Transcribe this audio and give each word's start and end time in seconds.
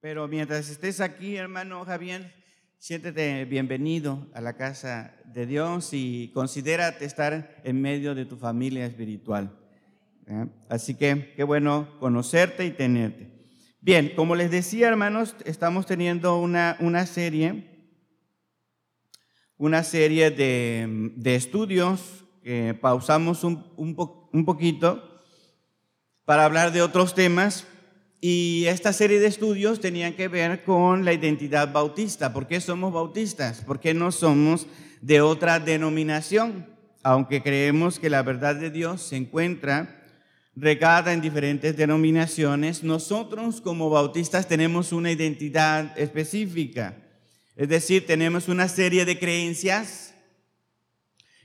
Pero 0.00 0.28
mientras 0.28 0.70
estés 0.70 1.00
aquí, 1.00 1.34
hermano 1.34 1.84
Javier, 1.84 2.32
siéntete 2.78 3.44
bienvenido 3.46 4.28
a 4.32 4.40
la 4.40 4.56
casa 4.56 5.12
de 5.24 5.44
Dios 5.44 5.90
y 5.92 6.30
considérate 6.32 7.04
estar 7.04 7.60
en 7.64 7.82
medio 7.82 8.14
de 8.14 8.24
tu 8.24 8.36
familia 8.36 8.86
espiritual. 8.86 9.58
Así 10.68 10.94
que 10.94 11.34
qué 11.34 11.42
bueno 11.42 11.98
conocerte 11.98 12.64
y 12.64 12.70
tenerte. 12.70 13.28
Bien, 13.80 14.12
como 14.14 14.36
les 14.36 14.52
decía, 14.52 14.86
hermanos, 14.86 15.34
estamos 15.44 15.84
teniendo 15.84 16.38
una, 16.38 16.76
una 16.78 17.04
serie, 17.04 17.90
una 19.56 19.82
serie 19.82 20.30
de, 20.30 21.10
de 21.16 21.34
estudios 21.34 22.24
que 22.44 22.78
pausamos 22.80 23.42
un, 23.42 23.66
un, 23.76 23.96
un 24.32 24.44
poquito 24.44 25.20
para 26.24 26.44
hablar 26.44 26.70
de 26.70 26.82
otros 26.82 27.16
temas, 27.16 27.66
y 28.20 28.64
esta 28.66 28.92
serie 28.92 29.20
de 29.20 29.28
estudios 29.28 29.80
tenían 29.80 30.14
que 30.14 30.28
ver 30.28 30.64
con 30.64 31.04
la 31.04 31.12
identidad 31.12 31.72
bautista. 31.72 32.32
¿Por 32.32 32.48
qué 32.48 32.60
somos 32.60 32.92
bautistas? 32.92 33.60
¿Por 33.60 33.78
qué 33.78 33.94
no 33.94 34.10
somos 34.10 34.66
de 35.00 35.20
otra 35.20 35.60
denominación? 35.60 36.66
Aunque 37.04 37.42
creemos 37.42 38.00
que 38.00 38.10
la 38.10 38.22
verdad 38.22 38.56
de 38.56 38.70
Dios 38.70 39.02
se 39.02 39.16
encuentra 39.16 40.02
regada 40.56 41.12
en 41.12 41.20
diferentes 41.20 41.76
denominaciones, 41.76 42.82
nosotros 42.82 43.60
como 43.60 43.90
bautistas 43.90 44.48
tenemos 44.48 44.92
una 44.92 45.12
identidad 45.12 45.96
específica. 45.96 46.96
Es 47.54 47.68
decir, 47.68 48.04
tenemos 48.04 48.48
una 48.48 48.68
serie 48.68 49.04
de 49.04 49.18
creencias 49.20 50.14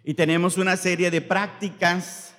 y 0.03 0.15
tenemos 0.15 0.57
una 0.57 0.75
serie 0.77 1.11
de 1.11 1.21
prácticas 1.21 2.32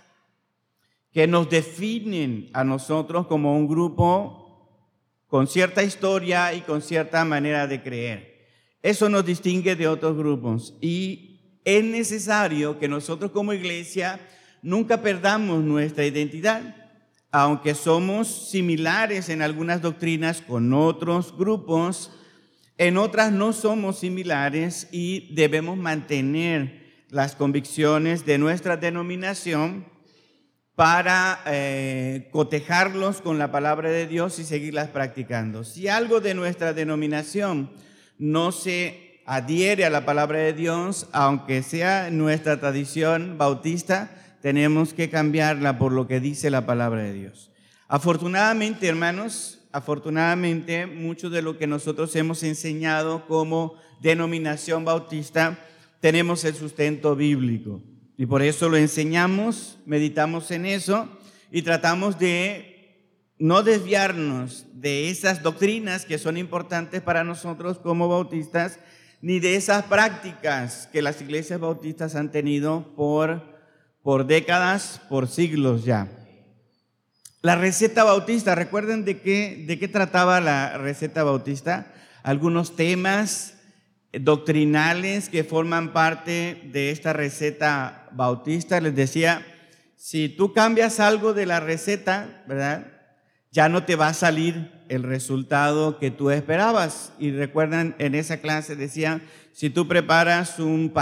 que 1.15 1.29
nos 1.29 1.49
definen 1.49 2.51
a 2.53 2.65
nosotros 2.65 3.29
como 3.29 3.57
un 3.57 3.69
grupo 3.69 4.45
con 5.29 5.47
cierta 5.47 5.85
historia 5.85 6.53
y 6.53 6.63
con 6.63 6.83
cierta 6.83 7.25
manera 7.25 7.69
de 7.69 7.83
creer. 7.83 8.49
Eso 8.83 9.09
nos 9.09 9.25
distingue 9.25 9.77
de 9.77 9.87
otros 9.87 10.17
grupos 10.17 10.77
y 10.81 11.61
es 11.65 11.85
necesario 11.85 12.81
que 12.81 12.89
nosotros 12.89 13.31
como 13.31 13.53
iglesia 13.53 14.19
nunca 14.61 15.03
perdamos 15.03 15.63
nuestra 15.63 16.05
identidad, 16.05 16.75
aunque 17.31 17.77
somos 17.77 18.51
similares 18.51 19.29
en 19.29 19.41
algunas 19.41 19.81
doctrinas 19.83 20.43
con 20.43 20.73
otros 20.73 21.37
grupos, 21.39 22.11
en 22.77 22.97
otras 22.97 23.31
no 23.31 23.53
somos 23.53 24.01
similares 24.01 24.89
y 24.91 25.33
debemos 25.33 25.79
mantener 25.79 27.05
las 27.09 27.37
convicciones 27.37 28.27
de 28.27 28.37
nuestra 28.39 28.77
denominación 28.77 29.94
para 30.77 31.41
eh, 31.47 32.29
cotejarlos 32.33 33.21
con 33.21 33.39
la 33.39 33.53
palabra 33.53 33.91
de 33.91 34.07
Dios 34.07 34.39
y 34.39 34.45
seguirlas 34.45 34.89
practicando. 34.89 35.63
Si 35.63 35.89
algo 35.89 36.21
de 36.21 36.35
nuestra 36.35 36.73
denominación 36.73 37.71
no 38.19 38.51
se 38.51 39.23
adhiere 39.25 39.85
a 39.85 39.91
la 39.91 40.05
palabra 40.05 40.39
de 40.39 40.53
Dios, 40.53 41.09
aunque 41.13 41.63
sea 41.63 42.11
nuestra 42.11 42.59
tradición 42.59 43.39
bautista, 43.39 44.11
tenemos 44.43 44.93
que 44.95 45.09
cambiarla 45.09 45.79
por 45.79 45.93
lo 45.93 46.07
que 46.09 46.21
dice 46.21 46.51
la 46.51 46.67
palabra 46.67 47.03
de 47.03 47.13
Dios. 47.13 47.51
Afortunadamente, 47.87 48.89
hermanos, 48.89 49.61
afortunadamente, 49.73 50.87
mucho 50.87 51.31
de 51.31 51.43
lo 51.43 51.57
que 51.57 51.67
nosotros 51.67 52.15
hemos 52.17 52.43
enseñado 52.43 53.27
como 53.27 53.75
denominación 54.01 54.85
bautista, 54.85 55.59
tenemos 56.01 56.45
el 56.45 56.55
sustento 56.55 57.15
bíblico. 57.15 57.81
Y 58.17 58.27
por 58.27 58.43
eso 58.43 58.69
lo 58.69 58.77
enseñamos, 58.77 59.79
meditamos 59.87 60.51
en 60.51 60.67
eso 60.67 61.09
y 61.51 61.63
tratamos 61.63 62.19
de 62.19 62.75
no 63.39 63.63
desviarnos 63.63 64.67
de 64.73 65.11
esas 65.11 65.43
doctrinas 65.43 66.05
que 66.05 66.19
son 66.19 66.37
importantes 66.37 67.03
para 67.03 67.25
nosotros 67.25 67.79
como 67.79 68.09
bautistas, 68.09 68.79
ni 69.21 69.41
de 69.41 69.57
esas 69.57 69.85
prácticas 69.85 70.89
que 70.93 71.03
las 71.03 71.21
iglesias 71.21 71.59
bautistas 71.59 72.15
han 72.15 72.31
tenido 72.31 72.95
por, 72.95 73.43
por 74.03 74.27
décadas, 74.27 75.01
por 75.09 75.27
siglos 75.27 75.85
ya. 75.85 76.09
La 77.43 77.57
receta 77.57 78.05
bautista, 78.05 78.55
¿recuerden 78.55 79.05
de 79.05 79.21
qué, 79.21 79.65
de 79.67 79.79
qué 79.79 79.89
trataba 79.89 80.41
la 80.41 80.79
receta 80.79 81.25
bautista? 81.25 81.93
Algunos 82.23 82.77
temas 82.77 83.55
doctrinales 84.13 85.29
que 85.29 85.45
forman 85.45 85.93
parte 85.93 86.63
de 86.73 86.91
esta 86.91 87.13
receta 87.13 88.04
bautista. 88.15 88.81
Les 88.81 88.95
decía, 88.95 89.45
si 89.97 90.29
tú 90.29 90.53
cambias 90.53 91.01
algo 91.01 91.35
de 91.35 91.47
la 91.47 91.61
receta, 91.61 92.43
¿verdad? 92.47 92.87
Ya 93.51 93.69
no 93.69 93.85
te 93.85 93.97
va 93.97 94.09
a 94.09 94.15
salir 94.15 94.85
el 94.89 95.03
resultado 95.03 95.99
que 95.99 96.11
tú 96.11 96.31
esperabas. 96.31 97.13
Y 97.19 97.31
recuerdan, 97.31 97.95
en 97.99 98.15
esa 98.15 98.39
clase 98.39 98.77
decía, 98.77 99.21
si 99.53 99.71
tú 99.71 99.87
preparas 99.87 100.59
un, 100.59 100.93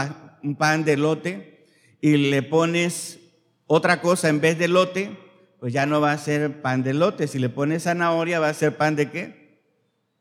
un 0.42 0.56
pan 0.56 0.84
de 0.84 0.96
lote 0.96 1.66
y 2.00 2.16
le 2.16 2.42
pones 2.42 3.18
otra 3.66 4.00
cosa 4.00 4.28
en 4.28 4.40
vez 4.40 4.58
de 4.58 4.68
lote, 4.68 5.16
pues 5.60 5.72
ya 5.72 5.86
no 5.86 6.00
va 6.00 6.12
a 6.12 6.18
ser 6.18 6.60
pan 6.60 6.82
de 6.82 6.94
lote. 6.94 7.28
Si 7.28 7.38
le 7.38 7.48
pones 7.48 7.84
zanahoria, 7.84 8.40
va 8.40 8.48
a 8.48 8.54
ser 8.54 8.76
pan 8.76 8.96
de 8.96 9.10
qué? 9.10 9.42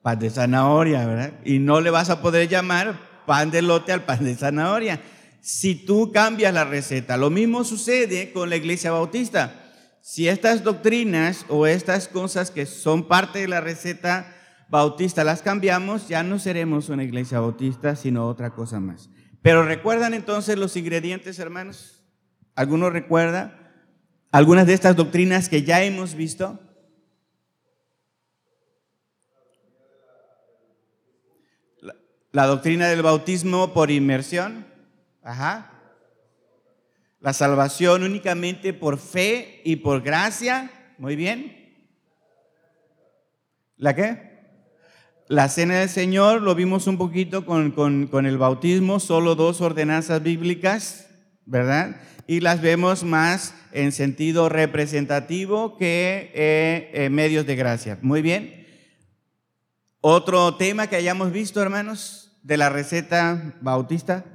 pan 0.02 0.20
de 0.20 0.30
zanahoria, 0.30 1.06
¿verdad? 1.06 1.34
Y 1.46 1.60
no 1.60 1.82
le 1.82 1.90
vas 1.90 2.10
a 2.10 2.22
poder 2.22 2.48
llamar 2.48 3.00
pan 3.26 3.52
de 3.52 3.62
lote 3.62 3.92
al 3.92 4.04
pan 4.04 4.24
de 4.24 4.36
zanahoria. 4.36 5.00
Si 5.42 5.74
tú 5.74 6.12
cambias 6.12 6.54
la 6.54 6.66
receta, 6.66 7.18
lo 7.18 7.32
mismo 7.32 7.64
sucede 7.64 8.32
con 8.32 8.50
la 8.50 8.56
iglesia 8.56 8.92
bautista. 8.92 9.72
Si 10.02 10.28
estas 10.28 10.64
doctrinas 10.64 11.46
o 11.50 11.66
estas 11.66 12.08
cosas 12.08 12.52
que 12.52 12.68
son 12.68 13.08
parte 13.08 13.40
de 13.40 13.48
la 13.48 13.60
receta 13.60 14.36
bautista 14.70 15.24
las 15.24 15.42
cambiamos, 15.42 16.08
ya 16.08 16.24
no 16.24 16.38
seremos 16.38 16.90
una 16.90 17.04
iglesia 17.04 17.40
bautista, 17.40 17.96
sino 17.96 18.28
otra 18.28 18.52
cosa 18.52 18.80
más. 18.80 19.10
Pero 19.42 19.66
recuerdan 19.66 20.14
entonces 20.14 20.58
los 20.58 20.78
ingredientes, 20.78 21.40
hermanos? 21.40 22.04
¿Alguno 22.56 22.92
recuerda 22.92 23.74
algunas 24.32 24.68
de 24.68 24.74
estas 24.74 24.96
doctrinas 24.96 25.50
que 25.50 25.64
ya 25.64 25.84
hemos 25.84 26.14
visto? 26.14 26.60
La 32.32 32.46
doctrina 32.46 32.88
del 32.88 33.02
bautismo 33.02 33.74
por 33.74 33.90
inmersión. 33.90 34.71
Ajá. 35.24 35.72
La 37.20 37.34
salvación 37.34 38.04
únicamente 38.04 38.74
por 38.74 38.98
fe 38.98 39.62
y 39.64 39.78
por 39.78 40.02
gracia. 40.02 40.72
Muy 40.98 41.16
bien. 41.16 41.62
¿La 43.78 43.96
qué? 43.96 44.32
La 45.28 45.48
cena 45.48 45.80
del 45.80 45.90
Señor, 45.90 46.42
lo 46.42 46.56
vimos 46.56 46.88
un 46.88 46.98
poquito 46.98 47.46
con, 47.46 47.72
con, 47.72 48.26
el 48.26 48.38
bautismo, 48.38 49.00
solo 49.00 49.36
dos 49.36 49.62
ordenanzas 49.62 50.22
bíblicas, 50.22 51.08
¿verdad? 51.46 52.02
Y 52.28 52.42
las 52.42 52.62
vemos 52.62 53.04
más 53.04 53.56
en 53.72 53.92
sentido 53.92 54.50
representativo 54.50 55.78
que 55.78 56.32
eh, 56.34 56.92
eh, 56.94 57.10
medios 57.10 57.46
de 57.46 57.56
gracia. 57.56 57.98
Muy 58.02 58.22
bien. 58.22 58.68
Otro 60.02 60.56
tema 60.56 60.88
que 60.88 60.98
hayamos 60.98 61.32
visto, 61.32 61.62
hermanos 61.62 62.22
de 62.44 62.58
la 62.58 62.70
receta 62.70 63.56
bautista? 63.62 64.26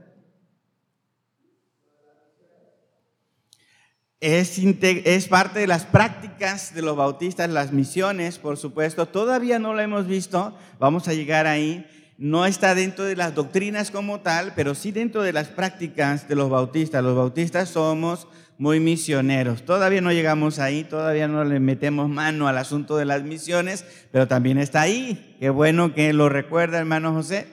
Es, 4.19 5.29
parte 5.29 5.61
de 5.61 5.67
las 5.67 5.85
prácticas 5.85 6.75
de 6.75 6.81
los 6.81 6.97
bautistas, 6.97 7.51
las 7.51 7.73
misiones, 7.73 8.39
por 8.39 8.57
supuesto. 8.57 9.07
Todavía 9.07 9.59
no 9.59 9.75
lo 9.75 9.81
hemos 9.81 10.07
visto, 10.07 10.57
vamos 10.79 11.07
a 11.09 11.13
llegar 11.13 11.47
ahí. 11.47 11.87
No 12.17 12.47
está 12.47 12.75
dentro 12.75 13.05
de 13.05 13.15
las 13.15 13.35
doctrinas 13.35 13.91
como 13.91 14.21
tal, 14.21 14.55
pero 14.57 14.75
sí 14.75 14.91
dentro 14.91 15.21
de 15.23 15.35
las 15.35 15.49
prácticas 15.49 16.29
de 16.29 16.35
los 16.35 16.49
bautistas. 16.49 17.05
Los 17.05 17.15
bautistas 17.15 17.69
somos 17.69 18.27
muy 18.57 18.81
misioneros. 18.81 19.67
Todavía 19.67 20.01
no 20.01 20.11
llegamos 20.13 20.59
ahí, 20.59 20.83
todavía 20.85 21.29
no 21.29 21.45
le 21.45 21.61
metemos 21.61 22.09
mano 22.09 22.49
al 22.49 22.57
asunto 22.57 22.97
de 22.97 23.05
las 23.05 23.23
misiones, 23.23 23.85
pero 24.13 24.27
también 24.27 24.57
está 24.57 24.81
ahí. 24.81 25.37
Qué 25.39 25.51
bueno 25.51 25.93
que 25.93 26.15
lo 26.15 26.31
recuerda, 26.31 26.79
hermano 26.79 27.13
José. 27.13 27.49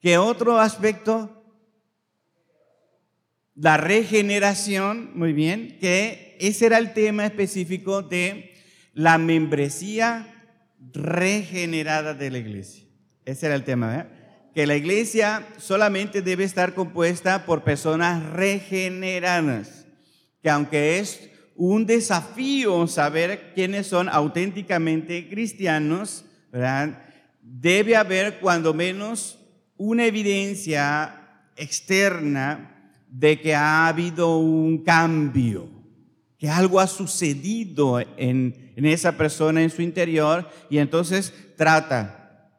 ¿Qué 0.00 0.18
otro 0.18 0.60
aspecto? 0.60 1.37
La 3.60 3.76
regeneración, 3.76 5.10
muy 5.18 5.32
bien, 5.32 5.78
que 5.80 6.36
ese 6.38 6.66
era 6.66 6.78
el 6.78 6.92
tema 6.92 7.26
específico 7.26 8.02
de 8.02 8.54
la 8.94 9.18
membresía 9.18 10.28
regenerada 10.92 12.14
de 12.14 12.30
la 12.30 12.38
iglesia. 12.38 12.84
Ese 13.24 13.46
era 13.46 13.56
el 13.56 13.64
tema, 13.64 13.88
¿verdad? 13.88 14.10
Que 14.54 14.64
la 14.64 14.76
iglesia 14.76 15.44
solamente 15.56 16.22
debe 16.22 16.44
estar 16.44 16.74
compuesta 16.74 17.46
por 17.46 17.64
personas 17.64 18.22
regeneradas, 18.30 19.86
que 20.40 20.50
aunque 20.50 21.00
es 21.00 21.28
un 21.56 21.84
desafío 21.84 22.86
saber 22.86 23.54
quiénes 23.56 23.88
son 23.88 24.08
auténticamente 24.08 25.28
cristianos, 25.28 26.24
¿verdad? 26.52 27.02
Debe 27.42 27.96
haber 27.96 28.38
cuando 28.38 28.72
menos 28.72 29.40
una 29.76 30.06
evidencia 30.06 31.42
externa 31.56 32.76
de 33.18 33.40
que 33.40 33.52
ha 33.52 33.88
habido 33.88 34.38
un 34.38 34.84
cambio. 34.84 35.68
que 36.38 36.48
algo 36.48 36.78
ha 36.78 36.86
sucedido 36.86 37.98
en, 37.98 38.72
en 38.76 38.86
esa 38.86 39.16
persona, 39.16 39.60
en 39.60 39.70
su 39.70 39.82
interior, 39.82 40.48
y 40.70 40.78
entonces 40.78 41.34
trata 41.56 42.52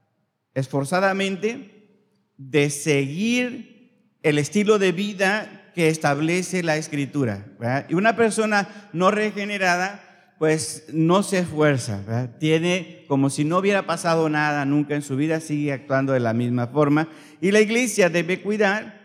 esforzadamente 0.54 2.34
de 2.36 2.70
seguir 2.70 4.18
el 4.22 4.38
estilo 4.38 4.80
de 4.80 4.92
vida 4.92 5.72
que 5.74 5.88
establece 5.88 6.62
la 6.62 6.76
escritura. 6.76 7.46
Y 7.88 7.94
una 7.94 8.18
persona 8.18 8.90
no 8.92 9.12
regenerada 9.12 10.36
pues 10.38 10.86
no 10.92 11.24
se 11.24 11.40
esfuerza, 11.40 12.32
tiene 12.38 13.06
como 13.08 13.30
si 13.30 13.46
no 13.46 13.58
hubiera 13.58 13.86
pasado 13.86 14.30
nada 14.30 14.66
nunca 14.66 14.96
en 14.96 15.02
su 15.02 15.16
vida, 15.16 15.40
sigue 15.40 15.72
actuando 15.72 16.12
de 16.12 16.20
la 16.20 16.34
misma 16.34 16.68
forma. 16.68 17.08
Y 17.40 17.52
la 17.52 17.62
iglesia 17.62 18.10
debe 18.10 18.42
cuidar 18.42 18.99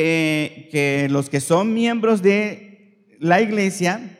que, 0.00 1.06
los 1.10 1.30
que 1.30 1.40
son 1.40 1.72
miembros 1.72 2.20
de 2.20 3.16
la 3.20 3.40
iglesia, 3.40 4.18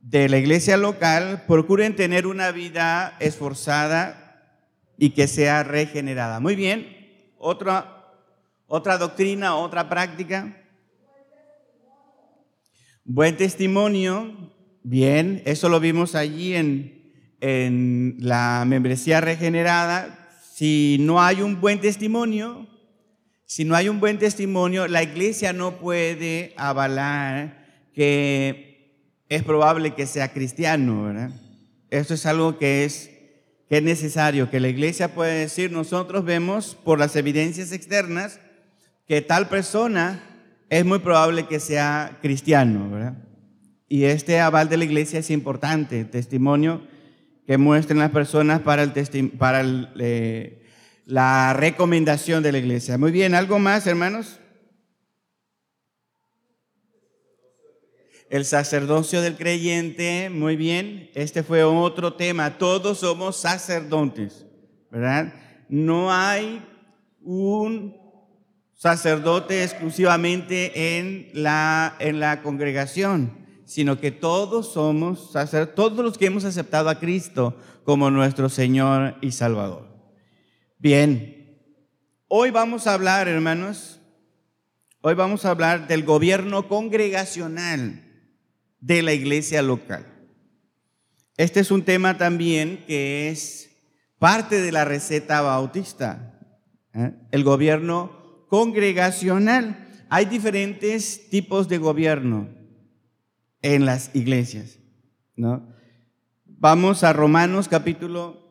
de 0.00 0.28
la 0.28 0.38
iglesia 0.38 0.76
local, 0.76 1.44
procuren 1.48 1.96
tener 1.96 2.26
una 2.26 2.52
vida 2.52 3.16
esforzada 3.18 4.60
y 4.96 5.10
que 5.10 5.26
sea 5.26 5.64
regenerada. 5.64 6.38
Muy 6.38 6.54
bien, 6.54 7.32
otra, 7.38 8.12
otra 8.66 8.98
doctrina, 8.98 9.56
otra 9.56 9.88
práctica. 9.88 10.56
Buen 13.04 13.36
testimonio, 13.36 14.52
Bien, 14.86 15.40
eso 15.46 15.70
lo 15.70 15.80
vimos 15.80 16.14
allí 16.14 16.54
en, 16.54 17.10
en 17.40 18.16
la 18.18 18.64
membresía 18.66 19.22
regenerada. 19.22 20.28
Si 20.52 20.98
no 21.00 21.22
hay 21.22 21.40
un 21.40 21.58
buen 21.58 21.80
testimonio, 21.80 22.66
si 23.46 23.64
no 23.64 23.74
hay 23.74 23.88
un 23.88 24.00
buen 24.00 24.18
testimonio, 24.18 24.88
la 24.88 25.02
iglesia 25.02 25.52
no 25.52 25.78
puede 25.78 26.54
avalar 26.56 27.64
que 27.94 29.24
es 29.28 29.42
probable 29.42 29.94
que 29.94 30.06
sea 30.06 30.32
cristiano, 30.32 31.04
¿verdad? 31.04 31.30
Esto 31.90 32.14
es 32.14 32.26
algo 32.26 32.58
que 32.58 32.84
es, 32.84 33.10
que 33.68 33.78
es 33.78 33.82
necesario, 33.82 34.50
que 34.50 34.60
la 34.60 34.68
iglesia 34.68 35.14
puede 35.14 35.38
decir, 35.38 35.70
nosotros 35.70 36.24
vemos 36.24 36.76
por 36.84 36.98
las 36.98 37.14
evidencias 37.16 37.72
externas 37.72 38.40
que 39.06 39.20
tal 39.20 39.48
persona 39.48 40.22
es 40.70 40.84
muy 40.84 40.98
probable 40.98 41.46
que 41.46 41.60
sea 41.60 42.18
cristiano, 42.22 42.90
¿verdad? 42.90 43.14
Y 43.88 44.04
este 44.04 44.40
aval 44.40 44.68
de 44.68 44.78
la 44.78 44.84
iglesia 44.84 45.20
es 45.20 45.30
importante, 45.30 46.04
testimonio 46.04 46.82
que 47.46 47.58
muestren 47.58 47.98
las 47.98 48.10
personas 48.10 48.60
para, 48.60 48.82
el 48.82 49.30
para 49.38 49.62
eh, 49.98 50.63
la 51.04 51.52
recomendación 51.52 52.42
de 52.42 52.52
la 52.52 52.58
iglesia. 52.58 52.98
Muy 52.98 53.12
bien, 53.12 53.34
¿algo 53.34 53.58
más, 53.58 53.86
hermanos? 53.86 54.40
El 58.30 58.44
sacerdocio 58.44 59.22
del 59.22 59.36
creyente, 59.36 60.30
muy 60.30 60.56
bien, 60.56 61.10
este 61.14 61.42
fue 61.42 61.62
otro 61.62 62.14
tema. 62.14 62.58
Todos 62.58 62.98
somos 62.98 63.36
sacerdotes, 63.36 64.46
¿verdad? 64.90 65.34
No 65.68 66.12
hay 66.12 66.64
un 67.20 67.96
sacerdote 68.74 69.62
exclusivamente 69.62 70.98
en 70.98 71.30
la, 71.32 71.96
en 72.00 72.18
la 72.18 72.42
congregación 72.42 73.44
sino 73.64 73.98
que 73.98 74.10
todos 74.10 74.72
somos 74.72 75.32
todos 75.74 76.04
los 76.04 76.18
que 76.18 76.26
hemos 76.26 76.44
aceptado 76.44 76.88
a 76.88 76.98
Cristo 76.98 77.56
como 77.84 78.10
nuestro 78.10 78.48
Señor 78.48 79.16
y 79.20 79.32
Salvador. 79.32 79.93
Bien, 80.84 81.62
hoy 82.28 82.50
vamos 82.50 82.86
a 82.86 82.92
hablar, 82.92 83.26
hermanos, 83.26 84.02
hoy 85.00 85.14
vamos 85.14 85.46
a 85.46 85.50
hablar 85.52 85.88
del 85.88 86.04
gobierno 86.04 86.68
congregacional 86.68 88.04
de 88.80 89.00
la 89.00 89.14
iglesia 89.14 89.62
local. 89.62 90.04
Este 91.38 91.60
es 91.60 91.70
un 91.70 91.86
tema 91.86 92.18
también 92.18 92.84
que 92.86 93.30
es 93.30 93.70
parte 94.18 94.60
de 94.60 94.72
la 94.72 94.84
receta 94.84 95.40
bautista, 95.40 96.38
¿eh? 96.92 97.14
el 97.30 97.44
gobierno 97.44 98.44
congregacional. 98.50 99.88
Hay 100.10 100.26
diferentes 100.26 101.30
tipos 101.30 101.66
de 101.66 101.78
gobierno 101.78 102.50
en 103.62 103.86
las 103.86 104.14
iglesias, 104.14 104.80
¿no? 105.34 105.66
Vamos 106.44 107.04
a 107.04 107.14
Romanos 107.14 107.68
capítulo 107.68 108.43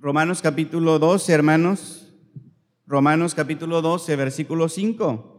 Romanos 0.00 0.40
capítulo 0.40 1.00
12, 1.00 1.32
hermanos. 1.32 2.14
Romanos 2.86 3.34
capítulo 3.34 3.82
12, 3.82 4.14
versículo 4.14 4.68
5. 4.68 5.34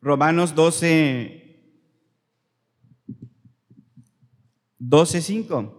Romanos 0.00 0.54
12 0.56 1.44
12 4.78 5.22
5. 5.22 5.72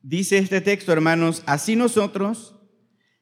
Dice 0.00 0.38
este 0.38 0.62
texto, 0.62 0.90
hermanos, 0.90 1.42
así 1.44 1.76
nosotros, 1.76 2.56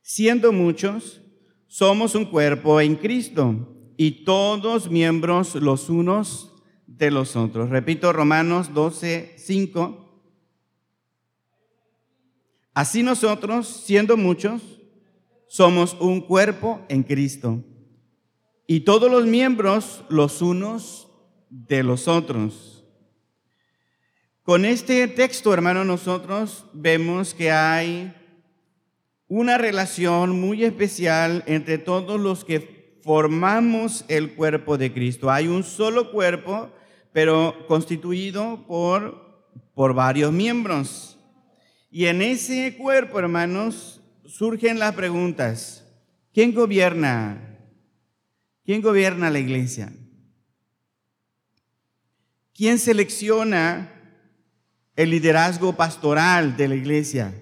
siendo 0.03 0.53
muchos, 0.53 1.21
somos 1.67 2.15
un 2.15 2.27
cuerpo 2.27 2.81
en 2.81 2.95
Cristo 2.95 3.77
y 3.97 4.25
todos 4.25 4.89
miembros 4.89 5.57
los 5.57 5.91
unos 5.91 6.50
de 7.00 7.11
los 7.11 7.35
otros. 7.35 7.70
Repito, 7.70 8.12
Romanos 8.12 8.73
12, 8.73 9.35
5. 9.37 10.23
Así 12.75 13.02
nosotros, 13.02 13.67
siendo 13.67 14.17
muchos, 14.17 14.62
somos 15.49 15.97
un 15.99 16.20
cuerpo 16.20 16.81
en 16.88 17.02
Cristo. 17.02 17.64
Y 18.67 18.81
todos 18.81 19.11
los 19.11 19.26
miembros 19.26 20.05
los 20.08 20.43
unos 20.43 21.08
de 21.49 21.82
los 21.82 22.06
otros. 22.06 22.85
Con 24.43 24.64
este 24.64 25.08
texto, 25.08 25.53
hermano, 25.53 25.85
nosotros 25.85 26.67
vemos 26.73 27.35
que 27.35 27.50
hay 27.50 28.14
una 29.26 29.58
relación 29.58 30.41
muy 30.41 30.64
especial 30.64 31.44
entre 31.46 31.79
todos 31.79 32.20
los 32.20 32.44
que 32.44 33.00
formamos 33.03 34.05
el 34.08 34.35
cuerpo 34.35 34.76
de 34.76 34.93
Cristo. 34.93 35.31
Hay 35.31 35.49
un 35.49 35.62
solo 35.64 36.11
cuerpo, 36.11 36.70
pero 37.12 37.67
constituido 37.67 38.67
por, 38.67 39.53
por 39.75 39.95
varios 39.95 40.33
miembros. 40.33 41.19
Y 41.91 42.07
en 42.07 42.23
ese 42.23 42.77
cuerpo, 42.77 43.19
hermanos, 43.19 44.01
surgen 44.27 44.79
las 44.79 44.95
preguntas. 44.95 45.85
¿Quién 46.33 46.55
gobierna? 46.55 47.59
¿Quién 48.65 48.83
gobierna 48.83 49.31
la 49.31 49.39
iglesia? 49.39 49.93
¿Quién 52.55 52.79
selecciona 52.79 53.93
el 54.94 55.11
liderazgo 55.11 55.77
pastoral 55.77 56.56
de 56.56 56.69
la 56.69 56.75
iglesia? 56.75 57.34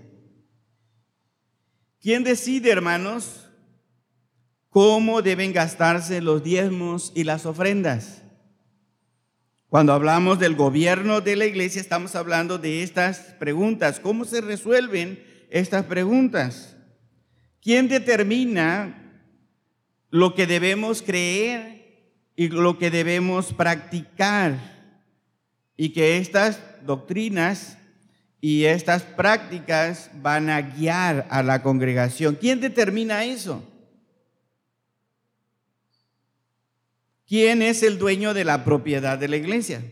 ¿Quién 2.00 2.24
decide, 2.24 2.70
hermanos, 2.70 3.48
cómo 4.70 5.22
deben 5.22 5.52
gastarse 5.52 6.20
los 6.20 6.42
diezmos 6.42 7.12
y 7.14 7.24
las 7.24 7.46
ofrendas. 7.46 8.22
Cuando 9.68 9.92
hablamos 9.92 10.38
del 10.38 10.56
gobierno 10.56 11.20
de 11.20 11.36
la 11.36 11.44
iglesia, 11.44 11.82
estamos 11.82 12.14
hablando 12.16 12.56
de 12.56 12.82
estas 12.82 13.18
preguntas. 13.38 14.00
¿Cómo 14.00 14.24
se 14.24 14.40
resuelven 14.40 15.22
estas 15.50 15.84
preguntas? 15.84 16.74
¿Quién 17.60 17.86
determina 17.86 19.22
lo 20.08 20.34
que 20.34 20.46
debemos 20.46 21.02
creer 21.02 22.14
y 22.34 22.48
lo 22.48 22.78
que 22.78 22.90
debemos 22.90 23.52
practicar? 23.52 24.56
Y 25.76 25.90
que 25.90 26.16
estas 26.16 26.62
doctrinas 26.86 27.76
y 28.40 28.64
estas 28.64 29.02
prácticas 29.02 30.10
van 30.22 30.48
a 30.48 30.62
guiar 30.62 31.26
a 31.28 31.42
la 31.42 31.62
congregación. 31.62 32.36
¿Quién 32.36 32.60
determina 32.60 33.22
eso? 33.22 33.62
¿Quién 37.28 37.60
es 37.60 37.82
el 37.82 37.98
dueño 37.98 38.32
de 38.32 38.44
la 38.44 38.64
propiedad 38.64 39.18
de 39.18 39.28
la 39.28 39.36
iglesia? 39.36 39.84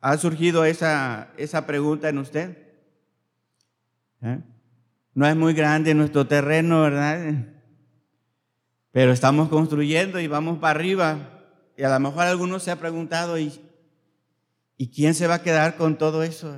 ¿Ha 0.00 0.16
surgido 0.16 0.64
esa, 0.64 1.32
esa 1.36 1.66
pregunta 1.66 2.08
en 2.08 2.18
usted? 2.18 2.56
¿Eh? 4.22 4.38
No 5.12 5.26
es 5.26 5.34
muy 5.34 5.54
grande 5.54 5.92
nuestro 5.92 6.28
terreno, 6.28 6.82
¿verdad? 6.82 7.48
Pero 8.92 9.12
estamos 9.12 9.48
construyendo 9.48 10.20
y 10.20 10.28
vamos 10.28 10.60
para 10.60 10.78
arriba. 10.78 11.42
Y 11.76 11.82
a 11.82 11.90
lo 11.90 11.98
mejor 11.98 12.26
algunos 12.26 12.62
se 12.62 12.70
ha 12.70 12.76
preguntado, 12.76 13.38
¿y, 13.38 13.60
¿y 14.76 14.88
quién 14.90 15.14
se 15.14 15.26
va 15.26 15.34
a 15.34 15.42
quedar 15.42 15.76
con 15.76 15.98
todo 15.98 16.22
eso? 16.22 16.56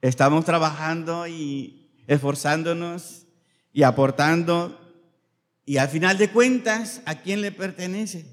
Estamos 0.00 0.44
trabajando 0.44 1.26
y 1.26 1.90
esforzándonos 2.06 3.26
y 3.72 3.82
aportando 3.82 4.79
y 5.64 5.76
al 5.76 5.88
final 5.88 6.18
de 6.18 6.30
cuentas, 6.30 7.02
¿a 7.06 7.16
quién 7.16 7.40
le 7.40 7.52
pertenece? 7.52 8.24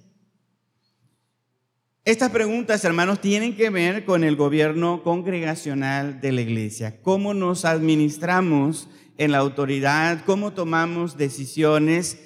Estas 2.07 2.31
preguntas, 2.31 2.86
hermanos, 2.86 3.19
tienen 3.19 3.55
que 3.55 3.69
ver 3.69 4.05
con 4.05 4.24
el 4.24 4.38
gobierno 4.38 5.03
congregacional 5.03 6.22
de 6.22 6.31
la 6.31 6.41
iglesia. 6.41 7.01
¿Cómo 7.01 7.34
nos 7.34 7.65
administramos 7.65 8.88
en 9.17 9.34
la 9.34 9.39
autoridad? 9.39 10.24
¿Cómo 10.25 10.53
tomamos 10.53 11.17
decisiones? 11.17 12.17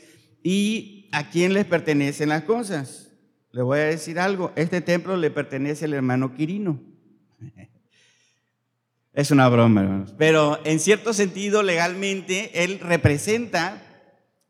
Y 0.44 1.10
a 1.12 1.32
quién 1.32 1.54
les 1.54 1.66
pertenecen 1.66 2.30
las 2.30 2.44
cosas. 2.44 3.10
Le 3.52 3.64
voy 3.64 3.80
a 3.80 3.86
decir 3.86 4.20
algo, 4.20 4.52
este 4.56 4.82
templo 4.82 5.18
le 5.18 5.32
pertenece 5.32 5.86
al 5.86 5.94
hermano 5.94 6.36
Quirino. 6.36 6.80
Es 9.14 9.30
una 9.30 9.50
broma, 9.50 9.82
hermanos. 9.82 10.14
Pero 10.18 10.62
en 10.64 10.80
cierto 10.80 11.12
sentido, 11.12 11.64
legalmente, 11.64 12.64
él 12.64 12.80
representa 12.80 13.91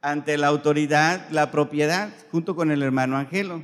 ante 0.02 0.38
la 0.38 0.48
autoridad 0.48 1.30
la 1.30 1.52
propiedad 1.52 2.12
junto 2.32 2.56
con 2.56 2.72
el 2.72 2.82
hermano 2.82 3.18
Angelo. 3.18 3.64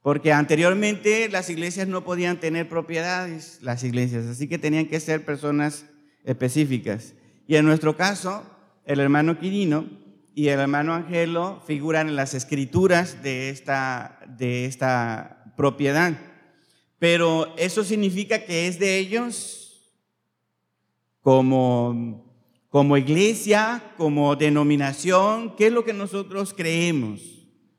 Porque 0.00 0.32
anteriormente 0.32 1.28
las 1.28 1.48
iglesias 1.48 1.86
no 1.86 2.04
podían 2.04 2.40
tener 2.40 2.68
propiedades, 2.68 3.58
las 3.62 3.84
iglesias, 3.84 4.26
así 4.26 4.48
que 4.48 4.58
tenían 4.58 4.86
que 4.86 4.98
ser 4.98 5.24
personas 5.24 5.84
específicas. 6.24 7.14
Y 7.46 7.56
en 7.56 7.64
nuestro 7.64 7.96
caso, 7.96 8.42
el 8.84 8.98
hermano 8.98 9.38
Quirino 9.38 9.86
y 10.34 10.48
el 10.48 10.58
hermano 10.58 10.94
Angelo 10.94 11.62
figuran 11.66 12.08
en 12.08 12.16
las 12.16 12.34
escrituras 12.34 13.22
de 13.22 13.50
esta, 13.50 14.18
de 14.26 14.64
esta 14.64 15.52
propiedad. 15.56 16.18
Pero 16.98 17.54
eso 17.56 17.84
significa 17.84 18.44
que 18.44 18.66
es 18.66 18.78
de 18.78 18.98
ellos 18.98 19.92
como, 21.20 22.31
como 22.72 22.96
iglesia, 22.96 23.82
como 23.98 24.34
denominación. 24.34 25.54
¿Qué 25.56 25.66
es 25.66 25.72
lo 25.72 25.84
que 25.84 25.92
nosotros 25.92 26.54
creemos 26.56 27.20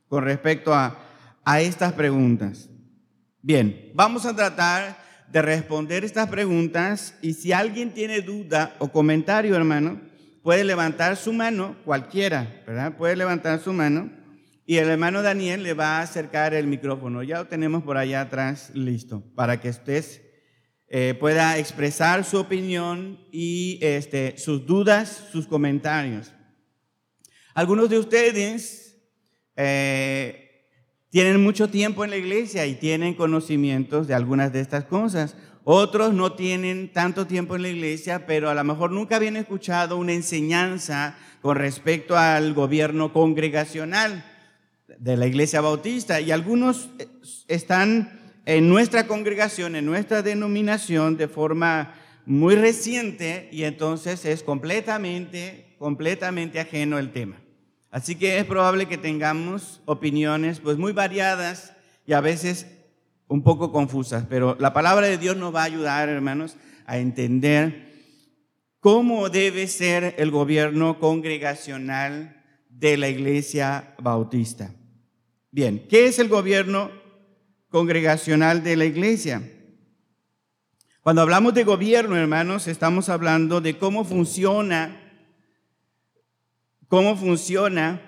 con 0.07 0.23
respecto 0.23 0.71
a, 0.71 0.99
a 1.43 1.61
estas 1.61 1.93
preguntas? 1.93 2.69
Bien, 3.41 3.91
vamos 3.95 4.27
a 4.27 4.35
tratar 4.35 4.95
de 5.31 5.41
responder 5.41 6.05
estas 6.05 6.29
preguntas 6.29 7.17
y 7.23 7.33
si 7.33 7.51
alguien 7.51 7.91
tiene 7.95 8.21
duda 8.21 8.75
o 8.77 8.89
comentario, 8.89 9.55
hermano, 9.55 9.99
puede 10.43 10.63
levantar 10.63 11.17
su 11.17 11.33
mano, 11.33 11.75
cualquiera, 11.85 12.61
¿verdad? 12.67 12.95
Puede 12.95 13.15
levantar 13.15 13.59
su 13.61 13.73
mano 13.73 14.11
y 14.67 14.77
el 14.77 14.89
hermano 14.89 15.23
Daniel 15.23 15.63
le 15.63 15.73
va 15.73 15.97
a 15.97 16.01
acercar 16.03 16.53
el 16.53 16.67
micrófono. 16.67 17.23
Ya 17.23 17.39
lo 17.39 17.47
tenemos 17.47 17.81
por 17.81 17.97
allá 17.97 18.21
atrás 18.21 18.69
listo 18.75 19.23
para 19.33 19.59
que 19.59 19.69
usted 19.69 20.05
eh, 20.95 21.15
pueda 21.19 21.57
expresar 21.57 22.23
su 22.23 22.37
opinión 22.37 23.17
y 23.31 23.79
este, 23.81 24.37
sus 24.37 24.67
dudas, 24.67 25.23
sus 25.31 25.47
comentarios. 25.47 26.31
Algunos 27.55 27.89
de 27.89 27.97
ustedes 27.97 29.01
eh, 29.55 30.67
tienen 31.09 31.41
mucho 31.41 31.67
tiempo 31.67 32.03
en 32.03 32.11
la 32.11 32.17
iglesia 32.17 32.67
y 32.67 32.75
tienen 32.75 33.15
conocimientos 33.15 34.05
de 34.05 34.13
algunas 34.13 34.53
de 34.53 34.59
estas 34.59 34.85
cosas. 34.85 35.35
Otros 35.63 36.13
no 36.13 36.33
tienen 36.33 36.93
tanto 36.93 37.25
tiempo 37.25 37.55
en 37.55 37.63
la 37.63 37.69
iglesia, 37.69 38.27
pero 38.27 38.51
a 38.51 38.53
lo 38.53 38.63
mejor 38.63 38.91
nunca 38.91 39.15
habían 39.15 39.37
escuchado 39.37 39.97
una 39.97 40.13
enseñanza 40.13 41.17
con 41.41 41.55
respecto 41.55 42.15
al 42.19 42.53
gobierno 42.53 43.13
congregacional 43.13 44.23
de 44.99 45.17
la 45.17 45.25
iglesia 45.25 45.59
bautista. 45.59 46.21
Y 46.21 46.29
algunos 46.29 46.91
eh, 46.99 47.07
están 47.47 48.22
en 48.45 48.67
nuestra 48.67 49.07
congregación, 49.07 49.75
en 49.75 49.85
nuestra 49.85 50.21
denominación 50.21 51.17
de 51.17 51.27
forma 51.27 51.93
muy 52.25 52.55
reciente 52.55 53.49
y 53.51 53.63
entonces 53.63 54.25
es 54.25 54.43
completamente, 54.43 55.75
completamente 55.77 56.59
ajeno 56.59 56.99
el 56.99 57.11
tema. 57.11 57.37
Así 57.89 58.15
que 58.15 58.39
es 58.39 58.45
probable 58.45 58.87
que 58.87 58.97
tengamos 58.97 59.81
opiniones 59.85 60.59
pues 60.59 60.77
muy 60.77 60.93
variadas 60.93 61.73
y 62.05 62.13
a 62.13 62.21
veces 62.21 62.67
un 63.27 63.43
poco 63.43 63.71
confusas, 63.71 64.25
pero 64.29 64.57
la 64.59 64.73
palabra 64.73 65.07
de 65.07 65.17
Dios 65.17 65.37
nos 65.37 65.53
va 65.53 65.61
a 65.61 65.65
ayudar, 65.65 66.09
hermanos, 66.09 66.57
a 66.85 66.97
entender 66.97 67.93
cómo 68.79 69.29
debe 69.29 69.67
ser 69.67 70.15
el 70.17 70.31
gobierno 70.31 70.99
congregacional 70.99 72.43
de 72.69 72.97
la 72.97 73.09
iglesia 73.09 73.95
bautista. 73.99 74.71
Bien, 75.51 75.85
¿qué 75.87 76.07
es 76.07 76.19
el 76.19 76.27
gobierno 76.27 77.02
congregacional 77.73 78.63
de 78.63 78.75
la 78.75 78.85
iglesia? 78.85 79.41
Cuando 81.01 81.23
hablamos 81.23 81.55
de 81.55 81.63
gobierno, 81.63 82.15
hermanos, 82.15 82.67
estamos 82.67 83.09
hablando 83.09 83.61
de 83.61 83.79
cómo 83.79 84.05
funciona, 84.05 85.01
cómo 86.87 87.17
funciona 87.17 87.99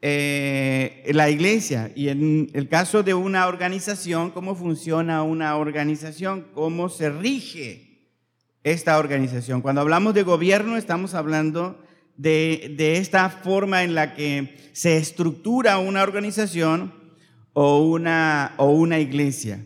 eh, 0.00 1.10
la 1.12 1.30
iglesia 1.30 1.90
y 1.96 2.10
en 2.10 2.48
el 2.54 2.68
caso 2.68 3.02
de 3.02 3.12
una 3.12 3.48
organización, 3.48 4.30
cómo 4.30 4.54
funciona 4.54 5.24
una 5.24 5.56
organización, 5.56 6.46
cómo 6.54 6.88
se 6.88 7.10
rige 7.10 8.06
esta 8.62 8.98
organización. 8.98 9.62
Cuando 9.62 9.80
hablamos 9.80 10.14
de 10.14 10.22
gobierno 10.22 10.76
estamos 10.76 11.14
hablando 11.14 11.82
de, 12.16 12.72
de 12.76 12.98
esta 12.98 13.28
forma 13.30 13.82
en 13.82 13.96
la 13.96 14.14
que 14.14 14.70
se 14.74 14.96
estructura 14.96 15.78
una 15.78 16.04
organización 16.04 17.01
o 17.52 17.82
una, 17.82 18.54
o 18.56 18.70
una 18.70 18.98
iglesia. 18.98 19.64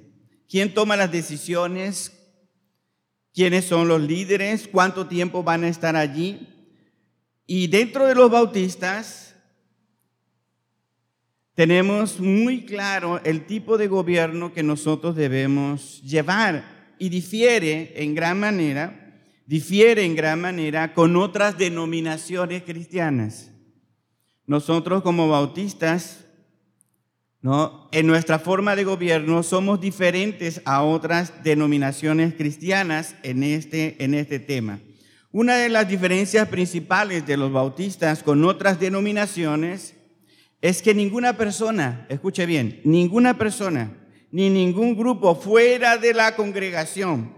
¿Quién 0.49 0.75
toma 0.75 0.97
las 0.97 1.11
decisiones? 1.13 2.13
¿Quiénes 3.33 3.65
son 3.65 3.89
los 3.89 4.01
líderes? 4.01 4.69
¿Cuánto 4.69 5.07
tiempo 5.07 5.43
van 5.43 5.65
a 5.65 5.69
estar 5.69 5.97
allí? 5.97 6.49
Y 7.47 7.69
dentro 7.69 8.07
de 8.07 8.15
los 8.15 8.31
bautistas, 8.31 9.35
tenemos 11.55 12.21
muy 12.21 12.67
claro 12.67 13.21
el 13.25 13.47
tipo 13.47 13.79
de 13.79 13.89
gobierno 13.89 14.53
que 14.53 14.63
nosotros 14.63 15.17
debemos 15.17 16.03
llevar 16.03 16.95
y 16.99 17.09
difiere 17.09 17.95
en 17.97 18.15
gran 18.15 18.39
manera, 18.39 19.23
difiere 19.47 20.05
en 20.05 20.15
gran 20.15 20.41
manera 20.41 20.93
con 20.93 21.17
otras 21.17 21.57
denominaciones 21.57 22.63
cristianas. 22.63 23.53
Nosotros 24.47 25.03
como 25.03 25.29
bautistas, 25.29 26.26
¿no? 27.43 27.89
en 27.93 28.07
nuestra 28.07 28.39
forma 28.39 28.77
de 28.77 28.85
gobierno 28.85 29.43
somos 29.43 29.81
diferentes 29.81 30.61
a 30.65 30.83
otras 30.83 31.43
denominaciones 31.43 32.35
cristianas 32.35 33.15
en 33.23 33.43
este, 33.43 34.03
en 34.03 34.15
este 34.15 34.39
tema. 34.39 34.81
Una 35.33 35.57
de 35.57 35.69
las 35.69 35.89
diferencias 35.89 36.49
principales 36.49 37.27
de 37.27 37.37
los 37.37 37.53
bautistas 37.53 38.23
con 38.23 38.45
otras 38.45 38.81
denominaciones 38.81 39.95
es 40.63 40.83
que 40.83 40.95
ninguna 40.95 41.37
persona, 41.37 42.07
escuche 42.09 42.47
bien, 42.47 42.81
ninguna 42.85 43.37
persona 43.37 43.93
ni 44.31 44.51
ningún 44.51 44.97
grupo 44.97 45.35
fuera 45.35 45.97
de 45.99 46.13
la 46.13 46.37
congregación 46.37 47.35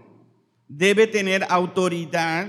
debe 0.67 1.07
tener 1.07 1.45
autoridad 1.49 2.47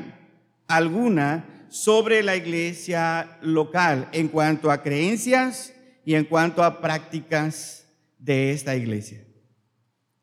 alguna 0.67 1.67
sobre 1.69 2.23
la 2.23 2.37
iglesia 2.37 3.39
local 3.43 4.09
en 4.13 4.29
cuanto 4.29 4.71
a 4.71 4.83
creencias 4.83 5.73
y 6.11 6.17
en 6.17 6.25
cuanto 6.25 6.65
a 6.65 6.81
prácticas 6.81 7.87
de 8.19 8.51
esta 8.51 8.75
iglesia. 8.75 9.25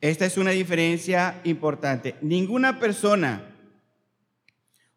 Esta 0.02 0.26
es 0.26 0.36
una 0.36 0.52
diferencia 0.52 1.40
importante. 1.46 2.16
Ninguna 2.20 2.78
persona 2.78 3.56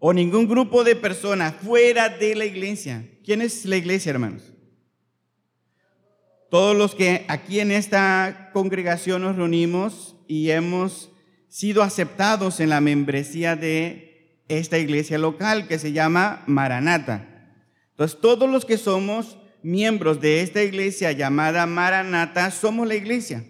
o 0.01 0.13
ningún 0.13 0.49
grupo 0.49 0.83
de 0.83 0.97
personas 0.97 1.55
fuera 1.55 2.09
de 2.09 2.35
la 2.35 2.45
iglesia. 2.45 3.09
¿Quién 3.25 3.41
es 3.41 3.67
la 3.67 3.77
iglesia, 3.77 4.11
hermanos? 4.11 4.43
todos 6.51 6.77
los 6.77 6.97
que 6.97 7.25
aquí 7.29 7.61
en 7.61 7.71
esta 7.71 8.51
congregación 8.53 9.23
nos 9.23 9.37
reunimos 9.37 10.17
y 10.27 10.51
hemos 10.51 11.13
sido 11.49 11.85
aceptados 11.85 12.59
en 12.59 12.69
la 12.69 12.81
membresía 12.81 13.55
de 13.55 14.43
esta 14.49 14.77
iglesia 14.77 15.19
local 15.19 15.69
que 15.69 15.79
se 15.79 15.93
llama 15.93 16.43
Maranata. 16.49 17.29
Entonces, 17.93 18.21
todos 18.21 18.51
los 18.51 18.65
que 18.65 18.77
somos 18.77 19.39
miembros 19.63 20.21
de 20.21 20.43
esta 20.43 20.63
iglesia 20.63 21.13
llamada 21.13 21.67
Maranata, 21.67 22.51
somos 22.51 22.87
la 22.87 22.95
iglesia. 22.95 23.45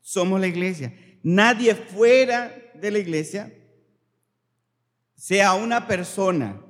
Somos 0.00 0.40
la 0.40 0.46
iglesia. 0.46 0.94
Nadie 1.22 1.74
fuera 1.74 2.54
de 2.74 2.90
la 2.90 2.98
iglesia, 2.98 3.52
sea 5.16 5.54
una 5.54 5.86
persona 5.86 6.60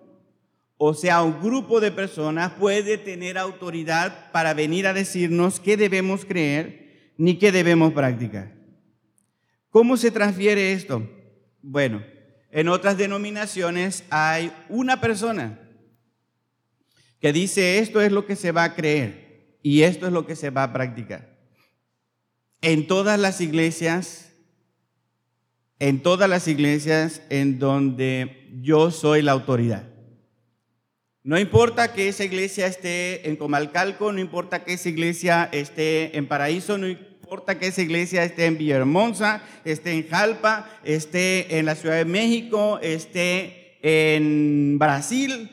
o 0.78 0.92
sea, 0.92 1.23
un 1.23 1.40
grupo 1.40 1.80
de 1.80 1.90
personas 1.90 2.52
puede 2.52 2.99
tener 2.99 3.38
autoridad 3.38 4.30
para 4.30 4.52
venir 4.52 4.87
a 4.87 4.92
decirnos 4.92 5.58
qué 5.58 5.76
debemos 5.76 6.26
creer 6.26 7.12
ni 7.16 7.38
qué 7.38 7.50
debemos 7.50 7.94
practicar. 7.94 8.52
¿Cómo 9.70 9.96
se 9.96 10.11
transfiere 10.11 10.73
esto? 10.73 11.08
Bueno, 11.62 12.02
en 12.50 12.68
otras 12.68 12.99
denominaciones 12.99 14.04
hay 14.11 14.52
una 14.68 15.00
persona 15.00 15.58
que 17.20 17.32
dice 17.32 17.78
esto 17.78 18.00
es 18.00 18.12
lo 18.12 18.26
que 18.26 18.37
se 18.37 18.52
va 18.52 18.64
a 18.64 18.75
creer 18.75 19.58
y 19.62 19.82
esto 19.82 20.06
es 20.06 20.12
lo 20.12 20.26
que 20.26 20.37
se 20.37 20.50
va 20.50 20.64
a 20.64 20.73
practicar. 20.73 21.37
En 22.62 22.87
todas 22.87 23.18
las 23.18 23.40
iglesias, 23.40 24.32
en 25.78 26.00
todas 26.00 26.28
las 26.28 26.49
iglesias 26.49 27.23
en 27.30 27.58
donde 27.58 28.49
yo 28.62 28.90
soy 28.90 29.23
la 29.23 29.32
autoridad. 29.32 29.88
No 31.23 31.38
importa 31.38 31.92
que 31.92 32.08
esa 32.08 32.23
iglesia 32.23 32.68
esté 32.68 33.28
en 33.28 33.35
Comalcalco, 33.35 34.12
no 34.12 34.20
importa 34.20 34.62
que 34.62 34.75
esa 34.75 34.88
iglesia 34.88 35.49
esté 35.50 36.16
en 36.16 36.28
Paraíso, 36.28 36.78
no 36.78 36.87
importa 36.87 37.58
que 37.58 37.66
esa 37.66 37.82
iglesia 37.82 38.23
esté 38.23 38.46
en 38.46 38.56
Villahermosa, 38.56 39.42
esté 39.64 39.90
en 39.90 40.08
Jalpa, 40.08 40.70
esté 40.85 41.58
en 41.58 41.66
la 41.66 41.75
Ciudad 41.75 41.96
de 41.96 42.04
México, 42.04 42.78
esté 42.80 43.78
en 43.82 44.78
Brasil, 44.78 45.50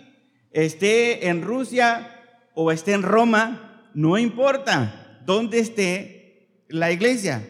esté 0.54 1.28
en 1.28 1.42
Rusia, 1.42 2.10
o 2.54 2.72
esté 2.72 2.94
en 2.94 3.02
Roma, 3.02 3.90
no 3.94 4.18
importa 4.18 5.22
dónde 5.26 5.60
esté 5.60 6.64
la 6.70 6.92
iglesia. 6.92 7.50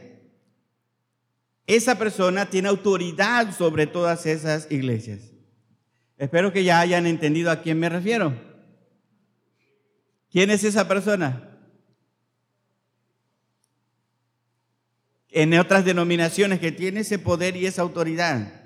Esa 1.65 1.97
persona 1.97 2.49
tiene 2.49 2.69
autoridad 2.69 3.55
sobre 3.55 3.87
todas 3.87 4.25
esas 4.25 4.69
iglesias. 4.71 5.31
Espero 6.17 6.51
que 6.51 6.63
ya 6.63 6.79
hayan 6.79 7.05
entendido 7.05 7.51
a 7.51 7.61
quién 7.61 7.79
me 7.79 7.89
refiero. 7.89 8.33
¿Quién 10.31 10.51
es 10.51 10.63
esa 10.63 10.87
persona? 10.87 11.49
En 15.29 15.53
otras 15.57 15.85
denominaciones 15.85 16.59
que 16.59 16.71
tiene 16.71 17.01
ese 17.01 17.17
poder 17.17 17.55
y 17.55 17.65
esa 17.65 17.81
autoridad. 17.81 18.61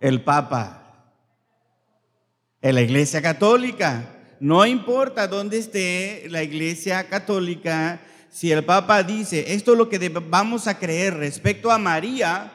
El 0.00 0.22
Papa. 0.22 0.81
En 2.62 2.76
la 2.76 2.80
Iglesia 2.80 3.20
Católica. 3.20 4.08
No 4.40 4.64
importa 4.64 5.28
dónde 5.28 5.58
esté 5.58 6.26
la 6.30 6.42
Iglesia 6.42 7.08
Católica, 7.08 8.00
si 8.30 8.50
el 8.50 8.64
Papa 8.64 9.02
dice, 9.02 9.52
esto 9.52 9.72
es 9.72 9.78
lo 9.78 9.88
que 9.90 10.08
vamos 10.08 10.66
a 10.66 10.78
creer 10.78 11.14
respecto 11.14 11.70
a 11.70 11.78
María, 11.78 12.50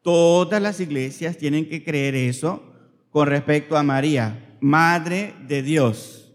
todas 0.00 0.62
las 0.62 0.78
iglesias 0.78 1.36
tienen 1.36 1.68
que 1.68 1.82
creer 1.82 2.14
eso 2.14 2.62
con 3.10 3.26
respecto 3.26 3.76
a 3.76 3.82
María, 3.82 4.56
Madre 4.60 5.34
de 5.48 5.62
Dios. 5.62 6.32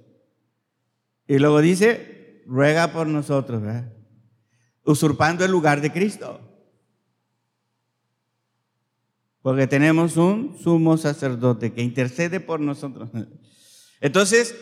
Y 1.28 1.40
luego 1.40 1.62
dice, 1.62 2.44
ruega 2.46 2.92
por 2.92 3.08
nosotros, 3.08 3.64
usurpando 4.84 5.46
el 5.46 5.52
lugar 5.52 5.80
de 5.80 5.92
Cristo. 5.92 6.51
Porque 9.42 9.68
tenemos 9.68 10.18
un 10.18 10.58
sumo 10.62 10.98
sacerdote 10.98 11.74
que 11.74 11.82
intercede 11.82 12.40
por 12.40 12.60
nosotros. 12.60 13.10
Entonces, 14.00 14.56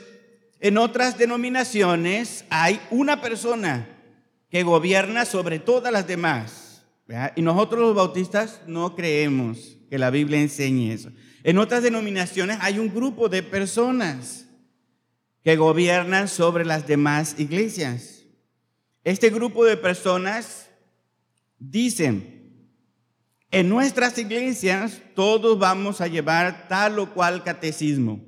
en 0.59 0.77
otras 0.77 1.17
denominaciones 1.17 2.45
hay 2.49 2.79
una 2.91 3.21
persona 3.21 3.87
que 4.49 4.63
gobierna 4.63 5.25
sobre 5.25 5.59
todas 5.59 5.91
las 5.91 6.07
demás. 6.07 6.83
Y 7.35 7.41
nosotros 7.41 7.81
los 7.81 7.95
bautistas 7.95 8.61
no 8.67 8.95
creemos 8.95 9.77
que 9.89 9.97
la 9.97 10.11
Biblia 10.11 10.39
enseñe 10.39 10.91
eso. 10.91 11.11
En 11.43 11.57
otras 11.57 11.81
denominaciones 11.83 12.57
hay 12.61 12.79
un 12.79 12.93
grupo 12.93 13.29
de 13.29 13.41
personas 13.43 14.45
que 15.43 15.55
gobiernan 15.55 16.27
sobre 16.27 16.65
las 16.65 16.85
demás 16.85 17.35
iglesias. 17.39 18.23
Este 19.03 19.29
grupo 19.29 19.65
de 19.65 19.77
personas 19.77 20.69
dicen, 21.57 22.38
en 23.51 23.69
nuestras 23.69 24.17
iglesias 24.17 25.01
todos 25.15 25.57
vamos 25.57 26.01
a 26.01 26.07
llevar 26.07 26.67
tal 26.67 26.99
o 26.99 27.13
cual 27.13 27.43
catecismo. 27.43 28.19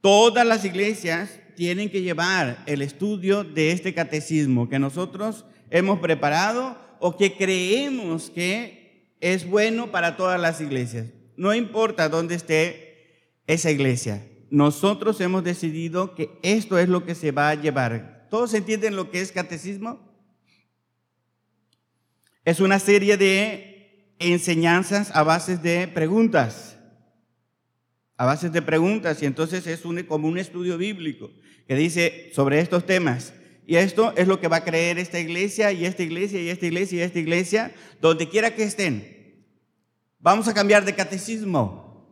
Todas 0.00 0.46
las 0.46 0.64
iglesias 0.64 1.40
tienen 1.56 1.90
que 1.90 2.02
llevar 2.02 2.62
el 2.66 2.82
estudio 2.82 3.44
de 3.44 3.72
este 3.72 3.94
catecismo 3.94 4.68
que 4.68 4.78
nosotros 4.78 5.44
hemos 5.70 5.98
preparado 6.00 6.78
o 7.00 7.16
que 7.16 7.36
creemos 7.36 8.30
que 8.30 9.16
es 9.20 9.48
bueno 9.48 9.90
para 9.90 10.16
todas 10.16 10.40
las 10.40 10.60
iglesias. 10.60 11.06
No 11.36 11.54
importa 11.54 12.08
dónde 12.08 12.34
esté 12.34 13.32
esa 13.46 13.70
iglesia. 13.70 14.26
Nosotros 14.50 15.20
hemos 15.20 15.44
decidido 15.44 16.14
que 16.14 16.30
esto 16.42 16.78
es 16.78 16.88
lo 16.88 17.04
que 17.04 17.14
se 17.14 17.32
va 17.32 17.50
a 17.50 17.54
llevar. 17.54 18.26
¿Todos 18.30 18.54
entienden 18.54 18.96
lo 18.96 19.10
que 19.10 19.20
es 19.20 19.32
catecismo? 19.32 20.00
Es 22.44 22.60
una 22.60 22.78
serie 22.78 23.16
de 23.16 23.67
enseñanzas 24.18 25.10
a 25.14 25.22
base 25.22 25.56
de 25.56 25.88
preguntas 25.88 26.78
a 28.18 28.26
base 28.26 28.50
de 28.50 28.60
preguntas 28.60 29.22
y 29.22 29.26
entonces 29.26 29.66
es 29.68 29.84
un, 29.84 30.02
como 30.02 30.26
un 30.26 30.38
estudio 30.38 30.76
bíblico 30.76 31.30
que 31.68 31.76
dice 31.76 32.30
sobre 32.34 32.58
estos 32.58 32.84
temas. 32.84 33.32
Y 33.64 33.76
esto 33.76 34.12
es 34.16 34.26
lo 34.26 34.40
que 34.40 34.48
va 34.48 34.56
a 34.56 34.64
creer 34.64 34.98
esta 34.98 35.20
iglesia 35.20 35.70
y 35.72 35.86
esta 35.86 36.02
iglesia 36.02 36.40
y 36.40 36.48
esta 36.48 36.66
iglesia 36.66 36.98
y 36.98 37.02
esta 37.02 37.18
iglesia, 37.20 37.74
donde 38.00 38.28
quiera 38.28 38.54
que 38.54 38.64
estén. 38.64 39.44
Vamos 40.18 40.48
a 40.48 40.54
cambiar 40.54 40.84
de 40.84 40.96
catecismo. 40.96 42.08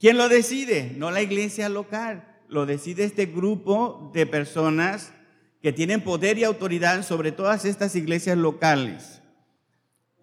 ¿Quién 0.00 0.16
lo 0.16 0.30
decide? 0.30 0.94
No 0.96 1.10
la 1.10 1.20
iglesia 1.20 1.68
local, 1.68 2.24
lo 2.48 2.64
decide 2.64 3.04
este 3.04 3.26
grupo 3.26 4.10
de 4.14 4.26
personas 4.26 5.12
que 5.60 5.72
tienen 5.72 6.00
poder 6.00 6.38
y 6.38 6.44
autoridad 6.44 7.02
sobre 7.02 7.32
todas 7.32 7.66
estas 7.66 7.94
iglesias 7.96 8.38
locales. 8.38 9.20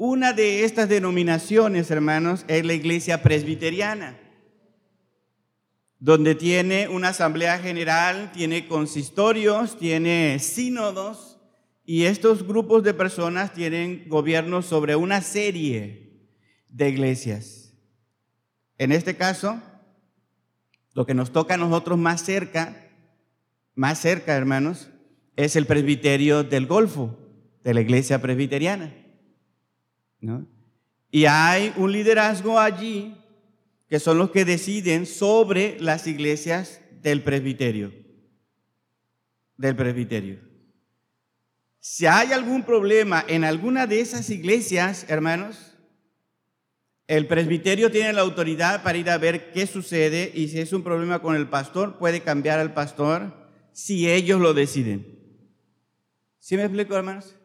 Una 0.04 0.34
de 0.34 0.64
estas 0.64 0.90
denominaciones, 0.90 1.92
hermanos, 1.92 2.44
es 2.48 2.66
la 2.66 2.74
iglesia 2.74 3.22
presbiteriana 3.22 4.18
donde 6.00 6.34
tiene 6.34 6.88
una 6.88 7.10
asamblea 7.10 7.60
general, 7.60 8.32
tiene 8.32 8.68
consistorios, 8.68 9.78
tiene 9.78 10.40
sínodos, 10.40 11.40
y 11.86 12.06
estos 12.06 12.48
grupos 12.48 12.82
de 12.82 12.96
personas 12.96 13.54
tienen 13.54 14.10
gobierno 14.10 14.64
sobre 14.64 14.96
una 14.96 15.22
serie 15.22 16.26
de 16.68 16.90
iglesias. 16.90 17.76
En 18.80 18.92
este 18.92 19.16
caso, 19.16 19.62
lo 20.96 21.06
que 21.06 21.14
nos 21.14 21.32
toca 21.32 21.54
a 21.54 21.58
nosotros 21.58 22.00
más 22.00 22.24
cerca, 22.24 22.90
más 23.76 24.00
cerca, 24.00 24.36
hermanos, 24.36 24.90
es 25.36 25.56
el 25.56 25.68
presbiterio 25.68 26.44
del 26.44 26.66
Golfo, 26.66 27.20
de 27.64 27.76
la 27.76 27.82
iglesia 27.82 28.20
presbiteriana. 28.20 28.96
Y 31.12 31.26
hay 31.26 31.74
un 31.78 31.92
liderazgo 31.92 32.60
allí 32.60 33.16
que 33.90 34.00
son 34.00 34.18
los 34.18 34.32
que 34.32 34.46
deciden 34.46 35.06
sobre 35.06 35.78
las 35.80 36.08
iglesias 36.08 36.80
del 37.02 37.24
presbiterio. 37.24 37.92
Del 39.58 39.76
presbiterio. 39.76 40.40
Si 41.80 42.06
hay 42.06 42.32
algún 42.32 42.64
problema 42.64 43.26
en 43.28 43.44
alguna 43.44 43.88
de 43.88 44.00
esas 44.00 44.30
iglesias, 44.30 45.06
hermanos, 45.10 45.72
el 47.08 47.28
presbiterio 47.28 47.92
tiene 47.92 48.14
la 48.14 48.22
autoridad 48.22 48.84
para 48.84 48.98
ir 48.98 49.10
a 49.10 49.18
ver 49.18 49.52
qué 49.52 49.68
sucede 49.68 50.32
y 50.34 50.48
si 50.48 50.60
es 50.60 50.72
un 50.72 50.84
problema 50.84 51.20
con 51.20 51.36
el 51.36 51.50
pastor, 51.50 51.98
puede 51.98 52.22
cambiar 52.22 52.60
al 52.60 52.74
pastor 52.74 53.34
si 53.74 54.10
ellos 54.10 54.40
lo 54.40 54.54
deciden. 54.54 55.06
¿Sí 56.40 56.56
me 56.56 56.64
explico, 56.64 56.96
hermanos? 56.96 57.36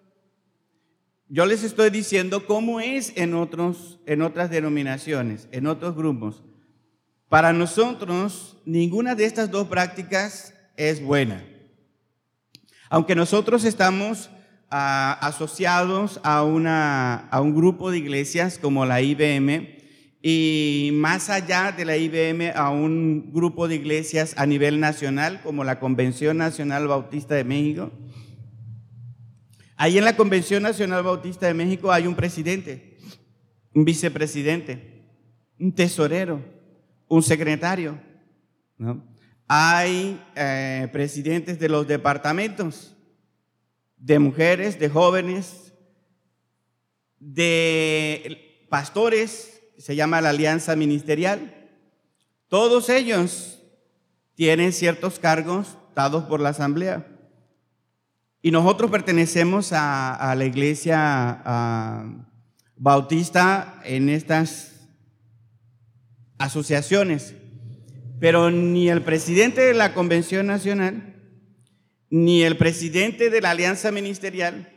Yo 1.29 1.45
les 1.45 1.65
estoy 1.65 1.91
diciendo 1.91 2.47
cómo 2.47 2.81
es 2.81 3.13
en, 3.17 3.35
otros, 3.35 3.99
en 4.07 4.23
otras 4.23 4.49
denominaciones, 4.49 5.49
en 5.51 5.67
otros 5.67 5.97
grupos. 5.97 6.45
Para 7.29 7.53
nosotros, 7.53 8.57
ninguna 8.65 9.17
de 9.17 9.25
estas 9.25 9.51
dos 9.51 9.67
prácticas 9.67 10.55
es 10.77 11.03
buena. 11.03 11.45
Aunque 12.89 13.17
nosotros 13.17 13.65
estamos 13.65 14.31
ah, 14.71 15.19
asociados 15.21 16.21
a, 16.23 16.45
una, 16.45 17.27
a 17.29 17.41
un 17.41 17.57
grupo 17.57 17.91
de 17.91 17.99
iglesias 17.99 18.59
como 18.59 18.87
la 18.87 19.01
IBM, 19.01 19.77
y 20.23 20.91
más 20.93 21.31
allá 21.31 21.71
de 21.71 21.85
la 21.85 21.97
IBM 21.97 22.53
a 22.57 22.71
un 22.71 23.33
grupo 23.33 23.69
de 23.69 23.77
iglesias 23.77 24.35
a 24.37 24.47
nivel 24.47 24.81
nacional 24.81 25.41
como 25.43 25.63
la 25.63 25.79
Convención 25.79 26.37
Nacional 26.37 26.89
Bautista 26.89 27.35
de 27.35 27.45
México, 27.45 27.93
Ahí 29.77 29.99
en 29.99 30.05
la 30.05 30.17
Convención 30.17 30.63
Nacional 30.63 31.03
Bautista 31.03 31.47
de 31.47 31.55
México 31.55 31.93
hay 31.93 32.07
un 32.07 32.15
presidente, 32.15 32.97
un 33.75 33.85
vicepresidente, 33.85 35.05
un 35.61 35.75
tesorero, 35.75 36.43
un 37.09 37.23
secretario. 37.23 38.01
Hay 39.47 40.21
eh, 40.35 40.89
presidentes 40.93 41.59
de 41.59 41.69
los 41.69 41.87
departamentos, 41.87 42.97
de 43.99 44.19
mujeres, 44.19 44.79
de 44.79 44.89
jóvenes, 44.89 45.75
de 47.19 48.67
pastores, 48.71 49.63
se 49.77 49.95
llama 49.95 50.23
la 50.23 50.31
Alianza 50.31 50.75
Ministerial. 50.75 51.71
Todos 52.49 52.89
ellos 52.89 53.63
tienen 54.35 54.73
ciertos 54.73 55.19
cargos 55.19 55.77
dados 55.95 56.25
por 56.25 56.41
la 56.41 56.51
Asamblea. 56.51 57.16
Y 58.47 58.53
nosotros 58.53 58.93
pertenecemos 58.93 59.73
a, 59.73 60.33
la 60.39 60.45
iglesia 60.45 61.43
bautista 62.77 63.81
en 63.85 64.09
estas 64.09 64.89
asociaciones. 66.39 67.35
Pero 68.21 68.53
ni 68.53 68.89
el 68.89 69.03
presidente 69.03 69.63
de 69.63 69.75
la 69.75 69.95
Convención 69.95 70.47
Nacional, 70.47 71.17
ni 72.09 72.45
el 72.45 72.57
presidente 72.57 73.31
de 73.31 73.41
la 73.41 73.51
Alianza 73.51 73.91
Ministerial, 73.91 74.73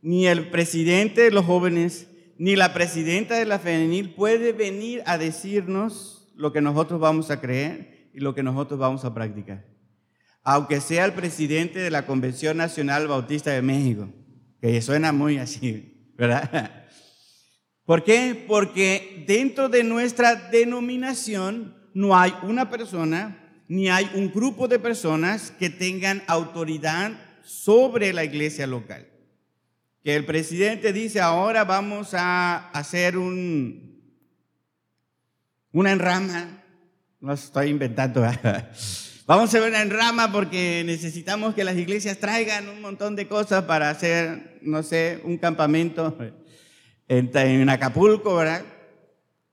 ni 0.00 0.26
el 0.26 0.48
presidente 0.48 1.20
de 1.20 1.30
los 1.30 1.44
jóvenes, 1.44 2.08
ni 2.38 2.56
la 2.56 2.72
presidenta 2.72 3.34
de 3.34 3.44
la 3.44 3.58
femenil 3.58 4.14
puede 4.14 4.54
venir 4.54 5.02
a 5.04 5.18
decirnos 5.18 6.32
lo 6.34 6.54
que 6.54 6.62
nosotros 6.62 6.98
vamos 6.98 7.30
a 7.30 7.38
creer 7.38 8.08
y 8.14 8.20
lo 8.20 8.34
que 8.34 8.42
nosotros 8.42 8.80
vamos 8.80 9.04
a 9.04 9.12
practicar 9.12 9.70
aunque 10.42 10.80
sea 10.80 11.04
el 11.04 11.12
presidente 11.12 11.78
de 11.78 11.90
la 11.90 12.06
Convención 12.06 12.56
Nacional 12.56 13.08
Bautista 13.08 13.50
de 13.50 13.62
México, 13.62 14.08
que 14.60 14.80
suena 14.82 15.12
muy 15.12 15.38
así, 15.38 16.12
¿verdad? 16.16 16.70
¿Por 17.84 18.04
qué? 18.04 18.44
Porque 18.46 19.24
dentro 19.26 19.68
de 19.68 19.82
nuestra 19.82 20.34
denominación 20.34 21.74
no 21.92 22.16
hay 22.16 22.32
una 22.42 22.70
persona 22.70 23.36
ni 23.68 23.88
hay 23.88 24.10
un 24.14 24.32
grupo 24.32 24.66
de 24.66 24.78
personas 24.78 25.52
que 25.52 25.70
tengan 25.70 26.22
autoridad 26.26 27.12
sobre 27.44 28.12
la 28.12 28.24
iglesia 28.24 28.66
local. 28.66 29.06
Que 30.02 30.16
el 30.16 30.24
presidente 30.24 30.92
dice, 30.92 31.20
ahora 31.20 31.64
vamos 31.64 32.14
a 32.14 32.70
hacer 32.70 33.16
un, 33.16 34.02
una 35.72 35.92
enrama, 35.92 36.64
no 37.20 37.32
estoy 37.32 37.68
inventando, 37.68 38.24
vamos 39.30 39.54
a 39.54 39.58
hacer 39.58 39.68
una 39.68 39.80
enrama 39.80 40.32
porque 40.32 40.82
necesitamos 40.84 41.54
que 41.54 41.62
las 41.62 41.76
iglesias 41.76 42.18
traigan 42.18 42.68
un 42.68 42.80
montón 42.80 43.14
de 43.14 43.28
cosas 43.28 43.62
para 43.62 43.88
hacer, 43.88 44.58
no 44.60 44.82
sé, 44.82 45.20
un 45.22 45.38
campamento 45.38 46.18
en, 47.06 47.30
en 47.32 47.70
Acapulco, 47.70 48.34
¿verdad? 48.34 48.64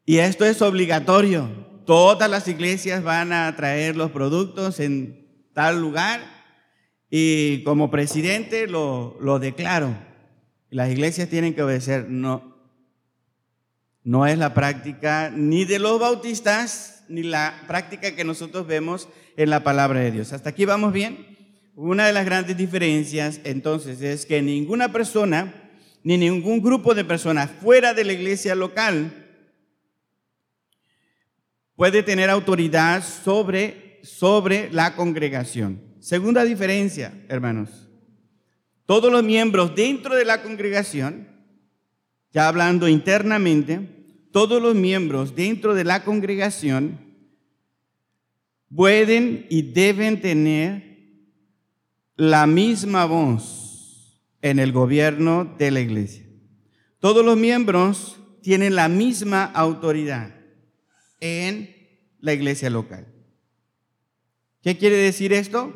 Y 0.04 0.18
esto 0.18 0.46
es 0.46 0.64
obligatorio. 0.64 1.48
Todas 1.86 2.28
las 2.28 2.48
iglesias 2.48 3.04
van 3.04 3.32
a 3.32 3.56
traer 3.56 3.96
los 3.96 4.10
productos 4.10 4.80
en 4.80 5.48
tal 5.54 5.80
lugar 5.80 6.22
y 7.12 7.62
como 7.64 7.92
presidente 7.92 8.66
lo, 8.66 9.16
lo 9.22 9.38
declaro. 9.38 9.96
Las 10.72 10.90
iglesias 10.90 11.30
tienen 11.30 11.54
que 11.54 11.62
obedecer. 11.62 12.10
No, 12.10 12.58
no 14.04 14.26
es 14.26 14.40
la 14.40 14.56
práctica 14.56 15.32
ni 15.32 15.66
de 15.66 15.78
los 15.78 16.00
bautistas 16.00 16.97
ni 17.10 17.24
la 17.24 17.64
práctica 17.68 18.16
que 18.16 18.24
nosotros 18.24 18.68
vemos 18.68 19.08
en 19.36 19.50
la 19.50 19.64
palabra 19.64 20.00
de 20.00 20.12
Dios. 20.12 20.34
¿Hasta 20.34 20.50
aquí 20.50 20.66
vamos 20.66 20.94
bien? 20.94 21.38
Una 21.76 22.08
de 22.08 22.14
las 22.14 22.26
grandes 22.26 22.58
diferencias 22.58 23.40
entonces 23.44 24.02
es 24.02 24.26
que 24.26 24.42
ninguna 24.42 24.92
persona 24.92 25.54
ni 26.04 26.18
ningún 26.18 26.62
grupo 26.62 26.96
de 26.96 27.06
personas 27.06 27.52
fuera 27.52 27.94
de 27.94 28.04
la 28.04 28.14
iglesia 28.14 28.56
local 28.56 29.26
puede 31.76 32.02
tener 32.02 32.30
autoridad 32.30 33.04
sobre, 33.04 34.00
sobre 34.04 34.72
la 34.72 34.96
congregación. 34.96 35.82
Segunda 36.00 36.44
diferencia, 36.44 37.14
hermanos. 37.30 37.88
Todos 38.86 39.12
los 39.12 39.24
miembros 39.24 39.76
dentro 39.76 40.16
de 40.16 40.26
la 40.26 40.42
congregación, 40.42 41.28
ya 42.32 42.48
hablando 42.48 42.88
internamente, 42.88 43.97
todos 44.38 44.62
los 44.62 44.76
miembros 44.76 45.36
dentro 45.36 45.74
de 45.74 45.84
la 45.84 46.04
congregación 46.04 47.00
pueden 48.70 49.48
y 49.50 49.64
deben 49.64 50.22
tener 50.22 51.00
la 52.16 52.46
misma 52.46 53.06
voz 53.06 54.22
en 54.44 54.60
el 54.60 54.72
gobierno 54.72 55.56
de 55.58 55.72
la 55.72 55.80
iglesia. 55.80 56.24
Todos 57.00 57.26
los 57.26 57.36
miembros 57.36 58.20
tienen 58.44 58.76
la 58.76 58.88
misma 58.90 59.44
autoridad 59.44 60.36
en 61.20 61.76
la 62.20 62.34
iglesia 62.34 62.70
local. 62.70 63.08
¿Qué 64.62 64.78
quiere 64.78 64.98
decir 64.98 65.34
esto? 65.34 65.74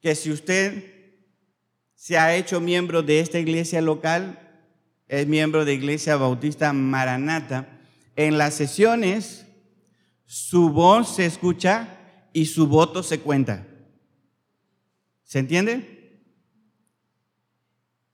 Que 0.00 0.14
si 0.14 0.30
usted 0.30 0.84
se 1.96 2.16
ha 2.16 2.36
hecho 2.36 2.60
miembro 2.60 3.02
de 3.02 3.18
esta 3.18 3.40
iglesia 3.40 3.80
local, 3.80 4.45
es 5.08 5.26
miembro 5.26 5.64
de 5.64 5.74
Iglesia 5.74 6.16
Bautista 6.16 6.72
Maranata, 6.72 7.80
en 8.16 8.38
las 8.38 8.54
sesiones 8.54 9.46
su 10.24 10.70
voz 10.70 11.14
se 11.16 11.26
escucha 11.26 12.28
y 12.32 12.46
su 12.46 12.66
voto 12.66 13.02
se 13.02 13.20
cuenta. 13.20 13.66
¿Se 15.22 15.38
entiende? 15.38 16.20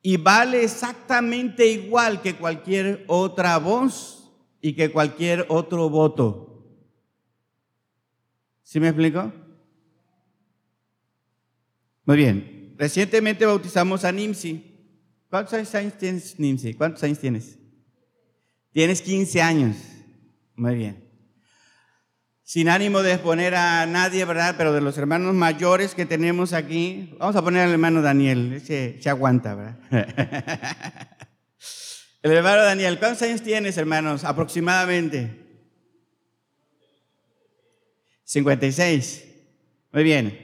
Y 0.02 0.16
vale 0.16 0.64
exactamente 0.64 1.66
igual 1.66 2.20
que 2.20 2.34
cualquier 2.36 3.04
otra 3.06 3.56
voz 3.58 4.30
y 4.60 4.74
que 4.74 4.90
cualquier 4.90 5.46
otro 5.48 5.88
voto. 5.88 6.64
¿Sí 8.62 8.80
me 8.80 8.88
explico? 8.88 9.32
Muy 12.04 12.16
bien. 12.16 12.74
Recientemente 12.78 13.46
bautizamos 13.46 14.04
a 14.04 14.12
Nimsi. 14.12 14.71
¿Cuántos 15.32 15.74
años 15.74 15.94
tienes, 15.94 16.38
Nimsi? 16.38 16.74
¿Cuántos 16.74 17.02
años 17.04 17.18
tienes? 17.18 17.56
Tienes 18.70 19.00
15 19.00 19.40
años. 19.40 19.76
Muy 20.56 20.74
bien. 20.74 21.10
Sin 22.42 22.68
ánimo 22.68 23.02
de 23.02 23.14
exponer 23.14 23.54
a 23.54 23.86
nadie, 23.86 24.26
¿verdad? 24.26 24.56
Pero 24.58 24.74
de 24.74 24.82
los 24.82 24.98
hermanos 24.98 25.32
mayores 25.32 25.94
que 25.94 26.04
tenemos 26.04 26.52
aquí, 26.52 27.16
vamos 27.18 27.34
a 27.34 27.40
poner 27.40 27.62
al 27.62 27.70
hermano 27.70 28.02
Daniel, 28.02 28.52
ese 28.52 28.98
se 29.00 29.08
aguanta, 29.08 29.54
¿verdad? 29.54 29.78
El 32.22 32.32
hermano 32.32 32.62
Daniel, 32.64 32.98
¿cuántos 32.98 33.22
años 33.22 33.40
tienes, 33.40 33.78
hermanos? 33.78 34.24
Aproximadamente. 34.24 35.30
56. 38.24 39.24
Muy 39.92 40.04
bien. 40.04 40.41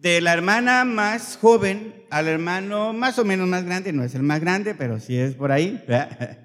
De 0.00 0.20
la 0.20 0.34
hermana 0.34 0.84
más 0.84 1.38
joven 1.40 2.04
al 2.10 2.28
hermano 2.28 2.92
más 2.92 3.18
o 3.18 3.24
menos 3.24 3.48
más 3.48 3.64
grande, 3.64 3.92
no 3.92 4.04
es 4.04 4.14
el 4.14 4.22
más 4.22 4.40
grande, 4.40 4.74
pero 4.74 5.00
sí 5.00 5.16
es 5.16 5.34
por 5.34 5.52
ahí. 5.52 5.82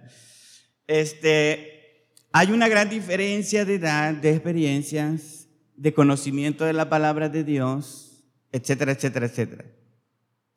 Este, 0.88 2.10
hay 2.34 2.52
una 2.52 2.68
gran 2.68 2.90
diferencia 2.90 3.64
de 3.64 3.76
edad, 3.76 4.14
de 4.14 4.32
experiencias, 4.32 5.48
de 5.78 5.94
conocimiento 5.94 6.66
de 6.66 6.74
la 6.74 6.90
palabra 6.90 7.30
de 7.30 7.46
Dios, 7.46 8.26
etcétera, 8.52 8.92
etcétera, 8.92 9.28
etcétera. 9.28 9.66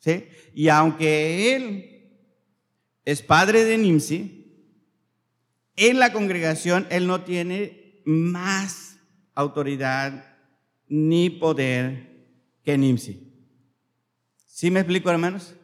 ¿Sí? 0.01 0.25
Y 0.53 0.69
aunque 0.71 1.55
él 1.55 2.19
es 3.05 3.23
padre 3.23 3.63
de 3.65 3.79
Nimsi, 3.79 4.45
en 5.77 6.01
la 6.01 6.13
congregación 6.13 6.87
él 6.91 7.07
no 7.07 7.23
tiene 7.23 8.03
más 8.05 8.99
autoridad 9.35 10.37
ni 10.89 11.31
poder 11.31 12.14
que 12.65 12.79
Nimsi. 12.79 13.31
¿Sí 14.47 14.71
me 14.71 14.81
explico, 14.81 15.11
hermanos? 15.11 15.55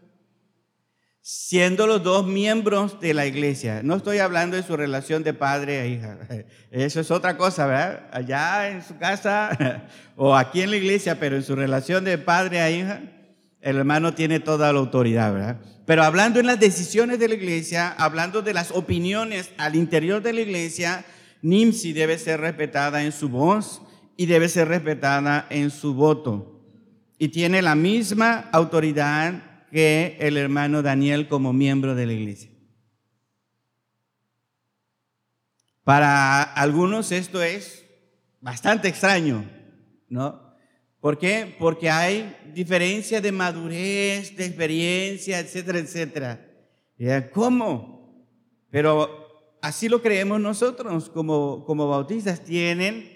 Siendo 1.23 1.87
los 1.87 2.03
dos 2.03 2.27
miembros 2.27 3.01
de 3.01 3.15
la 3.15 3.27
iglesia. 3.27 3.83
No 3.83 3.97
estoy 3.97 4.19
hablando 4.19 4.57
de 4.57 4.63
su 4.63 4.77
relación 4.77 5.23
de 5.23 5.33
padre 5.33 5.83
e 5.83 5.89
hija. 5.91 6.19
Eso 6.71 7.01
es 7.01 7.11
otra 7.11 7.37
cosa, 7.37 7.67
¿verdad? 7.67 8.09
Allá 8.13 8.69
en 8.71 8.83
su 8.83 8.99
casa 8.99 9.87
o 10.17 10.35
aquí 10.35 10.61
en 10.61 10.71
la 10.71 10.77
iglesia, 10.77 11.19
pero 11.21 11.37
en 11.37 11.43
su 11.43 11.55
relación 11.55 12.05
de 12.05 12.19
padre 12.19 12.61
a 12.61 12.71
hija, 12.71 13.01
el 13.61 13.77
hermano 13.77 14.15
tiene 14.15 14.41
toda 14.41 14.73
la 14.73 14.79
autoridad, 14.79 15.33
¿verdad? 15.33 15.61
Pero 15.87 16.03
hablando 16.03 16.41
en 16.41 16.47
las 16.47 16.59
decisiones 16.59 17.19
de 17.19 17.29
la 17.29 17.35
iglesia, 17.35 17.91
hablando 17.91 18.43
de 18.43 18.55
las 18.55 18.71
opiniones 18.71 19.51
al 19.57 19.77
interior 19.77 20.23
de 20.23 20.33
la 20.33 20.41
iglesia, 20.41 21.05
Nimsi 21.43 21.93
debe 21.93 22.19
ser 22.19 22.41
respetada 22.41 23.03
en 23.03 23.13
su 23.13 23.29
voz 23.29 23.83
y 24.17 24.27
debe 24.27 24.49
ser 24.49 24.69
respetada 24.69 25.47
en 25.49 25.71
su 25.71 25.95
voto. 25.95 26.50
Y 27.23 27.29
tiene 27.29 27.61
la 27.61 27.75
misma 27.75 28.49
autoridad 28.51 29.67
que 29.71 30.17
el 30.21 30.39
hermano 30.39 30.81
Daniel 30.81 31.29
como 31.29 31.53
miembro 31.53 31.95
de 31.95 32.07
la 32.07 32.15
iglesia. 32.15 32.51
Para 35.85 36.43
algunos 36.43 37.13
esto 37.13 37.43
es 37.43 37.85
bastante 38.41 38.89
extraño, 38.89 39.45
¿no? 40.09 40.57
¿Por 40.99 41.19
qué? 41.19 41.55
Porque 41.59 41.91
hay 41.91 42.35
diferencia 42.55 43.21
de 43.21 43.33
madurez, 43.33 44.35
de 44.35 44.47
experiencia, 44.47 45.41
etcétera, 45.41 45.79
etcétera. 45.79 47.31
¿Cómo? 47.35 48.27
Pero 48.71 49.59
así 49.61 49.91
lo 49.91 50.01
creemos 50.01 50.41
nosotros 50.41 51.11
como, 51.11 51.67
como 51.67 51.87
bautistas. 51.87 52.43
Tienen 52.43 53.11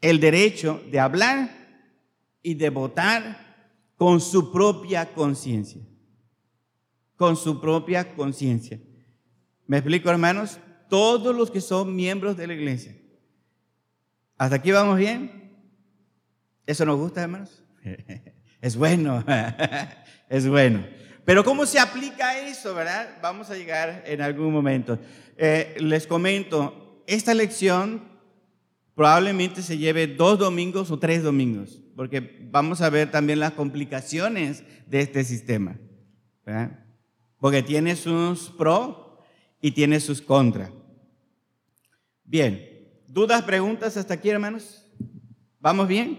el 0.00 0.18
derecho 0.18 0.82
de 0.90 0.98
hablar 0.98 1.63
y 2.44 2.54
de 2.54 2.70
votar 2.70 3.56
con 3.96 4.20
su 4.20 4.52
propia 4.52 5.12
conciencia. 5.12 5.82
Con 7.16 7.36
su 7.36 7.60
propia 7.60 8.14
conciencia. 8.14 8.78
¿Me 9.66 9.78
explico, 9.78 10.10
hermanos? 10.10 10.60
Todos 10.88 11.34
los 11.34 11.50
que 11.50 11.60
son 11.60 11.96
miembros 11.96 12.36
de 12.36 12.46
la 12.46 12.54
iglesia. 12.54 12.96
¿Hasta 14.36 14.56
aquí 14.56 14.70
vamos 14.70 14.98
bien? 14.98 15.58
¿Eso 16.66 16.84
nos 16.84 16.98
gusta, 16.98 17.22
hermanos? 17.22 17.64
Es 18.60 18.76
bueno, 18.76 19.22
es 20.30 20.48
bueno. 20.48 20.86
Pero 21.26 21.44
¿cómo 21.44 21.66
se 21.66 21.78
aplica 21.78 22.38
eso, 22.38 22.74
verdad? 22.74 23.18
Vamos 23.20 23.50
a 23.50 23.56
llegar 23.56 24.04
en 24.06 24.22
algún 24.22 24.50
momento. 24.54 24.98
Eh, 25.36 25.76
les 25.80 26.06
comento, 26.06 27.02
esta 27.06 27.34
lección 27.34 28.02
probablemente 28.94 29.60
se 29.60 29.76
lleve 29.76 30.06
dos 30.06 30.38
domingos 30.38 30.90
o 30.90 30.98
tres 30.98 31.22
domingos, 31.22 31.83
porque 31.96 32.48
vamos 32.50 32.80
a 32.80 32.90
ver 32.90 33.10
también 33.10 33.40
las 33.40 33.52
complicaciones 33.52 34.64
de 34.86 35.00
este 35.00 35.24
sistema. 35.24 35.76
Porque 37.38 37.62
tiene 37.62 37.96
sus 37.96 38.50
pro 38.50 39.18
y 39.60 39.72
tiene 39.72 40.00
sus 40.00 40.20
contra. 40.20 40.70
Bien, 42.24 42.88
¿dudas, 43.06 43.42
preguntas 43.42 43.96
hasta 43.96 44.14
aquí, 44.14 44.30
hermanos? 44.30 44.86
¿Vamos 45.60 45.88
bien? 45.88 46.18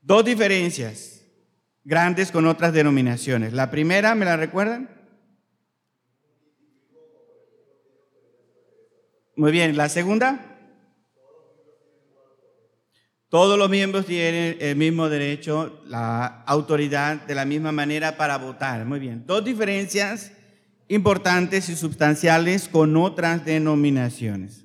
Dos 0.00 0.24
diferencias 0.24 1.24
grandes 1.84 2.30
con 2.30 2.46
otras 2.46 2.72
denominaciones. 2.72 3.52
La 3.52 3.70
primera, 3.70 4.14
¿me 4.14 4.24
la 4.24 4.36
recuerdan? 4.36 4.90
Muy 9.36 9.52
bien, 9.52 9.76
la 9.76 9.88
segunda. 9.88 10.57
Todos 13.28 13.58
los 13.58 13.68
miembros 13.68 14.06
tienen 14.06 14.56
el 14.58 14.76
mismo 14.76 15.10
derecho, 15.10 15.82
la 15.86 16.42
autoridad 16.46 17.26
de 17.26 17.34
la 17.34 17.44
misma 17.44 17.72
manera 17.72 18.16
para 18.16 18.38
votar. 18.38 18.86
Muy 18.86 18.98
bien. 18.98 19.24
Dos 19.26 19.44
diferencias 19.44 20.32
importantes 20.88 21.68
y 21.68 21.76
sustanciales 21.76 22.68
con 22.68 22.96
otras 22.96 23.44
denominaciones. 23.44 24.64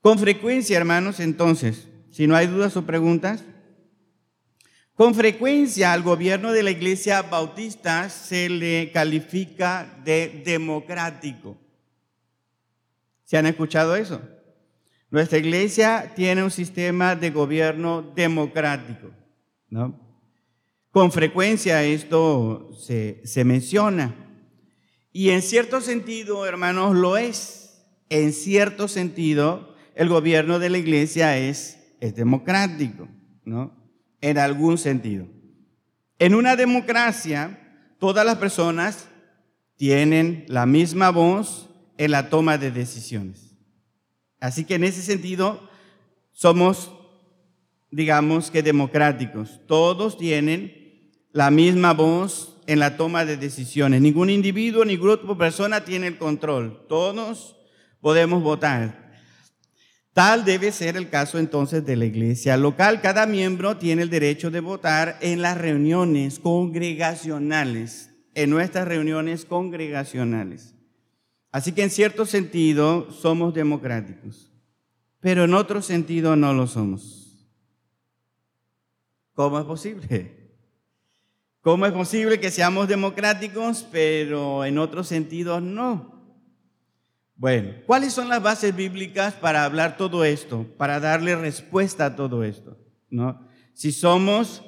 Con 0.00 0.18
frecuencia, 0.18 0.76
hermanos, 0.76 1.18
entonces, 1.18 1.88
si 2.12 2.28
no 2.28 2.36
hay 2.36 2.46
dudas 2.46 2.76
o 2.76 2.86
preguntas, 2.86 3.42
con 4.94 5.16
frecuencia 5.16 5.92
al 5.92 6.02
gobierno 6.02 6.52
de 6.52 6.62
la 6.62 6.70
iglesia 6.70 7.22
bautista 7.22 8.08
se 8.10 8.48
le 8.48 8.92
califica 8.92 10.00
de 10.04 10.42
democrático. 10.44 11.58
¿Se 13.24 13.36
han 13.36 13.46
escuchado 13.46 13.96
eso? 13.96 14.22
Nuestra 15.14 15.38
iglesia 15.38 16.12
tiene 16.16 16.42
un 16.42 16.50
sistema 16.50 17.14
de 17.14 17.30
gobierno 17.30 18.02
democrático, 18.16 19.12
¿no? 19.70 19.96
Con 20.90 21.12
frecuencia 21.12 21.84
esto 21.84 22.72
se, 22.76 23.22
se 23.24 23.44
menciona. 23.44 24.12
Y 25.12 25.30
en 25.30 25.42
cierto 25.42 25.80
sentido, 25.80 26.44
hermanos, 26.46 26.96
lo 26.96 27.16
es. 27.16 27.86
En 28.08 28.32
cierto 28.32 28.88
sentido, 28.88 29.76
el 29.94 30.08
gobierno 30.08 30.58
de 30.58 30.70
la 30.70 30.78
iglesia 30.78 31.38
es, 31.38 31.94
es 32.00 32.16
democrático, 32.16 33.06
¿no? 33.44 33.72
En 34.20 34.36
algún 34.36 34.78
sentido. 34.78 35.28
En 36.18 36.34
una 36.34 36.56
democracia, 36.56 37.94
todas 38.00 38.26
las 38.26 38.38
personas 38.38 39.06
tienen 39.76 40.44
la 40.48 40.66
misma 40.66 41.10
voz 41.10 41.70
en 41.98 42.10
la 42.10 42.30
toma 42.30 42.58
de 42.58 42.72
decisiones. 42.72 43.53
Así 44.44 44.66
que 44.66 44.74
en 44.74 44.84
ese 44.84 45.00
sentido, 45.00 45.58
somos, 46.30 46.92
digamos 47.90 48.50
que 48.50 48.62
democráticos. 48.62 49.62
Todos 49.66 50.18
tienen 50.18 51.14
la 51.32 51.50
misma 51.50 51.94
voz 51.94 52.58
en 52.66 52.78
la 52.78 52.98
toma 52.98 53.24
de 53.24 53.38
decisiones. 53.38 54.02
Ningún 54.02 54.28
individuo 54.28 54.84
ni 54.84 54.98
grupo 54.98 55.28
de 55.28 55.38
persona 55.38 55.86
tiene 55.86 56.08
el 56.08 56.18
control. 56.18 56.84
Todos 56.90 57.56
podemos 58.02 58.42
votar. 58.42 59.14
Tal 60.12 60.44
debe 60.44 60.72
ser 60.72 60.98
el 60.98 61.08
caso 61.08 61.38
entonces 61.38 61.86
de 61.86 61.96
la 61.96 62.04
iglesia 62.04 62.58
local. 62.58 63.00
Cada 63.00 63.24
miembro 63.24 63.78
tiene 63.78 64.02
el 64.02 64.10
derecho 64.10 64.50
de 64.50 64.60
votar 64.60 65.16
en 65.22 65.40
las 65.40 65.56
reuniones 65.56 66.38
congregacionales, 66.38 68.10
en 68.34 68.50
nuestras 68.50 68.86
reuniones 68.86 69.46
congregacionales. 69.46 70.73
Así 71.54 71.70
que 71.70 71.84
en 71.84 71.90
cierto 71.90 72.26
sentido 72.26 73.12
somos 73.12 73.54
democráticos, 73.54 74.50
pero 75.20 75.44
en 75.44 75.54
otro 75.54 75.82
sentido 75.82 76.34
no 76.34 76.52
lo 76.52 76.66
somos. 76.66 77.46
¿Cómo 79.34 79.60
es 79.60 79.64
posible? 79.64 80.50
¿Cómo 81.60 81.86
es 81.86 81.92
posible 81.92 82.40
que 82.40 82.50
seamos 82.50 82.88
democráticos, 82.88 83.86
pero 83.92 84.64
en 84.64 84.78
otros 84.78 85.06
sentidos 85.06 85.62
no? 85.62 86.24
Bueno, 87.36 87.74
¿cuáles 87.86 88.12
son 88.12 88.28
las 88.28 88.42
bases 88.42 88.74
bíblicas 88.74 89.34
para 89.34 89.64
hablar 89.64 89.96
todo 89.96 90.24
esto, 90.24 90.66
para 90.76 90.98
darle 90.98 91.36
respuesta 91.36 92.06
a 92.06 92.16
todo 92.16 92.42
esto? 92.42 92.76
¿No? 93.10 93.46
Si 93.74 93.92
somos 93.92 94.64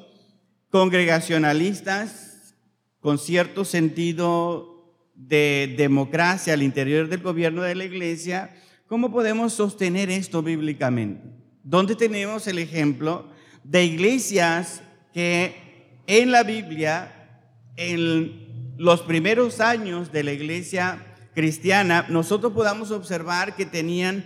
congregacionalistas 0.71 2.55
con 3.01 3.19
cierto 3.19 3.65
sentido 3.65 4.76
de 5.17 5.75
democracia 5.77 6.53
al 6.53 6.63
interior 6.63 7.09
del 7.09 7.23
gobierno 7.23 7.63
de 7.63 7.75
la 7.75 7.85
iglesia, 7.85 8.55
¿cómo 8.87 9.11
podemos 9.11 9.55
sostener 9.55 10.11
esto 10.11 10.43
bíblicamente? 10.43 11.23
¿Dónde 11.65 11.97
tenemos 11.97 12.47
el 12.47 12.59
ejemplo 12.59 13.29
de 13.65 13.85
iglesias 13.85 14.83
que 15.13 16.01
en 16.07 16.31
la 16.31 16.45
Biblia, 16.45 17.41
en 17.77 18.77
los 18.77 19.03
primeros 19.03 19.61
años 19.61 20.13
de 20.13 20.23
la 20.23 20.33
iglesia 20.33 21.15
cristiana, 21.35 22.07
nosotros 22.09 22.53
podamos 22.53 22.91
observar 22.91 23.57
que 23.57 23.67
tenían 23.67 24.25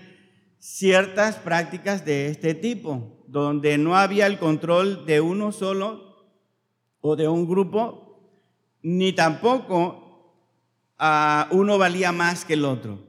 ciertas 0.59 1.37
prácticas 1.37 2.05
de 2.05 2.27
este 2.29 2.55
tipo, 2.55 3.25
donde 3.27 3.79
no 3.79 3.97
había 3.97 4.27
el 4.27 4.39
control 4.39 5.07
de 5.07 5.21
uno 5.21 5.53
solo 5.53 6.11
o 7.01 7.17
de 7.17 7.29
un 7.29 7.49
grupo, 7.49 8.37
ni 8.83 9.13
tampoco 9.13 10.00
uno 11.51 11.79
valía 11.79 12.13
más 12.13 12.45
que 12.45 12.55
el 12.55 12.65
otro. 12.65 13.07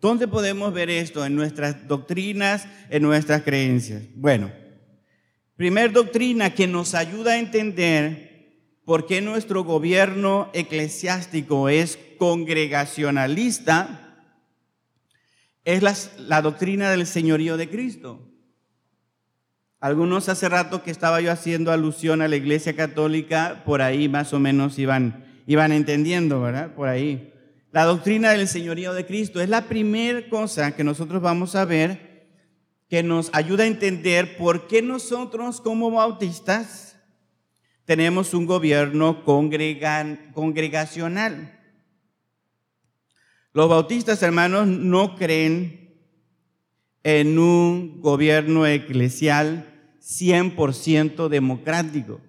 ¿Dónde 0.00 0.26
podemos 0.26 0.72
ver 0.72 0.90
esto? 0.90 1.24
En 1.24 1.36
nuestras 1.36 1.86
doctrinas, 1.86 2.66
en 2.90 3.02
nuestras 3.02 3.42
creencias. 3.42 4.02
Bueno, 4.16 4.50
primer 5.56 5.92
doctrina 5.92 6.50
que 6.50 6.66
nos 6.66 6.94
ayuda 6.94 7.32
a 7.32 7.38
entender 7.38 8.32
por 8.84 9.06
qué 9.06 9.20
nuestro 9.20 9.62
gobierno 9.62 10.50
eclesiástico 10.54 11.68
es 11.68 11.98
congregacionalista, 12.18 14.16
es 15.64 16.10
la, 16.18 16.42
doctrina 16.42 16.90
del 16.90 17.06
señorío 17.06 17.56
de 17.56 17.68
Cristo. 17.68 18.28
Algunos 19.78 20.28
hace 20.28 20.48
rato 20.48 20.82
que 20.82 20.90
estaba 20.90 21.20
yo 21.20 21.30
haciendo 21.30 21.70
alusión 21.70 22.22
a 22.22 22.28
la 22.28 22.36
iglesia 22.36 22.74
católica, 22.74 23.62
por 23.64 23.82
ahí 23.82 24.08
más 24.08 24.32
o 24.32 24.40
menos 24.40 24.78
iban, 24.78 25.24
iban 25.46 25.72
entendiendo, 25.72 26.40
¿verdad? 26.40 26.74
Por 26.74 26.88
ahí. 26.88 27.31
La 27.72 27.84
doctrina 27.84 28.30
del 28.32 28.48
señorío 28.48 28.92
de 28.92 29.06
Cristo 29.06 29.40
es 29.40 29.48
la 29.48 29.66
primera 29.66 30.28
cosa 30.28 30.76
que 30.76 30.84
nosotros 30.84 31.22
vamos 31.22 31.54
a 31.54 31.64
ver 31.64 32.28
que 32.90 33.02
nos 33.02 33.30
ayuda 33.32 33.64
a 33.64 33.66
entender 33.66 34.36
por 34.36 34.66
qué 34.66 34.82
nosotros 34.82 35.62
como 35.62 35.90
bautistas 35.90 36.98
tenemos 37.86 38.34
un 38.34 38.44
gobierno 38.44 39.24
congregacional. 39.24 41.58
Los 43.54 43.70
bautistas, 43.70 44.22
hermanos, 44.22 44.66
no 44.66 45.16
creen 45.16 45.96
en 47.02 47.38
un 47.38 48.02
gobierno 48.02 48.66
eclesial 48.66 49.96
100% 50.02 51.28
democrático. 51.28 52.20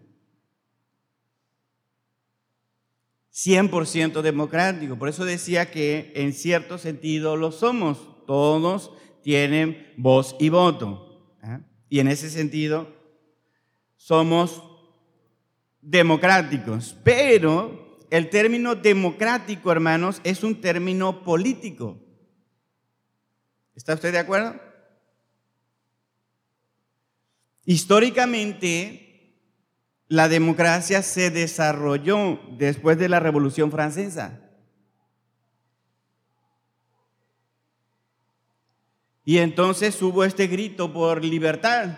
100% 3.34 4.22
democrático. 4.22 4.98
Por 4.98 5.10
eso 5.10 5.26
decía 5.26 5.72
que 5.72 6.12
en 6.16 6.34
cierto 6.34 6.78
sentido 6.78 7.36
lo 7.36 7.52
somos. 7.52 8.26
Todos 8.28 8.92
tienen 9.24 9.92
voz 9.98 10.36
y 10.40 10.50
voto. 10.50 11.36
¿ah? 11.42 11.62
Y 11.90 12.00
en 12.00 12.08
ese 12.08 12.30
sentido 12.30 12.88
somos 13.96 14.62
democráticos, 15.82 16.96
pero 17.04 17.98
el 18.10 18.30
término 18.30 18.76
democrático, 18.76 19.72
hermanos, 19.72 20.22
es 20.24 20.44
un 20.44 20.62
término 20.62 21.24
político. 21.24 22.00
¿Está 23.76 23.96
usted 23.96 24.12
de 24.12 24.20
acuerdo? 24.20 24.60
Históricamente, 27.66 29.03
la 30.14 30.30
democracia 30.30 31.02
se 31.02 31.32
desarrolló 31.32 32.40
después 32.52 33.00
de 33.00 33.10
la 33.10 33.20
Revolución 33.20 33.72
Francesa. 33.72 34.40
Y 39.26 39.40
entonces 39.40 40.00
hubo 40.04 40.24
este 40.24 40.46
grito 40.46 40.94
por 40.94 41.26
libertad. 41.26 41.98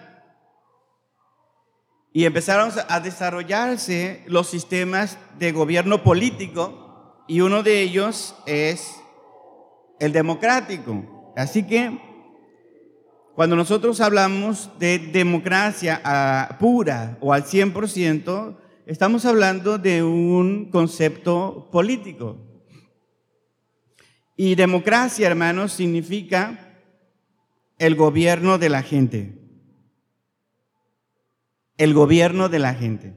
Y 2.14 2.24
empezaron 2.24 2.72
a 2.88 3.02
desarrollarse 3.02 4.24
los 4.28 4.48
sistemas 4.48 5.18
de 5.38 5.52
gobierno 5.52 6.02
político 6.02 7.22
y 7.28 7.42
uno 7.42 7.64
de 7.64 7.82
ellos 7.82 8.34
es 8.46 8.96
el 10.00 10.14
democrático. 10.14 11.34
Así 11.36 11.68
que 11.68 12.00
cuando 13.36 13.56
nosotros 13.56 14.02
hablamos 14.02 14.70
de 14.80 14.98
democracia 14.98 16.02
ah, 16.04 16.58
pura 16.60 17.18
o 17.22 17.34
al 17.34 17.44
100%, 17.44 18.58
estamos 18.86 19.26
hablando 19.26 19.78
de 19.78 20.04
un 20.04 20.72
concepto 20.72 21.70
político. 21.72 22.38
Y 24.38 24.56
democracia, 24.56 25.28
hermanos, 25.28 25.74
significa 25.74 26.82
el 27.78 27.96
gobierno 27.96 28.58
de 28.58 28.70
la 28.70 28.82
gente 28.82 29.46
el 31.78 31.94
gobierno 31.94 32.50
de 32.50 32.60
la 32.60 32.74
gente. 32.74 33.14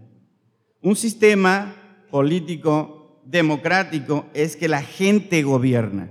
Un 0.80 0.96
sistema 0.96 1.74
político 2.10 3.22
democrático 3.24 4.26
es 4.34 4.56
que 4.56 4.68
la 4.68 4.82
gente 4.82 5.42
gobierna. 5.42 6.10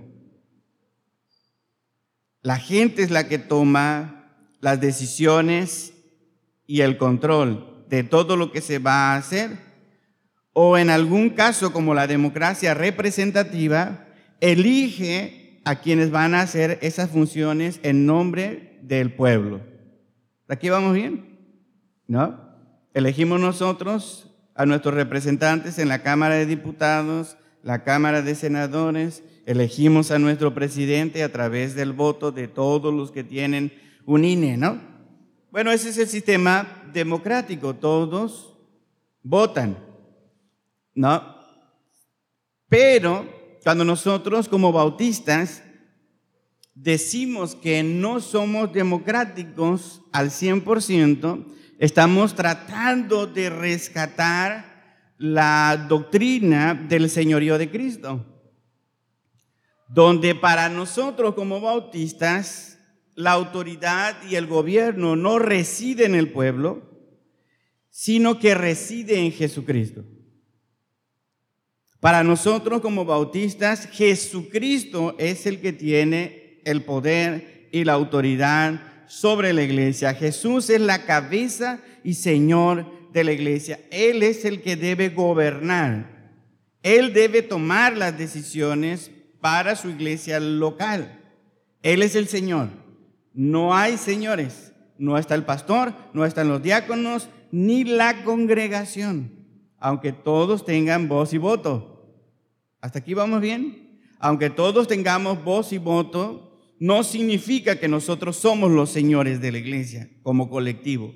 La 2.47 2.59
gente 2.59 3.03
es 3.03 3.11
la 3.11 3.27
que 3.27 3.39
toma 3.39 4.23
las 4.61 4.79
decisiones 4.79 5.93
y 6.65 6.79
el 6.79 6.97
control 6.97 7.83
de 7.89 8.03
todo 8.03 8.37
lo 8.37 8.53
que 8.53 8.61
se 8.61 8.79
va 8.79 9.11
a 9.11 9.17
hacer. 9.17 9.57
O 10.53 10.77
en 10.77 10.89
algún 10.89 11.31
caso, 11.31 11.73
como 11.73 11.93
la 11.93 12.07
democracia 12.07 12.73
representativa, 12.73 14.07
elige 14.39 15.59
a 15.65 15.81
quienes 15.81 16.09
van 16.09 16.35
a 16.35 16.39
hacer 16.39 16.79
esas 16.81 17.09
funciones 17.09 17.81
en 17.83 18.05
nombre 18.05 18.79
del 18.81 19.11
pueblo. 19.11 19.59
¿Aquí 20.47 20.69
vamos 20.69 20.93
bien? 20.93 21.39
¿No? 22.07 22.39
Elegimos 22.93 23.41
nosotros 23.41 24.33
a 24.55 24.65
nuestros 24.65 24.95
representantes 24.95 25.79
en 25.79 25.89
la 25.89 26.01
Cámara 26.01 26.35
de 26.35 26.45
Diputados, 26.45 27.35
la 27.61 27.83
Cámara 27.83 28.21
de 28.21 28.35
Senadores, 28.35 29.21
elegimos 29.47 30.11
a 30.11 30.19
nuestro 30.19 30.53
presidente 30.53 31.23
a 31.23 31.31
través 31.31 31.73
del 31.73 31.93
voto 31.93 32.33
de 32.33 32.49
todos 32.49 32.93
los 32.93 33.11
que 33.11 33.23
tienen 33.23 33.71
un 34.05 34.25
INE, 34.25 34.57
¿no? 34.57 34.77
Bueno, 35.51 35.71
ese 35.71 35.89
es 35.89 35.97
el 35.97 36.07
sistema 36.07 36.83
democrático, 36.91 37.73
todos 37.73 38.57
votan, 39.23 39.77
¿no? 40.93 41.37
Pero 42.67 43.25
cuando 43.63 43.85
nosotros 43.85 44.49
como 44.49 44.73
bautistas 44.73 45.63
decimos 46.75 47.55
que 47.55 47.83
no 47.83 48.19
somos 48.19 48.73
democráticos 48.73 50.01
al 50.11 50.29
100%, 50.29 51.45
estamos 51.79 52.35
tratando 52.35 53.25
de 53.25 53.49
rescatar 53.49 55.15
la 55.17 55.85
doctrina 55.87 56.73
del 56.73 57.09
señorío 57.09 57.57
de 57.57 57.71
Cristo, 57.71 58.25
donde 59.87 60.35
para 60.35 60.69
nosotros 60.69 61.33
como 61.33 61.61
bautistas 61.61 62.79
la 63.15 63.31
autoridad 63.31 64.15
y 64.29 64.35
el 64.35 64.45
gobierno 64.45 65.15
no 65.15 65.39
reside 65.39 66.05
en 66.05 66.15
el 66.15 66.31
pueblo, 66.31 66.83
sino 67.89 68.37
que 68.37 68.53
reside 68.53 69.17
en 69.17 69.31
Jesucristo. 69.31 70.03
Para 71.99 72.23
nosotros 72.23 72.81
como 72.81 73.05
bautistas, 73.05 73.87
Jesucristo 73.91 75.15
es 75.17 75.47
el 75.47 75.59
que 75.61 75.73
tiene 75.73 76.61
el 76.63 76.83
poder 76.83 77.69
y 77.71 77.85
la 77.85 77.93
autoridad 77.93 78.81
sobre 79.07 79.51
la 79.51 79.63
iglesia. 79.63 80.13
Jesús 80.13 80.69
es 80.69 80.81
la 80.81 81.05
cabeza 81.05 81.81
y 82.03 82.13
Señor 82.13 83.11
de 83.13 83.23
la 83.23 83.31
iglesia. 83.31 83.79
Él 83.89 84.21
es 84.21 84.45
el 84.45 84.61
que 84.61 84.75
debe 84.75 85.09
gobernar. 85.09 86.35
Él 86.83 87.13
debe 87.13 87.41
tomar 87.41 87.97
las 87.97 88.15
decisiones 88.17 89.11
para 89.41 89.75
su 89.75 89.89
iglesia 89.89 90.39
local. 90.39 91.21
Él 91.81 92.01
es 92.01 92.15
el 92.15 92.27
Señor. 92.27 92.69
No 93.33 93.75
hay 93.75 93.97
señores. 93.97 94.73
No 94.97 95.17
está 95.17 95.35
el 95.35 95.45
pastor, 95.45 95.93
no 96.13 96.25
están 96.25 96.49
los 96.49 96.63
diáconos, 96.63 97.29
ni 97.51 97.83
la 97.83 98.23
congregación, 98.23 99.31
aunque 99.79 100.11
todos 100.11 100.65
tengan 100.65 101.07
voz 101.07 101.33
y 101.33 101.37
voto. 101.37 102.15
¿Hasta 102.81 102.99
aquí 102.99 103.13
vamos 103.13 103.41
bien? 103.41 103.99
Aunque 104.19 104.49
todos 104.49 104.87
tengamos 104.87 105.43
voz 105.43 105.71
y 105.71 105.77
voto, 105.77 106.75
no 106.79 107.03
significa 107.03 107.79
que 107.79 107.87
nosotros 107.87 108.37
somos 108.37 108.71
los 108.71 108.89
señores 108.89 109.41
de 109.41 109.51
la 109.51 109.57
iglesia 109.59 110.09
como 110.23 110.49
colectivo. 110.49 111.13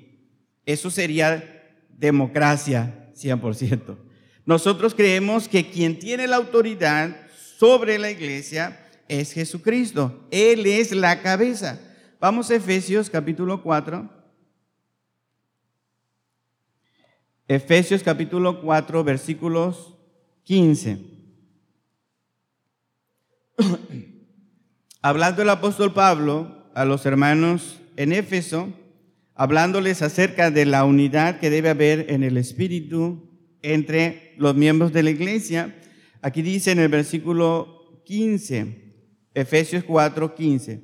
Eso 0.64 0.90
sería 0.90 1.42
democracia 1.90 3.10
100%. 3.16 3.96
Nosotros 4.44 4.94
creemos 4.94 5.48
que 5.48 5.70
quien 5.70 5.98
tiene 5.98 6.26
la 6.26 6.36
autoridad 6.36 7.16
sobre 7.62 7.96
la 7.96 8.10
iglesia 8.10 8.76
es 9.06 9.32
Jesucristo. 9.32 10.26
Él 10.32 10.66
es 10.66 10.90
la 10.90 11.22
cabeza. 11.22 11.78
Vamos 12.18 12.50
a 12.50 12.56
Efesios 12.56 13.08
capítulo 13.08 13.62
4. 13.62 14.10
Efesios 17.46 18.02
capítulo 18.02 18.60
4 18.62 19.04
versículos 19.04 19.96
15. 20.42 20.98
hablando 25.00 25.42
el 25.42 25.50
apóstol 25.50 25.94
Pablo 25.94 26.68
a 26.74 26.84
los 26.84 27.06
hermanos 27.06 27.78
en 27.96 28.12
Éfeso, 28.12 28.70
hablándoles 29.36 30.02
acerca 30.02 30.50
de 30.50 30.66
la 30.66 30.84
unidad 30.84 31.38
que 31.38 31.48
debe 31.48 31.68
haber 31.68 32.10
en 32.10 32.24
el 32.24 32.38
Espíritu 32.38 33.30
entre 33.62 34.34
los 34.36 34.56
miembros 34.56 34.92
de 34.92 35.04
la 35.04 35.10
iglesia. 35.10 35.76
Aquí 36.22 36.40
dice 36.40 36.70
en 36.70 36.78
el 36.78 36.88
versículo 36.88 38.02
15, 38.06 38.94
Efesios 39.34 39.84
4, 39.84 40.34
15, 40.34 40.82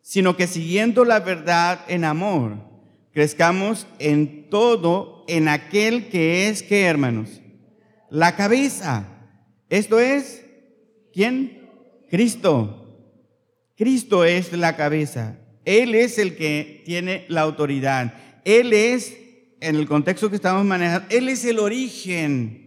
sino 0.00 0.36
que 0.36 0.46
siguiendo 0.46 1.04
la 1.04 1.20
verdad 1.20 1.80
en 1.88 2.04
amor, 2.04 2.58
crezcamos 3.12 3.86
en 3.98 4.48
todo 4.50 5.24
en 5.26 5.48
aquel 5.48 6.08
que 6.08 6.48
es, 6.48 6.62
¿qué 6.62 6.82
hermanos? 6.82 7.40
La 8.10 8.36
cabeza. 8.36 9.08
Esto 9.68 9.98
es, 9.98 10.44
¿quién? 11.12 11.68
Cristo 12.08 12.82
Cristo 13.76 14.24
es 14.24 14.52
la 14.52 14.76
cabeza. 14.76 15.38
Él 15.64 15.94
es 15.94 16.18
el 16.18 16.36
que 16.36 16.82
tiene 16.84 17.24
la 17.28 17.40
autoridad. 17.40 18.14
Él 18.44 18.72
es, 18.72 19.16
en 19.60 19.76
el 19.76 19.86
contexto 19.86 20.30
que 20.30 20.36
estamos 20.36 20.64
manejando, 20.64 21.06
Él 21.10 21.28
es 21.28 21.44
el 21.44 21.58
origen 21.58 22.63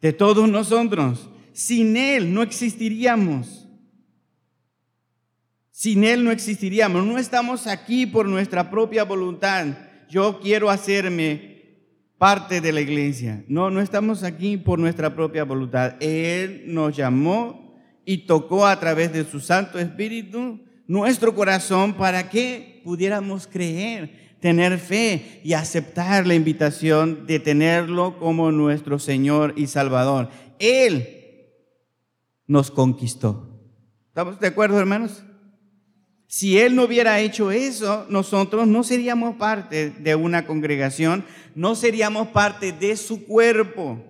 de 0.00 0.12
todos 0.12 0.48
nosotros. 0.48 1.28
Sin 1.52 1.96
Él 1.96 2.32
no 2.32 2.42
existiríamos. 2.42 3.68
Sin 5.70 6.04
Él 6.04 6.24
no 6.24 6.30
existiríamos. 6.30 7.06
No 7.06 7.18
estamos 7.18 7.66
aquí 7.66 8.06
por 8.06 8.26
nuestra 8.26 8.70
propia 8.70 9.04
voluntad. 9.04 9.66
Yo 10.08 10.40
quiero 10.40 10.70
hacerme 10.70 11.50
parte 12.18 12.60
de 12.60 12.72
la 12.72 12.82
iglesia. 12.82 13.44
No, 13.48 13.70
no 13.70 13.80
estamos 13.80 14.24
aquí 14.24 14.56
por 14.58 14.78
nuestra 14.78 15.14
propia 15.14 15.44
voluntad. 15.44 15.94
Él 16.00 16.64
nos 16.66 16.94
llamó 16.94 17.80
y 18.04 18.26
tocó 18.26 18.66
a 18.66 18.78
través 18.78 19.12
de 19.12 19.24
su 19.24 19.40
Santo 19.40 19.78
Espíritu 19.78 20.60
nuestro 20.86 21.34
corazón 21.34 21.94
para 21.94 22.28
que 22.28 22.82
pudiéramos 22.84 23.46
creer, 23.46 24.29
tener 24.40 24.78
fe 24.78 25.40
y 25.44 25.52
aceptar 25.52 26.26
la 26.26 26.34
invitación 26.34 27.26
de 27.26 27.38
tenerlo 27.40 28.18
como 28.18 28.50
nuestro 28.50 28.98
Señor 28.98 29.54
y 29.56 29.66
Salvador. 29.66 30.30
Él 30.58 31.18
nos 32.46 32.70
conquistó. 32.70 33.48
¿Estamos 34.08 34.40
de 34.40 34.48
acuerdo, 34.48 34.78
hermanos? 34.78 35.22
Si 36.26 36.58
Él 36.58 36.76
no 36.76 36.84
hubiera 36.84 37.20
hecho 37.20 37.50
eso, 37.50 38.06
nosotros 38.08 38.66
no 38.66 38.84
seríamos 38.84 39.36
parte 39.36 39.90
de 39.90 40.14
una 40.14 40.46
congregación, 40.46 41.24
no 41.54 41.74
seríamos 41.74 42.28
parte 42.28 42.72
de 42.72 42.96
su 42.96 43.26
cuerpo. 43.26 44.09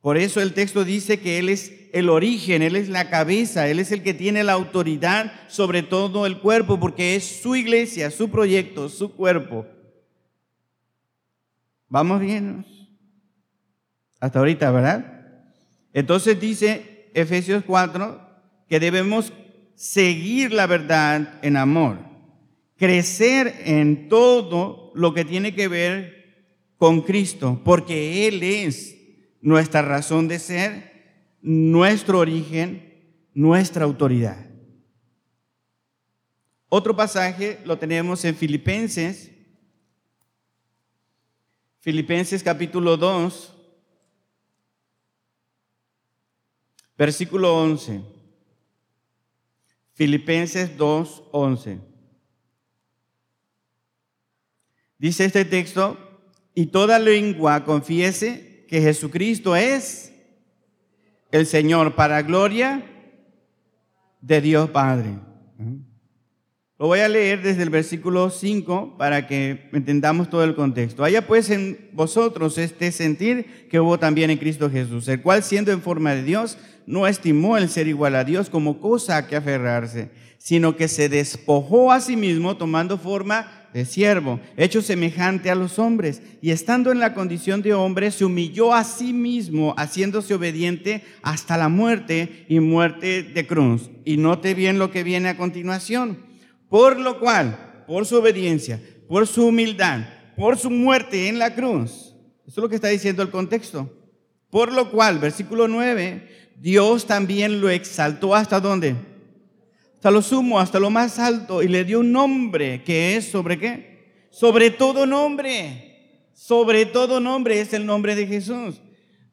Por 0.00 0.16
eso 0.16 0.40
el 0.40 0.54
texto 0.54 0.84
dice 0.84 1.20
que 1.20 1.38
Él 1.38 1.48
es 1.48 1.72
el 1.92 2.08
origen, 2.08 2.62
Él 2.62 2.76
es 2.76 2.88
la 2.88 3.10
cabeza, 3.10 3.68
Él 3.68 3.78
es 3.78 3.92
el 3.92 4.02
que 4.02 4.14
tiene 4.14 4.44
la 4.44 4.52
autoridad 4.52 5.32
sobre 5.48 5.82
todo 5.82 6.24
el 6.24 6.38
cuerpo, 6.38 6.80
porque 6.80 7.16
es 7.16 7.24
su 7.24 7.54
iglesia, 7.54 8.10
su 8.10 8.30
proyecto, 8.30 8.88
su 8.88 9.12
cuerpo. 9.14 9.66
Vamos 11.88 12.20
bien. 12.20 12.64
Hasta 14.20 14.38
ahorita, 14.38 14.70
¿verdad? 14.70 15.20
Entonces 15.92 16.40
dice 16.40 17.10
Efesios 17.14 17.64
4 17.66 18.28
que 18.68 18.80
debemos 18.80 19.32
seguir 19.74 20.52
la 20.52 20.66
verdad 20.66 21.40
en 21.42 21.56
amor, 21.56 21.98
crecer 22.76 23.62
en 23.64 24.08
todo 24.08 24.92
lo 24.94 25.12
que 25.12 25.24
tiene 25.24 25.54
que 25.54 25.68
ver 25.68 26.20
con 26.76 27.02
Cristo, 27.02 27.60
porque 27.64 28.28
Él 28.28 28.42
es 28.42 28.99
nuestra 29.40 29.82
razón 29.82 30.28
de 30.28 30.38
ser, 30.38 31.38
nuestro 31.40 32.18
origen, 32.18 33.18
nuestra 33.34 33.84
autoridad. 33.84 34.46
Otro 36.68 36.94
pasaje 36.94 37.58
lo 37.64 37.78
tenemos 37.78 38.24
en 38.24 38.36
Filipenses, 38.36 39.30
Filipenses 41.80 42.42
capítulo 42.42 42.96
2, 42.96 43.56
versículo 46.96 47.56
11. 47.56 48.02
Filipenses 49.94 50.76
2, 50.76 51.22
11. 51.32 51.80
Dice 54.98 55.24
este 55.24 55.46
texto, 55.46 55.96
y 56.54 56.66
toda 56.66 56.98
lengua 56.98 57.64
confiese 57.64 58.49
que 58.70 58.80
Jesucristo 58.80 59.56
es 59.56 60.12
el 61.32 61.44
Señor 61.44 61.96
para 61.96 62.22
gloria 62.22 62.86
de 64.20 64.40
Dios 64.40 64.70
Padre. 64.70 65.18
Lo 66.78 66.86
voy 66.86 67.00
a 67.00 67.08
leer 67.08 67.42
desde 67.42 67.64
el 67.64 67.70
versículo 67.70 68.30
5 68.30 68.96
para 68.96 69.26
que 69.26 69.68
entendamos 69.72 70.30
todo 70.30 70.44
el 70.44 70.54
contexto. 70.54 71.02
Haya 71.02 71.26
pues 71.26 71.50
en 71.50 71.90
vosotros 71.92 72.58
este 72.58 72.92
sentir 72.92 73.66
que 73.68 73.80
hubo 73.80 73.98
también 73.98 74.30
en 74.30 74.38
Cristo 74.38 74.70
Jesús, 74.70 75.08
el 75.08 75.20
cual 75.20 75.42
siendo 75.42 75.72
en 75.72 75.82
forma 75.82 76.14
de 76.14 76.22
Dios, 76.22 76.56
no 76.86 77.08
estimó 77.08 77.56
el 77.56 77.68
ser 77.68 77.88
igual 77.88 78.14
a 78.14 78.22
Dios 78.22 78.50
como 78.50 78.80
cosa 78.80 79.16
a 79.16 79.26
que 79.26 79.34
aferrarse, 79.34 80.12
sino 80.38 80.76
que 80.76 80.86
se 80.86 81.08
despojó 81.08 81.90
a 81.90 82.00
sí 82.00 82.14
mismo 82.14 82.56
tomando 82.56 82.98
forma 82.98 83.59
de 83.72 83.84
siervo, 83.84 84.40
hecho 84.56 84.82
semejante 84.82 85.50
a 85.50 85.54
los 85.54 85.78
hombres, 85.78 86.22
y 86.42 86.50
estando 86.50 86.90
en 86.90 86.98
la 86.98 87.14
condición 87.14 87.62
de 87.62 87.74
hombre, 87.74 88.10
se 88.10 88.24
humilló 88.24 88.74
a 88.74 88.84
sí 88.84 89.12
mismo, 89.12 89.74
haciéndose 89.76 90.34
obediente 90.34 91.04
hasta 91.22 91.56
la 91.56 91.68
muerte 91.68 92.46
y 92.48 92.60
muerte 92.60 93.22
de 93.22 93.46
cruz. 93.46 93.90
Y 94.04 94.16
note 94.16 94.54
bien 94.54 94.78
lo 94.78 94.90
que 94.90 95.02
viene 95.02 95.28
a 95.28 95.36
continuación. 95.36 96.18
Por 96.68 96.98
lo 96.98 97.20
cual, 97.20 97.84
por 97.86 98.06
su 98.06 98.16
obediencia, 98.16 98.80
por 99.08 99.26
su 99.26 99.46
humildad, 99.46 100.00
por 100.36 100.56
su 100.56 100.70
muerte 100.70 101.28
en 101.28 101.38
la 101.38 101.54
cruz. 101.54 102.14
Eso 102.46 102.58
es 102.60 102.62
lo 102.62 102.68
que 102.68 102.76
está 102.76 102.88
diciendo 102.88 103.22
el 103.22 103.30
contexto. 103.30 103.92
Por 104.50 104.72
lo 104.72 104.90
cual, 104.90 105.18
versículo 105.18 105.68
9, 105.68 106.28
Dios 106.56 107.06
también 107.06 107.60
lo 107.60 107.70
exaltó 107.70 108.34
hasta 108.34 108.60
dónde? 108.60 108.96
Hasta 110.00 110.10
lo 110.10 110.22
sumo, 110.22 110.58
hasta 110.58 110.80
lo 110.80 110.88
más 110.88 111.18
alto, 111.18 111.62
y 111.62 111.68
le 111.68 111.84
dio 111.84 112.00
un 112.00 112.10
nombre 112.10 112.82
que 112.84 113.18
es 113.18 113.30
sobre 113.30 113.58
qué? 113.58 114.28
Sobre 114.30 114.70
todo 114.70 115.04
nombre. 115.04 116.22
Sobre 116.32 116.86
todo 116.86 117.20
nombre 117.20 117.60
es 117.60 117.74
el 117.74 117.84
nombre 117.84 118.16
de 118.16 118.26
Jesús. 118.26 118.80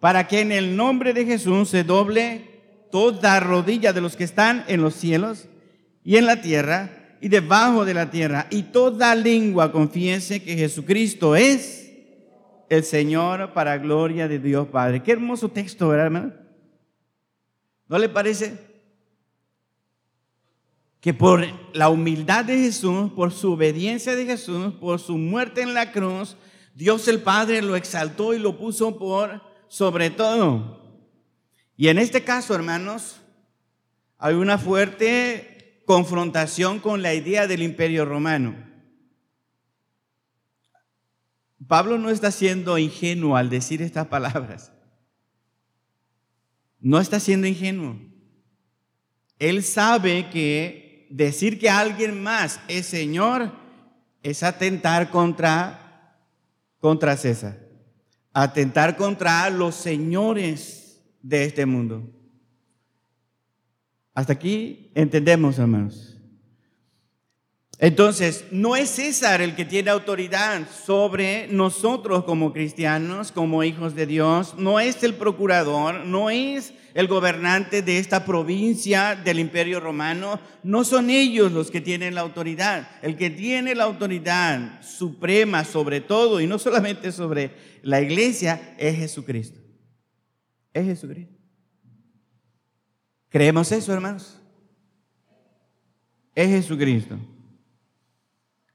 Para 0.01 0.27
que 0.27 0.41
en 0.41 0.51
el 0.51 0.75
nombre 0.75 1.13
de 1.13 1.23
Jesús 1.23 1.69
se 1.69 1.85
doble 1.85 2.41
toda 2.91 3.39
rodilla 3.39 3.93
de 3.93 4.01
los 4.01 4.17
que 4.17 4.25
están 4.25 4.65
en 4.67 4.81
los 4.81 4.95
cielos 4.95 5.47
y 6.03 6.17
en 6.17 6.25
la 6.25 6.41
tierra 6.41 7.15
y 7.21 7.29
debajo 7.29 7.85
de 7.85 7.93
la 7.93 8.11
tierra, 8.11 8.47
y 8.49 8.63
toda 8.63 9.15
lengua 9.15 9.71
confiese 9.71 10.43
que 10.43 10.57
Jesucristo 10.57 11.37
es 11.37 11.93
el 12.69 12.83
Señor 12.83 13.53
para 13.53 13.77
gloria 13.77 14.27
de 14.27 14.37
Dios 14.37 14.67
Padre. 14.67 15.01
Qué 15.01 15.13
hermoso 15.13 15.47
texto, 15.47 15.87
¿verdad, 15.87 16.07
hermano? 16.07 16.33
¿No 17.87 17.97
le 17.97 18.09
parece? 18.09 18.66
Que 21.07 21.13
por 21.13 21.47
la 21.73 21.87
humildad 21.87 22.43
de 22.43 22.57
Jesús, 22.57 23.13
por 23.13 23.31
su 23.31 23.53
obediencia 23.53 24.13
de 24.13 24.25
Jesús, 24.25 24.73
por 24.73 24.99
su 24.99 25.17
muerte 25.17 25.61
en 25.61 25.73
la 25.73 25.93
cruz, 25.93 26.35
Dios 26.75 27.07
el 27.07 27.21
Padre 27.21 27.61
lo 27.61 27.77
exaltó 27.77 28.33
y 28.33 28.39
lo 28.39 28.57
puso 28.57 28.97
por 28.99 29.41
sobre 29.69 30.09
todo. 30.09 31.01
Y 31.77 31.87
en 31.87 31.97
este 31.97 32.25
caso, 32.25 32.53
hermanos, 32.53 33.21
hay 34.17 34.35
una 34.35 34.57
fuerte 34.57 35.81
confrontación 35.85 36.81
con 36.81 37.01
la 37.01 37.13
idea 37.13 37.47
del 37.47 37.63
imperio 37.63 38.03
romano. 38.03 38.57
Pablo 41.69 41.97
no 41.97 42.09
está 42.09 42.31
siendo 42.31 42.77
ingenuo 42.77 43.37
al 43.37 43.49
decir 43.49 43.81
estas 43.81 44.07
palabras. 44.07 44.73
No 46.81 46.99
está 46.99 47.21
siendo 47.21 47.47
ingenuo. 47.47 47.97
Él 49.39 49.63
sabe 49.63 50.29
que 50.29 50.86
decir 51.09 51.59
que 51.59 51.69
alguien 51.69 52.21
más 52.21 52.59
es 52.67 52.85
Señor 52.85 53.51
es 54.23 54.43
atentar 54.43 55.09
contra, 55.09 56.19
contra 56.79 57.15
César, 57.15 57.57
atentar 58.33 58.97
contra 58.97 59.49
los 59.49 59.75
señores 59.75 61.01
de 61.21 61.45
este 61.45 61.65
mundo. 61.65 62.03
Hasta 64.13 64.33
aquí 64.33 64.91
entendemos, 64.95 65.59
hermanos. 65.59 66.17
Entonces, 67.79 68.45
no 68.49 68.75
es 68.75 68.89
César 68.89 69.41
el 69.41 69.55
que 69.55 69.63
tiene 69.63 69.91
autoridad 69.91 70.63
sobre 70.85 71.47
nosotros 71.49 72.23
como 72.23 72.51
cristianos, 72.51 73.31
como 73.31 73.63
hijos 73.63 73.93
de 73.93 74.07
Dios, 74.07 74.55
no 74.57 74.79
es 74.79 75.03
el 75.03 75.13
procurador, 75.13 76.03
no 76.03 76.31
es 76.31 76.73
el 76.97 77.07
gobernante 77.07 77.83
de 77.83 77.99
esta 77.99 78.25
provincia 78.25 79.15
del 79.15 79.37
imperio 79.37 79.79
romano, 79.79 80.39
no 80.63 80.83
son 80.83 81.11
ellos 81.11 81.51
los 81.51 81.69
que 81.69 81.79
tienen 81.79 82.15
la 82.15 82.21
autoridad. 82.21 82.89
El 83.03 83.15
que 83.15 83.29
tiene 83.29 83.75
la 83.75 83.83
autoridad 83.83 84.81
suprema 84.81 85.63
sobre 85.63 86.01
todo, 86.01 86.41
y 86.41 86.47
no 86.47 86.57
solamente 86.57 87.11
sobre 87.11 87.51
la 87.83 88.01
iglesia, 88.01 88.73
es 88.79 88.95
Jesucristo. 88.95 89.59
Es 90.73 90.87
Jesucristo. 90.87 91.35
¿Creemos 93.29 93.71
eso, 93.71 93.93
hermanos? 93.93 94.41
Es 96.33 96.49
Jesucristo. 96.49 97.15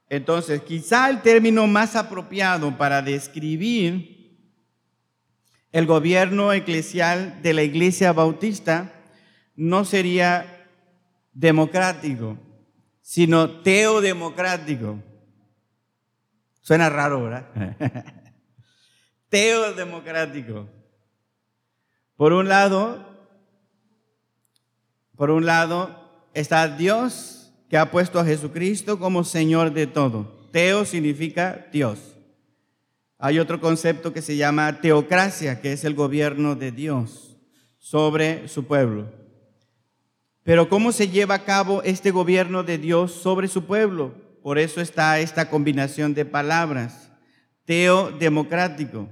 Entonces, 0.07 0.61
quizá 0.61 1.09
el 1.09 1.21
término 1.21 1.67
más 1.67 1.97
apropiado 1.97 2.77
para 2.77 3.01
describir 3.01 4.12
el 5.73 5.87
gobierno 5.87 6.53
eclesial 6.53 7.41
de 7.41 7.53
la 7.53 7.63
iglesia 7.63 8.13
bautista 8.13 8.93
no 9.55 9.83
sería 9.85 10.69
democrático, 11.33 12.37
sino 13.01 13.61
teodemocrático. 13.61 14.99
Suena 16.61 16.89
raro, 16.89 17.23
¿verdad? 17.23 17.75
teodemocrático. 19.29 20.69
Por 22.15 22.33
un 22.33 22.47
lado, 22.47 23.27
por 25.15 25.31
un 25.31 25.47
lado 25.47 26.27
está 26.35 26.67
Dios 26.67 27.51
que 27.67 27.79
ha 27.79 27.89
puesto 27.89 28.19
a 28.19 28.25
Jesucristo 28.25 28.99
como 28.99 29.23
Señor 29.23 29.73
de 29.73 29.87
todo. 29.87 30.49
Teo 30.51 30.85
significa 30.85 31.65
Dios. 31.71 32.12
Hay 33.25 33.39
otro 33.39 33.61
concepto 33.61 34.11
que 34.11 34.21
se 34.21 34.35
llama 34.35 34.81
teocracia, 34.81 35.61
que 35.61 35.71
es 35.71 35.85
el 35.85 35.93
gobierno 35.93 36.55
de 36.55 36.73
Dios 36.73 37.37
sobre 37.79 38.49
su 38.49 38.65
pueblo. 38.65 39.09
Pero 40.43 40.67
¿cómo 40.67 40.91
se 40.91 41.07
lleva 41.07 41.35
a 41.35 41.45
cabo 41.45 41.81
este 41.83 42.11
gobierno 42.11 42.63
de 42.63 42.77
Dios 42.77 43.13
sobre 43.13 43.47
su 43.47 43.63
pueblo? 43.63 44.13
Por 44.41 44.59
eso 44.59 44.81
está 44.81 45.19
esta 45.19 45.49
combinación 45.49 46.13
de 46.13 46.25
palabras. 46.25 47.13
Teo 47.63 48.11
democrático. 48.11 49.07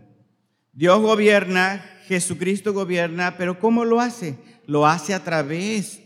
Dios 0.74 1.00
gobierna, 1.00 1.82
Jesucristo 2.06 2.74
gobierna, 2.74 3.38
pero 3.38 3.60
¿cómo 3.60 3.86
lo 3.86 4.02
hace? 4.02 4.36
lo 4.66 4.88
hace 4.88 5.14
a 5.14 5.24
través 5.24 6.02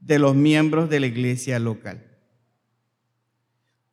de 0.00 0.18
los 0.18 0.34
miembros 0.34 0.88
de 0.88 1.00
la 1.00 1.08
iglesia 1.08 1.58
local. 1.58 2.13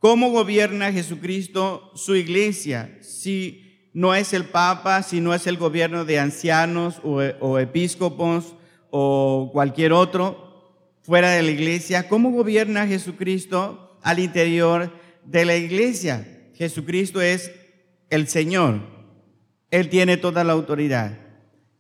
¿Cómo 0.02 0.32
gobierna 0.32 0.91
Jesucristo 0.91 1.91
su 1.93 2.16
iglesia? 2.16 2.97
Si 3.02 3.91
no 3.93 4.16
es 4.16 4.34
el 4.34 4.45
Papa, 4.45 5.04
si 5.04 5.22
no 5.22 5.32
es 5.36 5.45
el 5.45 5.58
gobierno 5.58 6.06
de 6.06 6.18
ancianos 6.18 6.99
o, 7.04 7.60
episcopos 7.60 8.56
o 8.89 9.52
cualquier 9.54 9.93
otro 9.93 10.95
fuera 11.04 11.30
de 11.30 11.43
la 11.43 11.52
iglesia, 11.52 12.10
¿cómo 12.10 12.32
gobierna 12.32 12.88
Jesucristo 12.88 13.99
al 14.02 14.18
interior 14.18 14.91
de 15.24 15.45
la 15.45 15.56
iglesia? 15.56 16.49
Jesucristo 16.56 17.22
es 17.22 17.52
el 18.10 18.28
Señor. 18.28 18.80
Él 19.70 19.88
tiene 19.88 20.18
toda 20.18 20.43
la 20.43 20.54
autoridad. 20.54 21.16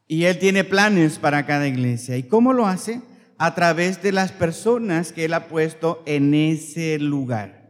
Y 0.07 0.25
Él 0.25 0.37
tiene 0.37 0.63
planes 0.63 1.17
para 1.17 1.47
cada 1.47 1.67
iglesia. 1.67 2.17
¿Y 2.17 2.23
cómo 2.23 2.53
lo 2.53 2.67
hace? 2.67 3.01
A 3.39 3.55
través 3.55 4.03
de 4.03 4.11
las 4.11 4.31
personas 4.31 5.11
que 5.11 5.25
Él 5.25 5.33
ha 5.33 5.47
puesto 5.47 6.03
en 6.05 6.35
ese 6.35 6.99
lugar. 6.99 7.60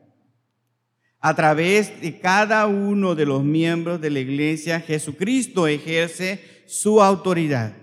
A 1.21 1.35
través 1.35 2.01
de 2.01 2.19
cada 2.19 2.65
uno 2.65 3.13
de 3.13 3.27
los 3.27 3.43
miembros 3.43 4.01
de 4.01 4.09
la 4.09 4.19
iglesia, 4.19 4.79
Jesucristo 4.79 5.67
ejerce 5.67 6.43
su 6.65 6.99
autoridad. 6.99 7.73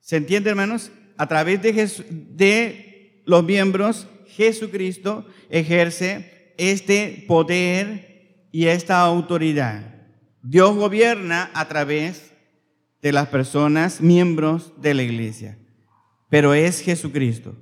¿Se 0.00 0.16
entiende, 0.16 0.50
hermanos? 0.50 0.90
A 1.16 1.28
través 1.28 1.62
de, 1.62 3.22
los 3.26 3.44
miembros, 3.44 4.08
Jesucristo 4.26 5.24
ejerce 5.50 6.54
este 6.58 7.24
poder 7.28 8.48
y 8.50 8.66
esta 8.66 9.00
autoridad. 9.00 9.94
Dios 10.42 10.74
gobierna 10.74 11.50
a 11.54 11.68
través 11.68 12.32
de 13.02 13.12
las 13.12 13.28
personas, 13.28 14.00
miembros 14.00 14.72
de 14.80 14.94
la 14.94 15.02
iglesia, 15.04 15.58
pero 16.28 16.54
es 16.54 16.80
Jesucristo. 16.80 17.54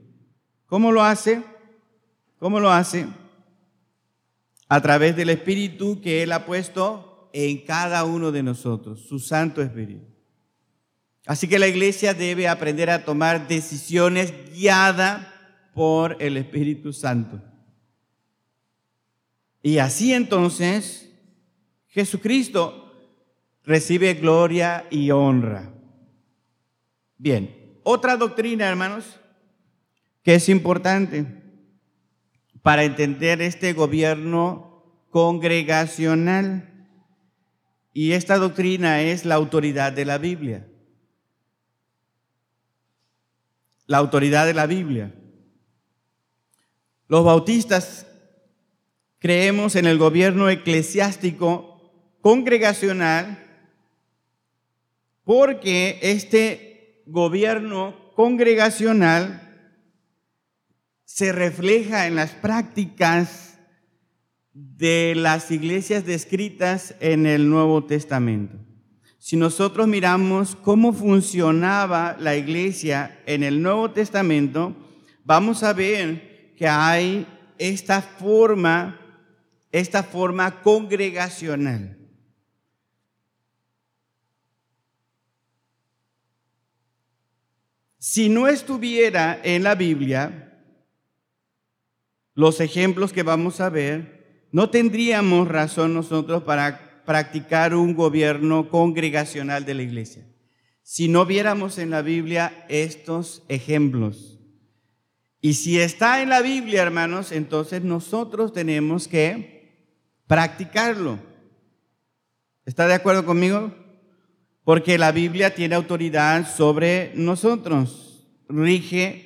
¿Cómo 0.66 0.91
lo 0.91 1.03
hace? 1.03 1.43
¿Cómo 2.39 2.61
lo 2.61 2.70
hace? 2.70 3.07
A 4.69 4.81
través 4.81 5.14
del 5.17 5.31
Espíritu 5.31 6.01
que 6.01 6.23
Él 6.23 6.33
ha 6.33 6.45
puesto 6.45 7.31
en 7.33 7.64
cada 7.64 8.05
uno 8.05 8.33
de 8.33 8.43
nosotros, 8.43 9.07
su 9.07 9.19
Santo 9.19 9.62
Espíritu. 9.62 10.07
Así 11.27 11.49
que 11.49 11.59
la 11.59 11.67
iglesia 11.67 12.14
debe 12.14 12.49
aprender 12.49 12.89
a 12.89 13.05
tomar 13.05 13.49
decisiones 13.49 14.33
guiada 14.53 15.33
por 15.75 16.17
el 16.21 16.37
Espíritu 16.37 16.93
Santo. 16.93 17.43
Y 19.62 19.79
así 19.79 20.12
entonces 20.12 21.11
Jesucristo 21.89 22.93
recibe 23.64 24.14
gloria 24.14 24.87
y 24.91 25.11
honra. 25.11 25.73
Bien, 27.19 27.81
otra 27.83 28.17
doctrina, 28.17 28.69
hermanos, 28.69 29.19
que 30.23 30.35
es 30.35 30.49
importante 30.49 31.45
para 32.67 32.83
entender 32.83 33.43
este 33.43 33.75
gobierno 33.75 34.83
congregacional. 35.11 36.69
Y 37.93 38.11
esta 38.11 38.39
doctrina 38.39 39.03
es 39.03 39.25
la 39.25 39.37
autoridad 39.37 39.93
de 39.93 40.05
la 40.05 40.19
Biblia. 40.19 40.67
La 43.87 43.99
autoridad 43.99 44.47
de 44.47 44.55
la 44.55 44.67
Biblia. 44.67 45.14
Los 47.07 47.25
bautistas 47.25 48.09
creemos 49.21 49.77
en 49.77 49.87
el 49.87 49.97
gobierno 49.97 50.49
eclesiástico 50.49 52.19
congregacional 52.21 53.47
porque 55.23 56.01
este 56.03 57.05
gobierno 57.07 58.12
congregacional 58.17 59.45
se 61.07 61.33
refleja 61.33 62.09
en 62.09 62.17
las 62.17 62.33
prácticas 62.33 63.59
de 64.53 65.15
las 65.17 65.51
iglesias 65.53 66.05
descritas 66.05 66.97
en 66.99 67.27
el 67.27 67.49
Nuevo 67.49 67.85
Testamento. 67.85 68.59
Si 69.17 69.37
nosotros 69.37 69.87
miramos 69.87 70.57
cómo 70.57 70.93
funcionaba 70.93 72.17
la 72.19 72.37
iglesia 72.37 73.21
en 73.25 73.45
el 73.45 73.63
Nuevo 73.63 73.93
Testamento, 73.93 74.75
vamos 75.25 75.63
a 75.63 75.73
ver 75.73 76.55
que 76.57 76.67
hay 76.67 77.27
esta 77.57 78.03
forma, 78.03 79.01
esta 79.71 80.03
forma 80.03 80.61
congregacional. 80.61 81.97
Si 87.97 88.29
no 88.29 88.49
estuviera 88.49 89.41
en 89.43 89.63
la 89.63 89.75
Biblia, 89.77 90.45
los 92.37 92.61
ejemplos 92.61 93.12
que 93.12 93.24
vamos 93.24 93.61
a 93.61 93.68
ver, 93.68 94.47
no 94.53 94.70
tendríamos 94.70 95.49
razón 95.49 95.93
nosotros 95.93 96.45
para 96.45 97.03
practicar 97.05 97.74
un 97.74 97.97
gobierno 97.97 98.68
congregacional 98.68 99.64
de 99.64 99.74
la 99.74 99.82
iglesia. 99.82 100.24
Si 100.82 101.09
no 101.09 101.26
viéramos 101.26 101.78
en 101.78 101.91
la 101.91 102.03
Biblia 102.03 102.64
estos 102.68 103.43
ejemplos. 103.49 104.39
Y 105.41 105.55
si 105.55 105.80
está 105.80 106.22
en 106.22 106.28
la 106.28 106.43
Biblia, 106.43 106.82
hermanos, 106.82 107.32
entonces 107.32 107.82
nosotros 107.82 108.53
tenemos 108.53 109.09
que 109.09 109.99
practicarlo. 110.28 111.18
¿Está 112.64 112.87
de 112.87 112.95
acuerdo 112.95 113.26
conmigo? 113.26 113.72
porque 114.66 114.99
la 114.99 115.12
Biblia 115.12 115.55
tiene 115.55 115.76
autoridad 115.76 116.53
sobre 116.53 117.12
nosotros, 117.14 118.26
rige 118.49 119.26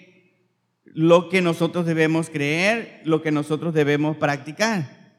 lo 0.94 1.28
que 1.28 1.42
nosotros 1.42 1.86
debemos 1.86 2.30
creer, 2.30 3.00
lo 3.04 3.22
que 3.22 3.32
nosotros 3.32 3.74
debemos 3.74 4.16
practicar. 4.16 5.14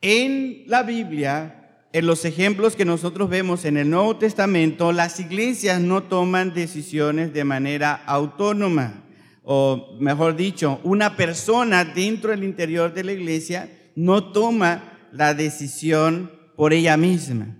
En 0.00 0.64
la 0.66 0.82
Biblia, 0.82 1.86
en 1.92 2.06
los 2.06 2.24
ejemplos 2.24 2.76
que 2.76 2.84
nosotros 2.84 3.28
vemos 3.28 3.64
en 3.64 3.76
el 3.76 3.90
Nuevo 3.90 4.16
Testamento, 4.16 4.92
las 4.92 5.20
iglesias 5.20 5.80
no 5.80 6.04
toman 6.04 6.54
decisiones 6.54 7.32
de 7.32 7.44
manera 7.44 7.94
autónoma, 8.06 9.04
o 9.42 9.96
mejor 10.00 10.36
dicho, 10.36 10.80
una 10.84 11.16
persona 11.16 11.84
dentro 11.84 12.30
del 12.30 12.44
interior 12.44 12.94
de 12.94 13.04
la 13.04 13.12
iglesia 13.12 13.70
no 13.94 14.32
toma 14.32 15.08
la 15.12 15.34
decisión 15.34 16.30
por 16.56 16.72
ella 16.72 16.96
misma 16.96 17.56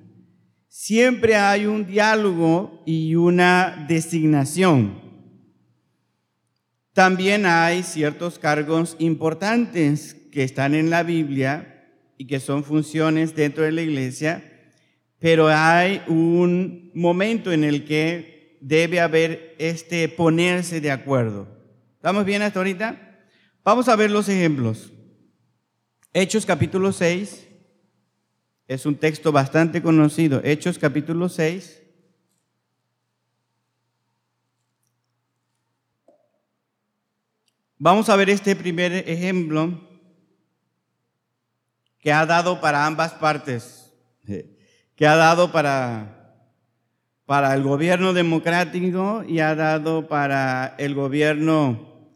siempre 0.81 1.37
hay 1.37 1.67
un 1.67 1.85
diálogo 1.85 2.83
y 2.87 3.15
una 3.15 3.85
designación. 3.87 5.10
También 6.93 7.47
hay 7.47 7.83
ciertos 7.83 8.39
cargos 8.39 8.97
importantes 8.99 10.17
que 10.33 10.43
están 10.43 10.75
en 10.75 10.91
la 10.91 11.03
Biblia 11.03 11.89
y 12.19 12.27
que 12.27 12.41
son 12.41 12.65
funciones 12.65 13.35
dentro 13.35 13.65
de 13.65 13.73
la 13.73 13.83
iglesia, 13.83 14.45
pero 15.19 15.49
hay 15.49 16.03
un 16.09 16.91
momento 16.95 17.53
en 17.53 17.65
el 17.65 17.85
que 17.85 18.59
debe 18.61 19.01
haber 19.01 19.55
este 19.59 20.09
ponerse 20.09 20.81
de 20.81 20.91
acuerdo. 20.91 21.49
¿Estamos 21.97 22.25
bien 22.25 22.43
hasta 22.43 22.59
ahorita? 22.59 23.21
Vamos 23.63 23.89
a 23.89 23.97
ver 23.97 24.11
los 24.11 24.29
ejemplos. 24.29 24.93
Hechos 26.13 26.45
capítulo 26.45 26.93
6, 26.93 27.47
es 28.67 28.87
un 28.87 28.97
texto 28.97 29.31
bastante 29.31 29.81
conocido, 29.81 30.41
Hechos 30.43 30.79
capítulo 30.79 31.29
6. 31.29 31.80
Vamos 37.83 38.11
a 38.11 38.17
ver 38.17 38.29
este 38.29 38.55
primer 38.55 38.93
ejemplo 39.09 39.81
que 41.99 42.13
ha 42.13 42.27
dado 42.27 42.61
para 42.61 42.85
ambas 42.85 43.15
partes, 43.15 43.91
que 44.27 45.07
ha 45.07 45.17
dado 45.17 45.51
para, 45.51 46.45
para 47.25 47.55
el 47.55 47.63
gobierno 47.63 48.13
democrático 48.13 49.25
y 49.27 49.39
ha 49.39 49.55
dado 49.55 50.09
para 50.09 50.75
el 50.77 50.95
gobierno 50.95 52.11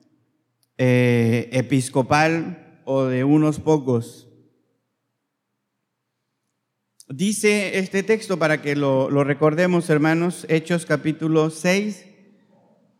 eh, 0.76 1.48
episcopal 1.50 2.82
o 2.84 3.04
de 3.04 3.24
unos 3.24 3.58
pocos. 3.58 4.28
Dice 7.08 7.78
este 7.78 8.02
texto 8.02 8.38
para 8.38 8.60
que 8.60 8.76
lo, 8.76 9.08
recordemos, 9.24 9.88
hermanos, 9.88 10.44
Hechos 10.50 10.84
capítulo 10.84 11.48
6, 11.48 12.04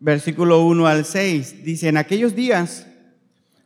versículo 0.04 0.62
1 0.64 0.86
al 0.86 1.06
6. 1.06 1.64
Dice, 1.64 1.88
en 1.88 1.96
aquellos 1.96 2.36
días, 2.36 2.86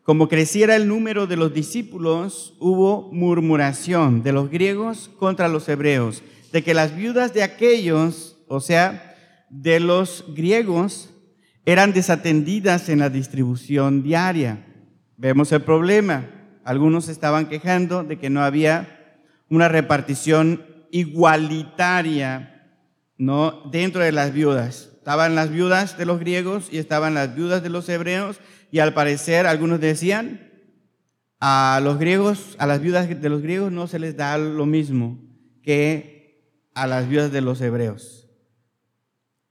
como 0.04 0.28
creciera 0.28 0.76
el 0.76 0.86
número 0.86 1.26
de 1.26 1.36
los 1.36 1.52
discípulos, 1.52 2.54
hubo 2.60 3.10
murmuración 3.12 4.22
de 4.22 4.32
los 4.32 4.48
griegos 4.48 5.10
contra 5.18 5.48
los 5.48 5.68
hebreos, 5.68 6.22
de 6.52 6.62
que 6.62 6.74
las 6.74 6.94
viudas 6.94 7.34
de 7.34 7.42
aquellos, 7.42 8.38
o 8.46 8.60
sea, 8.60 9.16
de 9.50 9.80
los 9.80 10.24
griegos, 10.28 11.10
eran 11.66 11.92
desatendidas 11.92 12.88
en 12.88 13.00
la 13.00 13.10
distribución 13.10 14.04
diaria. 14.04 14.64
Vemos 15.16 15.50
el 15.50 15.62
problema. 15.62 16.30
Algunos 16.62 17.08
estaban 17.08 17.48
quejando 17.48 18.04
de 18.04 18.16
que 18.16 18.30
no 18.30 18.42
había 18.42 19.18
una 19.50 19.68
repartición 19.68 20.64
igualitaria, 20.92 22.64
¿no? 23.18 23.68
Dentro 23.72 24.02
de 24.02 24.12
las 24.12 24.32
viudas. 24.32 24.92
Estaban 25.08 25.34
las 25.34 25.50
viudas 25.50 25.96
de 25.96 26.04
los 26.04 26.20
griegos 26.20 26.68
y 26.70 26.76
estaban 26.76 27.14
las 27.14 27.34
viudas 27.34 27.62
de 27.62 27.70
los 27.70 27.88
hebreos 27.88 28.42
y 28.70 28.80
al 28.80 28.92
parecer 28.92 29.46
algunos 29.46 29.80
decían, 29.80 30.52
a 31.40 31.80
los 31.82 31.98
griegos, 31.98 32.56
a 32.58 32.66
las 32.66 32.82
viudas 32.82 33.08
de 33.08 33.28
los 33.30 33.40
griegos 33.40 33.72
no 33.72 33.86
se 33.86 33.98
les 33.98 34.18
da 34.18 34.36
lo 34.36 34.66
mismo 34.66 35.18
que 35.62 36.44
a 36.74 36.86
las 36.86 37.08
viudas 37.08 37.32
de 37.32 37.40
los 37.40 37.58
hebreos. 37.62 38.28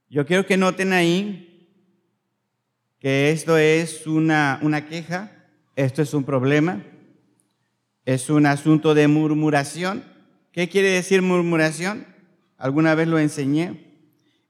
Yo 0.08 0.26
quiero 0.26 0.46
que 0.46 0.56
noten 0.56 0.92
ahí 0.92 1.68
que 3.00 3.32
esto 3.32 3.58
es 3.58 4.06
una, 4.06 4.60
una 4.62 4.86
queja, 4.86 5.32
esto 5.74 6.02
es 6.02 6.14
un 6.14 6.22
problema, 6.22 6.84
es 8.04 8.30
un 8.30 8.46
asunto 8.46 8.94
de 8.94 9.08
murmuración. 9.08 10.04
¿Qué 10.52 10.68
quiere 10.68 10.90
decir 10.90 11.20
murmuración? 11.20 12.06
Alguna 12.58 12.94
vez 12.94 13.08
lo 13.08 13.18
enseñé. 13.18 13.87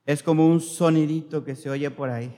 Es 0.09 0.23
como 0.23 0.49
un 0.49 0.63
sonidito 0.63 1.45
que 1.45 1.55
se 1.55 1.69
oye 1.69 1.91
por 1.91 2.09
ahí, 2.09 2.35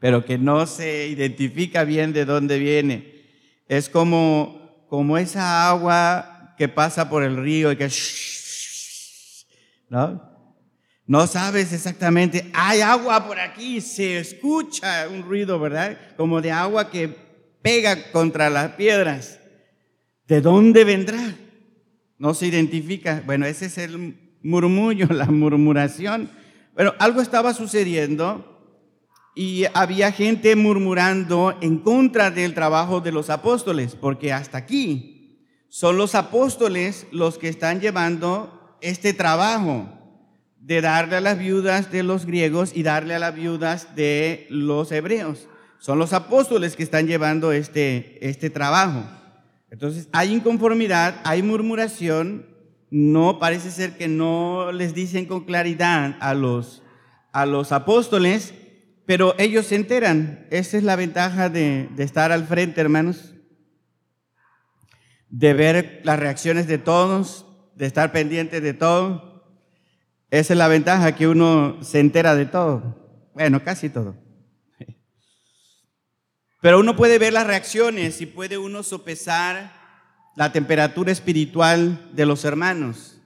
pero 0.00 0.24
que 0.24 0.36
no 0.36 0.66
se 0.66 1.06
identifica 1.06 1.84
bien 1.84 2.12
de 2.12 2.24
dónde 2.24 2.58
viene. 2.58 3.22
Es 3.68 3.88
como, 3.88 4.84
como 4.88 5.16
esa 5.16 5.68
agua 5.68 6.56
que 6.58 6.66
pasa 6.66 7.08
por 7.08 7.22
el 7.22 7.36
río 7.36 7.70
y 7.70 7.76
que... 7.76 7.88
¿No? 9.88 10.20
No 11.06 11.28
sabes 11.28 11.72
exactamente, 11.72 12.50
hay 12.52 12.80
agua 12.80 13.28
por 13.28 13.38
aquí, 13.38 13.80
se 13.80 14.18
escucha 14.18 15.06
un 15.08 15.22
ruido, 15.22 15.60
¿verdad? 15.60 15.96
Como 16.16 16.40
de 16.40 16.50
agua 16.50 16.90
que 16.90 17.14
pega 17.62 18.10
contra 18.10 18.50
las 18.50 18.72
piedras. 18.72 19.38
¿De 20.26 20.40
dónde 20.40 20.82
vendrá? 20.82 21.36
No 22.18 22.34
se 22.34 22.48
identifica. 22.48 23.22
Bueno, 23.24 23.46
ese 23.46 23.66
es 23.66 23.78
el 23.78 24.18
murmullo, 24.42 25.06
la 25.10 25.26
murmuración. 25.26 26.36
Pero 26.78 26.94
algo 27.00 27.20
estaba 27.20 27.54
sucediendo 27.54 28.44
y 29.34 29.64
había 29.74 30.12
gente 30.12 30.54
murmurando 30.54 31.58
en 31.60 31.78
contra 31.78 32.30
del 32.30 32.54
trabajo 32.54 33.00
de 33.00 33.10
los 33.10 33.30
apóstoles, 33.30 33.96
porque 33.96 34.32
hasta 34.32 34.58
aquí 34.58 35.42
son 35.68 35.96
los 35.96 36.14
apóstoles 36.14 37.08
los 37.10 37.36
que 37.36 37.48
están 37.48 37.80
llevando 37.80 38.76
este 38.80 39.12
trabajo 39.12 39.88
de 40.60 40.80
darle 40.80 41.16
a 41.16 41.20
las 41.20 41.36
viudas 41.36 41.90
de 41.90 42.04
los 42.04 42.26
griegos 42.26 42.70
y 42.72 42.84
darle 42.84 43.16
a 43.16 43.18
las 43.18 43.34
viudas 43.34 43.96
de 43.96 44.46
los 44.48 44.92
hebreos. 44.92 45.48
Son 45.80 45.98
los 45.98 46.12
apóstoles 46.12 46.76
que 46.76 46.84
están 46.84 47.08
llevando 47.08 47.50
este, 47.50 48.24
este 48.24 48.50
trabajo. 48.50 49.02
Entonces, 49.72 50.08
hay 50.12 50.32
inconformidad, 50.32 51.20
hay 51.24 51.42
murmuración, 51.42 52.46
no 52.90 53.38
parece 53.38 53.70
ser 53.70 53.96
que 53.96 54.08
no 54.08 54.72
les 54.72 54.94
dicen 54.94 55.26
con 55.26 55.44
claridad 55.44 56.16
a 56.20 56.34
los, 56.34 56.82
a 57.32 57.46
los 57.46 57.72
apóstoles, 57.72 58.54
pero 59.06 59.34
ellos 59.38 59.66
se 59.66 59.76
enteran. 59.76 60.46
Esa 60.50 60.78
es 60.78 60.84
la 60.84 60.96
ventaja 60.96 61.48
de, 61.48 61.88
de 61.94 62.04
estar 62.04 62.32
al 62.32 62.46
frente, 62.46 62.80
hermanos, 62.80 63.34
de 65.28 65.54
ver 65.54 66.00
las 66.04 66.18
reacciones 66.18 66.66
de 66.66 66.78
todos, 66.78 67.46
de 67.74 67.86
estar 67.86 68.12
pendiente 68.12 68.60
de 68.60 68.74
todo. 68.74 69.44
Esa 70.30 70.54
es 70.54 70.58
la 70.58 70.68
ventaja 70.68 71.14
que 71.14 71.28
uno 71.28 71.78
se 71.82 72.00
entera 72.00 72.34
de 72.34 72.46
todo. 72.46 73.30
Bueno, 73.34 73.62
casi 73.62 73.88
todo. 73.88 74.16
Pero 76.60 76.80
uno 76.80 76.96
puede 76.96 77.18
ver 77.18 77.32
las 77.32 77.46
reacciones 77.46 78.20
y 78.20 78.26
puede 78.26 78.58
uno 78.58 78.82
sopesar 78.82 79.77
la 80.38 80.52
temperatura 80.52 81.10
espiritual 81.10 82.12
de 82.12 82.24
los 82.24 82.44
hermanos. 82.44 83.18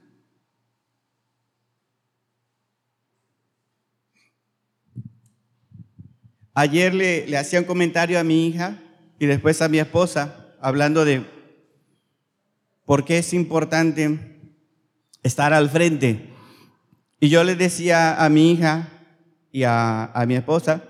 Ayer 6.55 6.91
le, 6.95 7.27
le 7.27 7.37
hacía 7.37 7.59
un 7.59 7.65
comentario 7.65 8.19
a 8.19 8.23
mi 8.23 8.47
hija 8.47 8.79
y 9.19 9.27
después 9.27 9.61
a 9.61 9.69
mi 9.69 9.77
esposa, 9.77 10.55
hablando 10.59 11.05
de 11.05 11.23
por 12.83 13.05
qué 13.05 13.19
es 13.19 13.31
importante 13.35 14.41
estar 15.21 15.53
al 15.53 15.69
frente. 15.69 16.33
Y 17.19 17.29
yo 17.29 17.43
le 17.43 17.55
decía 17.55 18.25
a 18.25 18.27
mi 18.29 18.53
hija 18.53 18.89
y 19.51 19.65
a, 19.65 20.05
a 20.05 20.25
mi 20.25 20.33
esposa 20.33 20.83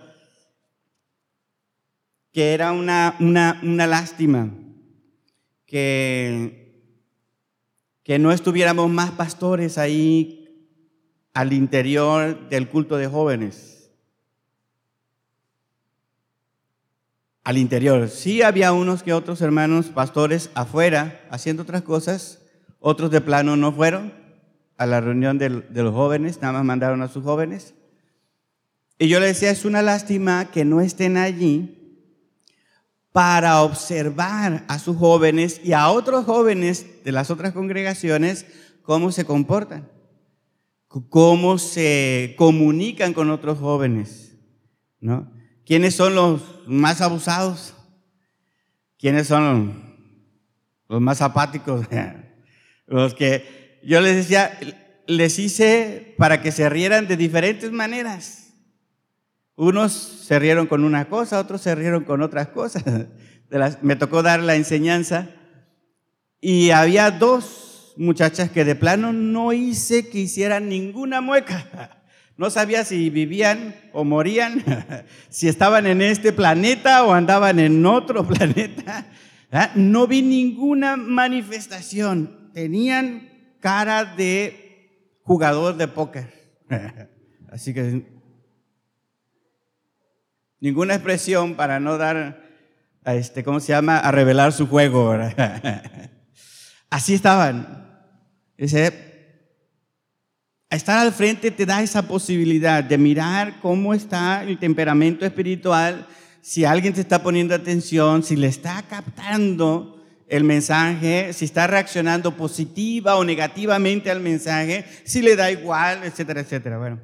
que 2.32 2.54
era 2.54 2.72
una, 2.72 3.18
una, 3.20 3.60
una 3.62 3.88
lástima 3.88 4.50
que, 5.74 6.94
que 8.04 8.20
no 8.20 8.32
estuviéramos 8.32 8.92
más 8.92 9.10
pastores 9.10 9.80
ahí 9.80 10.70
al 11.34 11.52
interior 11.52 12.48
del 12.48 12.70
culto 12.70 12.96
de 12.96 13.08
jóvenes. 13.08 13.90
Al 17.44 17.58
interior. 17.58 18.08
Sí 18.08 18.44
había 18.44 18.72
unos 18.72 19.02
que 19.02 19.14
otros 19.14 19.42
hermanos 19.42 19.88
pastores 19.88 20.52
afuera 20.54 21.26
haciendo 21.32 21.64
otras 21.64 21.82
cosas, 21.82 22.44
otros 22.80 23.10
de 23.10 23.22
plano 23.22 23.56
no 23.56 23.74
fueron 23.74 24.14
a 24.78 24.86
la 24.86 25.02
reunión 25.02 25.40
de, 25.40 25.50
los 25.50 25.94
jóvenes, 25.96 26.40
nada 26.40 26.54
más 26.54 26.66
mandaron 26.66 27.02
a 27.02 27.08
sus 27.08 27.24
jóvenes. 27.24 27.74
Y 29.00 29.08
yo 29.08 29.20
le 29.20 29.26
decía, 29.26 29.50
es 29.50 29.66
una 29.66 29.82
lástima 29.82 30.52
que 30.52 30.66
no 30.66 30.82
estén 30.82 31.18
allí 31.18 31.83
para 33.14 33.62
observar 33.62 34.66
a 34.68 34.80
sus 34.80 34.98
jóvenes 34.98 35.62
y 35.64 35.72
a 35.72 35.88
otros 35.90 36.26
jóvenes 36.26 37.04
de 37.06 37.12
las 37.12 37.30
otras 37.30 37.54
congregaciones 37.54 38.46
cómo 38.82 39.12
se 39.12 39.24
comportan, 39.24 39.88
cómo 40.88 41.60
se 41.60 42.34
comunican 42.38 43.14
con 43.14 43.30
otros 43.30 43.60
jóvenes, 43.60 44.36
¿no? 45.00 45.32
¿Quiénes 45.64 45.96
son 45.96 46.16
los 46.16 46.42
más 46.68 47.02
abusados? 47.02 47.76
¿Quiénes 48.98 49.28
son 49.28 49.96
los 50.90 51.00
más 51.00 51.22
apáticos? 51.22 51.86
Los 52.86 53.14
que 53.14 53.80
yo 53.84 54.02
les 54.02 54.16
decía, 54.16 54.60
les 55.08 55.40
hice 55.40 56.16
para 56.18 56.42
que 56.42 56.52
se 56.52 56.70
rieran 56.70 57.08
de 57.08 57.16
diferentes 57.16 57.72
maneras. 57.72 58.43
Unos 59.56 59.94
se 59.94 60.40
rieron 60.40 60.68
con 60.68 60.84
una 60.84 61.06
cosa, 61.06 61.40
otros 61.40 61.62
se 61.62 61.76
rieron 61.76 62.04
con 62.04 62.22
otras 62.22 62.48
cosas. 62.50 62.84
me 63.82 63.96
tocó 63.96 64.24
dar 64.24 64.42
la 64.42 64.56
enseñanza 64.56 65.30
y 66.42 66.72
había 66.72 67.12
dos 67.12 67.94
muchachas 67.98 68.50
que 68.50 68.66
de 68.66 68.76
plano 68.76 69.14
no 69.14 69.54
hice 69.54 70.10
que 70.10 70.20
hicieran 70.20 70.70
ninguna 70.70 71.22
mueca. 71.22 72.00
No 72.36 72.50
sabía 72.50 72.84
si 72.84 73.12
vivían 73.12 73.76
o 73.94 74.04
morían, 74.04 74.64
si 75.30 75.48
estaban 75.48 75.86
en 75.86 76.02
este 76.02 76.34
planeta 76.34 77.04
o 77.06 77.14
andaban 77.14 77.60
en 77.60 77.86
otro 77.86 78.26
planeta. 78.26 79.06
¿Ah? 79.52 79.70
No 79.76 80.08
vi 80.08 80.24
ninguna 80.24 80.98
manifestación. 80.98 82.50
Tenían 82.56 83.30
cara 83.60 84.04
de 84.04 85.20
jugador 85.22 85.78
de 85.78 85.88
póker. 85.88 86.26
Así 87.52 87.72
que 87.72 88.04
ninguna 90.64 90.94
expresión 90.94 91.56
para 91.56 91.82
no 91.82 91.98
dar, 91.98 92.42
a 93.04 93.16
este, 93.16 93.44
¿cómo 93.44 93.60
se 93.60 93.74
llama?, 93.74 94.00
a 94.00 94.12
revelar 94.12 94.54
su 94.54 94.66
juego. 94.66 95.14
Así 96.90 97.14
estaban. 97.14 97.86
Dice, 98.58 98.94
estar 100.70 101.00
al 101.00 101.12
frente 101.12 101.52
te 101.52 101.66
da 101.66 101.84
esa 101.84 102.04
posibilidad 102.04 102.82
de 102.82 102.98
mirar 102.98 103.60
cómo 103.62 103.94
está 103.94 104.42
el 104.44 104.58
temperamento 104.58 105.26
espiritual, 105.26 106.08
si 106.42 106.64
alguien 106.64 106.94
te 106.94 107.02
está 107.02 107.22
poniendo 107.22 107.54
atención, 107.54 108.24
si 108.24 108.38
le 108.38 108.48
está 108.48 108.84
captando 108.84 110.02
el 110.30 110.46
mensaje, 110.46 111.34
si 111.34 111.44
está 111.44 111.68
reaccionando 111.68 112.38
positiva 112.38 113.18
o 113.18 113.26
negativamente 113.26 114.10
al 114.10 114.22
mensaje, 114.22 114.86
si 115.04 115.22
le 115.22 115.36
da 115.36 115.52
igual, 115.52 116.06
etcétera, 116.06 116.40
etcétera. 116.40 116.78
Bueno, 116.78 117.02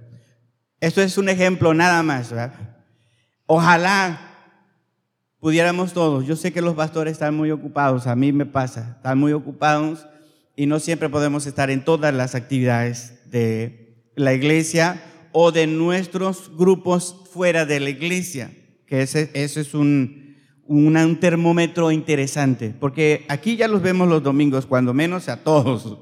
esto 0.80 1.02
es 1.02 1.18
un 1.18 1.28
ejemplo 1.28 1.74
nada 1.74 2.02
más, 2.04 2.30
¿verdad? 2.30 2.79
Ojalá 3.52 4.20
pudiéramos 5.40 5.94
todos. 5.94 6.28
Yo 6.28 6.36
sé 6.36 6.54
que 6.54 6.62
los 6.62 6.76
pastores 6.76 7.14
están 7.14 7.34
muy 7.34 7.50
ocupados, 7.50 8.06
a 8.06 8.16
mí 8.16 8.32
me 8.32 8.46
pasa, 8.46 8.98
están 8.98 9.18
muy 9.18 9.34
ocupados 9.34 10.06
y 10.56 10.68
no 10.68 10.80
siempre 10.80 11.10
podemos 11.10 11.48
estar 11.48 11.72
en 11.72 11.84
todas 11.84 12.14
las 12.14 12.36
actividades 12.36 13.28
de 13.32 14.04
la 14.16 14.36
iglesia 14.36 15.02
o 15.32 15.52
de 15.52 15.66
nuestros 15.66 16.56
grupos 16.56 17.24
fuera 17.34 17.66
de 17.66 17.80
la 17.80 17.90
iglesia, 17.90 18.52
que 18.86 19.02
ese, 19.02 19.32
es 19.34 19.74
un, 19.74 20.36
un, 20.68 21.20
termómetro 21.20 21.92
interesante, 21.92 22.76
porque 22.80 23.26
aquí 23.30 23.56
ya 23.56 23.68
los 23.68 23.82
vemos 23.82 24.08
los 24.08 24.22
domingos, 24.22 24.68
cuando 24.68 24.94
menos 24.94 25.28
a 25.28 25.38
todos. 25.38 25.98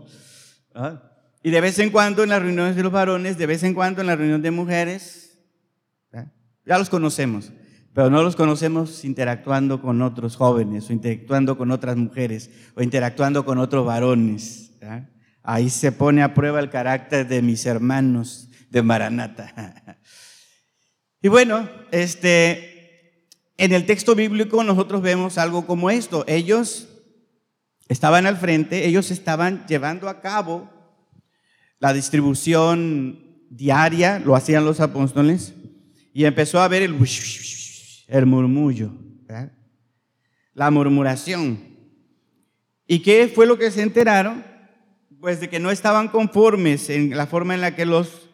¿ah? 0.75 1.01
Y 1.43 1.51
de 1.51 1.61
vez 1.61 1.79
en 1.79 1.91
cuando 1.91 2.23
en 2.23 2.29
las 2.29 2.41
reuniones 2.41 2.75
de 2.75 2.83
los 2.83 2.91
varones, 2.91 3.37
de 3.37 3.45
vez 3.45 3.63
en 3.63 3.73
cuando 3.73 4.01
en 4.01 4.07
la 4.07 4.17
reunión 4.17 4.41
de 4.41 4.51
mujeres, 4.51 5.26
ya 6.67 6.77
los 6.77 6.89
conocemos, 6.89 7.51
pero 7.93 8.09
no 8.09 8.21
los 8.21 8.35
conocemos 8.35 9.05
interactuando 9.05 9.81
con 9.81 10.01
otros 10.01 10.35
jóvenes 10.35 10.89
o 10.89 10.93
interactuando 10.93 11.57
con 11.57 11.71
otras 11.71 11.95
mujeres 11.95 12.51
o 12.75 12.83
interactuando 12.83 13.45
con 13.45 13.57
otros 13.57 13.85
varones. 13.85 14.73
Ahí 15.41 15.69
se 15.69 15.91
pone 15.91 16.21
a 16.21 16.33
prueba 16.33 16.59
el 16.59 16.69
carácter 16.69 17.27
de 17.27 17.41
mis 17.41 17.65
hermanos 17.65 18.49
de 18.69 18.81
Maranata. 18.81 19.97
Y 21.19 21.29
bueno, 21.29 21.67
este, 21.91 23.27
en 23.57 23.73
el 23.73 23.87
texto 23.87 24.13
bíblico 24.13 24.63
nosotros 24.63 25.01
vemos 25.01 25.39
algo 25.39 25.65
como 25.65 25.89
esto. 25.89 26.23
Ellos 26.27 26.87
estaban 27.87 28.27
al 28.27 28.37
frente, 28.37 28.85
ellos 28.85 29.09
estaban 29.09 29.65
llevando 29.65 30.09
a 30.09 30.21
cabo 30.21 30.69
la 31.79 31.91
distribución 31.91 33.27
diaria, 33.49 34.19
lo 34.19 34.35
hacían 34.35 34.63
los 34.63 34.79
apóstoles, 34.79 35.55
y 36.17 36.25
empezó 36.25 36.59
a 36.59 36.67
ver 36.67 36.81
el, 36.81 36.93
murmullo, 38.25 38.91
la 40.55 40.71
murmuración. 40.71 41.59
¿Y 42.87 43.03
qué 43.03 43.31
fue 43.33 43.45
lo 43.45 43.59
que 43.59 43.69
se 43.69 43.83
enteraron? 43.83 44.43
Pues 45.19 45.39
de 45.39 45.47
que 45.47 45.59
no 45.59 45.69
estaban 45.69 46.07
conformes 46.07 46.89
en 46.89 47.15
la 47.15 47.27
forma 47.27 47.53
en 47.53 47.61
la 47.61 47.75
que 47.75 47.85
los 47.85 48.29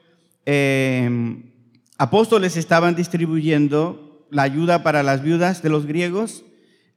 em, 0.46 1.52
apóstoles 1.98 2.56
estaban 2.56 2.96
distribuyendo 2.96 4.30
la 4.32 4.44
ayuda 4.44 4.82
para 4.82 5.04
las 5.04 5.22
viudas 5.22 5.62
de 5.62 5.70
los 5.70 5.86
griegos 5.86 6.46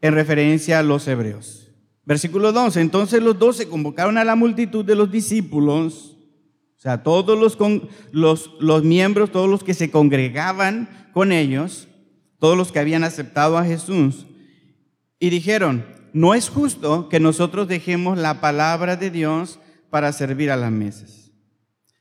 en 0.03 0.15
referencia 0.15 0.79
a 0.79 0.85
los 0.85 1.09
hebreos. 1.09 1.73
Versículo 2.05 2.53
12. 2.53 2.81
Entonces 2.81 3.21
los 3.25 3.37
doce 3.37 3.69
convocaron 3.69 4.19
a 4.19 4.25
la 4.25 4.37
multitud 4.37 4.85
de 4.85 4.95
los 4.95 5.11
discípulos 5.11 6.16
o 6.77 6.79
sea, 6.79 7.03
todos 7.03 7.39
los, 7.39 7.57
los, 8.13 8.51
los 8.61 8.85
miembros, 8.85 9.33
todos 9.33 9.49
los 9.49 9.65
que 9.65 9.75
se 9.75 9.91
congregaban 9.91 11.09
con 11.13 11.33
ellos, 11.33 11.89
todos 12.39 12.57
los 12.57 12.71
que 12.71 12.79
habían 12.79 13.03
aceptado 13.03 13.57
a 13.57 13.65
Jesús, 13.65 14.27
y 15.19 15.31
dijeron, 15.31 15.87
no 16.13 16.35
es 16.35 16.49
justo 16.49 17.09
que 17.09 17.19
nosotros 17.19 17.67
dejemos 17.69 18.19
la 18.19 18.41
palabra 18.41 18.97
de 18.97 19.11
Dios 19.11 19.59
para 19.91 20.13
servir 20.13 20.51
a 20.51 20.57
las 20.57 20.71
mesas. 20.71 21.31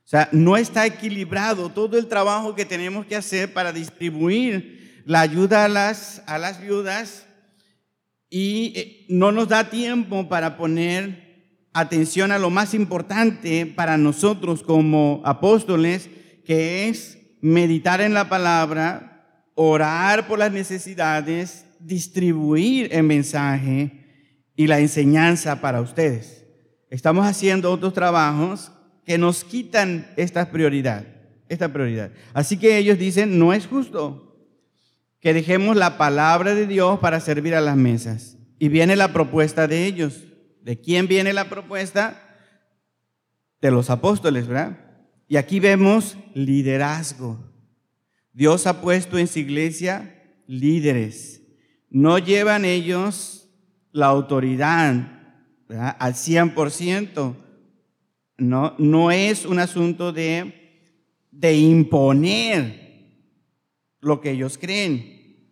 O 0.04 0.08
sea, 0.08 0.28
no 0.30 0.56
está 0.56 0.86
equilibrado 0.86 1.70
todo 1.70 1.98
el 1.98 2.06
trabajo 2.06 2.54
que 2.54 2.64
tenemos 2.64 3.06
que 3.06 3.16
hacer 3.16 3.52
para 3.52 3.72
distribuir 3.72 5.02
la 5.04 5.20
ayuda 5.20 5.64
a 5.64 5.68
las, 5.68 6.22
a 6.26 6.38
las 6.38 6.60
viudas 6.60 7.26
y 8.28 8.72
eh, 8.76 9.06
no 9.08 9.32
nos 9.32 9.48
da 9.48 9.70
tiempo 9.70 10.28
para 10.28 10.56
poner 10.56 11.25
atención 11.78 12.32
a 12.32 12.38
lo 12.38 12.50
más 12.50 12.74
importante 12.74 13.66
para 13.66 13.98
nosotros 13.98 14.62
como 14.62 15.20
apóstoles, 15.24 16.08
que 16.44 16.88
es 16.88 17.18
meditar 17.40 18.00
en 18.00 18.14
la 18.14 18.28
palabra, 18.28 19.50
orar 19.54 20.26
por 20.26 20.38
las 20.38 20.52
necesidades, 20.52 21.66
distribuir 21.80 22.88
el 22.92 23.02
mensaje 23.02 24.04
y 24.56 24.66
la 24.66 24.80
enseñanza 24.80 25.60
para 25.60 25.80
ustedes. 25.80 26.46
Estamos 26.88 27.26
haciendo 27.26 27.70
otros 27.72 27.92
trabajos 27.92 28.72
que 29.04 29.18
nos 29.18 29.44
quitan 29.44 30.08
esta 30.16 30.50
prioridad, 30.50 31.04
esta 31.48 31.72
prioridad. 31.72 32.10
Así 32.32 32.56
que 32.56 32.78
ellos 32.78 32.98
dicen, 32.98 33.38
no 33.38 33.52
es 33.52 33.66
justo 33.66 34.26
que 35.20 35.34
dejemos 35.34 35.76
la 35.76 35.98
palabra 35.98 36.54
de 36.54 36.66
Dios 36.66 36.98
para 37.00 37.20
servir 37.20 37.54
a 37.54 37.60
las 37.60 37.76
mesas. 37.76 38.36
Y 38.58 38.68
viene 38.68 38.96
la 38.96 39.12
propuesta 39.12 39.66
de 39.66 39.84
ellos. 39.84 40.22
¿De 40.66 40.80
quién 40.80 41.06
viene 41.06 41.32
la 41.32 41.48
propuesta? 41.48 42.20
De 43.60 43.70
los 43.70 43.88
apóstoles, 43.88 44.48
¿verdad? 44.48 44.76
Y 45.28 45.36
aquí 45.36 45.60
vemos 45.60 46.18
liderazgo. 46.34 47.38
Dios 48.32 48.66
ha 48.66 48.80
puesto 48.80 49.16
en 49.16 49.28
su 49.28 49.38
iglesia 49.38 50.24
líderes. 50.48 51.40
No 51.88 52.18
llevan 52.18 52.64
ellos 52.64 53.48
la 53.92 54.06
autoridad 54.06 55.06
¿verdad? 55.68 55.96
al 56.00 56.14
100%. 56.14 57.36
No, 58.38 58.74
no 58.76 59.12
es 59.12 59.46
un 59.46 59.60
asunto 59.60 60.12
de, 60.12 60.90
de 61.30 61.56
imponer 61.56 63.22
lo 64.00 64.20
que 64.20 64.32
ellos 64.32 64.58
creen 64.58 65.46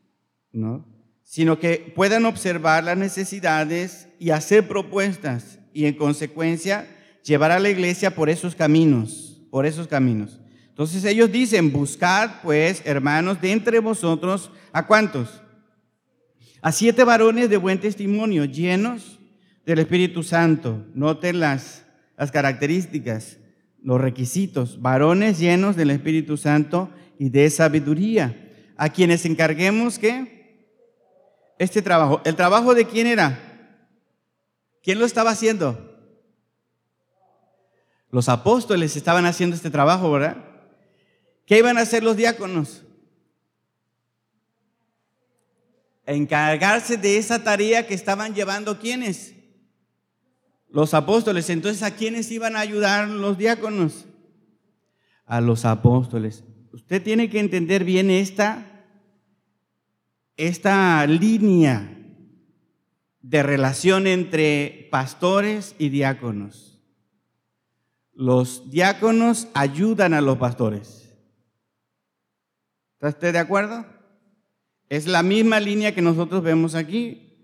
¿no? 0.51 0.85
Sino 1.25 1.59
que 1.59 1.93
puedan 1.97 2.27
observar 2.27 2.85
las 2.85 2.97
necesidades 2.97 4.09
y 4.18 4.31
hacer 4.31 4.68
propuestas 4.68 5.59
y 5.72 5.87
en 5.87 5.95
consecuencia 5.95 6.87
llevar 7.25 7.51
a 7.51 7.59
la 7.59 7.70
iglesia 7.70 8.14
por 8.14 8.31
esos 8.31 8.55
caminos, 8.55 9.43
por 9.51 9.66
esos 9.66 9.89
caminos. 9.89 10.41
Entonces 10.68 11.05
ellos 11.05 11.31
dicen, 11.31 11.72
buscad 11.72 12.43
pues, 12.43 12.83
hermanos, 12.85 13.41
de 13.41 13.53
entre 13.53 13.79
vosotros, 13.79 14.51
¿a 14.72 14.87
cuántos? 14.87 15.41
A 16.61 16.72
siete 16.72 17.05
varones 17.05 17.49
de 17.49 17.57
buen 17.57 17.79
testimonio, 17.79 18.45
llenos 18.45 19.20
del 19.64 19.79
Espíritu 19.79 20.22
Santo. 20.22 20.85
Noten 20.95 21.39
las, 21.39 21.85
las 22.16 22.33
características, 22.33 23.39
los 23.83 24.01
requisitos. 24.01 24.81
Varones 24.81 25.39
llenos 25.39 25.77
del 25.77 25.91
Espíritu 25.91 26.37
Santo 26.37 26.91
y 27.18 27.29
de 27.29 27.49
sabiduría. 27.51 28.41
A 28.77 28.89
quienes 28.89 29.25
encarguemos 29.25 29.99
que 29.99 30.34
este 31.59 31.83
trabajo. 31.83 32.21
¿El 32.25 32.37
trabajo 32.37 32.75
de 32.75 32.87
quién 32.87 33.07
era? 33.07 33.39
¿Quién 34.83 34.99
lo 34.99 35.07
estaba 35.07 35.31
haciendo? 35.31 35.93
Los 38.11 38.29
apóstoles 38.29 38.97
estaban 38.97 39.27
haciendo 39.27 39.57
este 39.57 39.71
trabajo, 39.71 40.11
¿verdad? 40.13 40.37
¿Qué 41.47 41.59
iban 41.59 41.79
a 41.79 41.83
hacer 41.83 42.03
los 42.03 42.17
diáconos? 42.17 42.83
Encargarse 46.07 46.97
de 46.97 47.17
esa 47.17 47.43
tarea 47.43 47.87
que 47.87 47.95
estaban 47.95 48.35
llevando 48.35 48.79
quienes? 48.79 49.35
Los 50.69 50.93
apóstoles. 50.93 51.49
Entonces, 51.51 51.83
¿a 51.83 51.93
quiénes 51.93 52.31
iban 52.31 52.57
a 52.57 52.61
ayudar 52.61 53.09
los 53.09 53.39
diáconos? 53.39 54.05
A 55.25 55.41
los 55.41 55.65
apóstoles. 55.65 56.45
Usted 56.73 57.03
tiene 57.03 57.31
que 57.31 57.41
entender 57.41 57.85
bien 57.85 58.11
esta, 58.11 58.74
esta 60.37 61.07
línea 61.07 61.91
de 63.22 63.43
relación 63.43 64.07
entre 64.07 64.89
pastores 64.91 65.74
y 65.78 65.89
diáconos. 65.89 66.82
Los 68.12 68.70
diáconos 68.70 69.49
ayudan 69.55 70.14
a 70.14 70.20
los 70.20 70.39
pastores. 70.39 71.12
¿Está 72.95 73.09
usted 73.09 73.32
de 73.32 73.39
acuerdo? 73.39 73.87
Es 74.89 75.07
la 75.07 75.22
misma 75.22 75.59
línea 75.59 75.95
que 75.95 76.03
nosotros 76.03 76.43
vemos 76.43 76.74
aquí. 76.74 77.37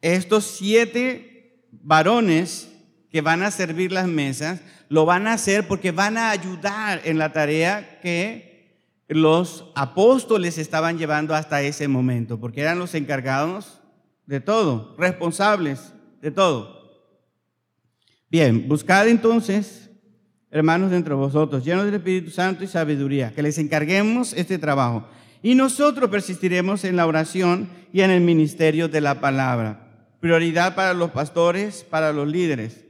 Estos 0.00 0.44
siete 0.44 1.66
varones 1.70 2.72
que 3.10 3.20
van 3.20 3.42
a 3.42 3.50
servir 3.50 3.92
las 3.92 4.06
mesas, 4.06 4.60
lo 4.88 5.04
van 5.04 5.26
a 5.26 5.34
hacer 5.34 5.66
porque 5.66 5.92
van 5.92 6.16
a 6.16 6.30
ayudar 6.30 7.00
en 7.04 7.18
la 7.18 7.32
tarea 7.32 8.00
que 8.00 8.47
los 9.08 9.64
apóstoles 9.74 10.58
estaban 10.58 10.98
llevando 10.98 11.34
hasta 11.34 11.62
ese 11.62 11.88
momento, 11.88 12.38
porque 12.38 12.60
eran 12.60 12.78
los 12.78 12.94
encargados 12.94 13.80
de 14.26 14.40
todo, 14.40 14.94
responsables 14.98 15.94
de 16.20 16.30
todo. 16.30 16.78
Bien, 18.30 18.68
buscad 18.68 19.08
entonces, 19.08 19.90
hermanos, 20.50 20.92
entre 20.92 21.14
vosotros, 21.14 21.64
llenos 21.64 21.86
del 21.86 21.94
Espíritu 21.94 22.30
Santo 22.30 22.62
y 22.62 22.66
sabiduría, 22.66 23.32
que 23.34 23.42
les 23.42 23.56
encarguemos 23.56 24.34
este 24.34 24.58
trabajo. 24.58 25.08
Y 25.42 25.54
nosotros 25.54 26.10
persistiremos 26.10 26.84
en 26.84 26.96
la 26.96 27.06
oración 27.06 27.70
y 27.92 28.02
en 28.02 28.10
el 28.10 28.20
ministerio 28.20 28.88
de 28.88 29.00
la 29.00 29.20
palabra. 29.20 30.10
Prioridad 30.20 30.74
para 30.74 30.92
los 30.92 31.12
pastores, 31.12 31.84
para 31.84 32.12
los 32.12 32.28
líderes. 32.28 32.84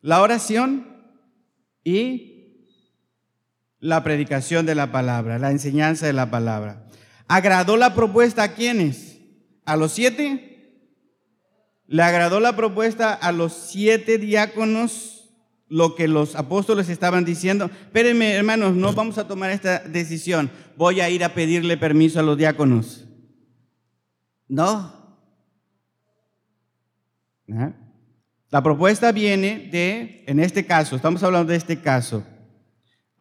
La 0.00 0.22
oración 0.22 0.86
y 1.84 2.31
la 3.82 4.04
predicación 4.04 4.64
de 4.64 4.76
la 4.76 4.92
palabra, 4.92 5.40
la 5.40 5.50
enseñanza 5.50 6.06
de 6.06 6.12
la 6.12 6.30
palabra. 6.30 6.86
¿Agradó 7.26 7.76
la 7.76 7.94
propuesta 7.94 8.44
a 8.44 8.54
quiénes? 8.54 9.18
¿A 9.64 9.76
los 9.76 9.90
siete? 9.90 10.86
Le 11.88 12.02
agradó 12.04 12.38
la 12.38 12.54
propuesta 12.54 13.12
a 13.12 13.32
los 13.32 13.52
siete 13.52 14.18
diáconos 14.18 15.30
lo 15.68 15.96
que 15.96 16.06
los 16.06 16.36
apóstoles 16.36 16.88
estaban 16.88 17.24
diciendo. 17.24 17.64
Espérenme, 17.64 18.34
hermanos, 18.34 18.76
no 18.76 18.92
vamos 18.92 19.18
a 19.18 19.26
tomar 19.26 19.50
esta 19.50 19.80
decisión. 19.80 20.48
Voy 20.76 21.00
a 21.00 21.10
ir 21.10 21.24
a 21.24 21.34
pedirle 21.34 21.76
permiso 21.76 22.20
a 22.20 22.22
los 22.22 22.38
diáconos. 22.38 23.04
No. 24.46 24.92
La 28.48 28.62
propuesta 28.62 29.10
viene 29.10 29.68
de, 29.72 30.22
en 30.28 30.38
este 30.38 30.64
caso, 30.64 30.94
estamos 30.94 31.22
hablando 31.24 31.50
de 31.50 31.58
este 31.58 31.80
caso. 31.80 32.22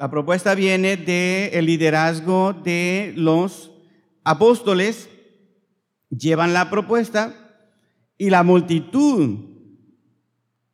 La 0.01 0.09
propuesta 0.09 0.55
viene 0.55 0.97
del 0.97 1.63
liderazgo 1.67 2.53
de 2.53 3.13
los 3.15 3.69
apóstoles. 4.23 5.09
Llevan 6.09 6.53
la 6.53 6.71
propuesta, 6.71 7.35
y 8.17 8.31
la 8.31 8.41
multitud 8.41 9.37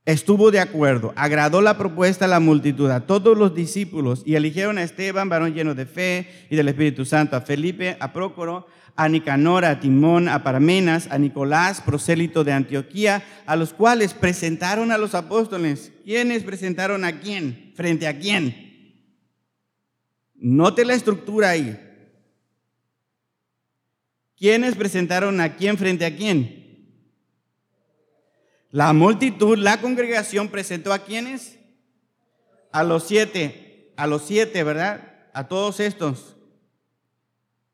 estuvo 0.06 0.50
de 0.50 0.62
acuerdo, 0.62 1.12
agradó 1.18 1.60
la 1.60 1.78
propuesta 1.78 2.24
a 2.24 2.30
la 2.30 2.40
multitud, 2.40 2.90
a 2.90 3.06
todos 3.06 3.38
los 3.38 3.54
discípulos, 3.54 4.24
y 4.26 4.36
eligieron 4.36 4.78
a 4.78 4.84
Esteban, 4.84 5.28
varón 5.28 5.54
lleno 5.54 5.76
de 5.76 5.86
fe 5.86 6.30
y 6.50 6.56
del 6.56 6.70
Espíritu 6.70 7.04
Santo, 7.04 7.36
a 7.36 7.42
Felipe, 7.42 7.98
a 8.00 8.14
Prócoro, 8.14 8.66
a 8.96 9.10
Nicanor, 9.10 9.66
a 9.66 9.82
Timón, 9.82 10.30
a 10.30 10.42
Parmenas, 10.42 11.10
a 11.12 11.18
Nicolás, 11.18 11.82
prosélito 11.82 12.46
de 12.46 12.54
Antioquía, 12.54 13.22
a 13.46 13.58
los 13.58 13.74
cuales 13.74 14.14
presentaron 14.14 14.94
a 14.94 14.98
los 14.98 15.16
apóstoles. 15.16 15.92
¿Quiénes 16.06 16.44
presentaron 16.44 17.04
a 17.04 17.20
quién? 17.20 17.74
¿Frente 17.76 18.08
a 18.08 18.18
quién? 18.18 18.67
Note 20.38 20.86
la 20.86 20.94
estructura 20.94 21.50
ahí. 21.50 21.84
¿Quiénes 24.38 24.76
presentaron 24.76 25.42
a 25.42 25.56
quién 25.56 25.78
frente 25.78 26.06
a 26.06 26.16
quién? 26.16 26.68
La 28.70 28.94
multitud, 28.94 29.58
la 29.58 29.82
congregación 29.82 30.50
presentó 30.50 30.94
a 30.94 31.00
quienes? 31.00 31.58
A 32.72 32.84
los 32.84 33.08
siete, 33.08 33.94
a 33.98 34.06
los 34.06 34.22
siete, 34.24 34.64
¿verdad? 34.64 35.30
A 35.34 35.48
todos 35.48 35.80
estos. 35.80 36.36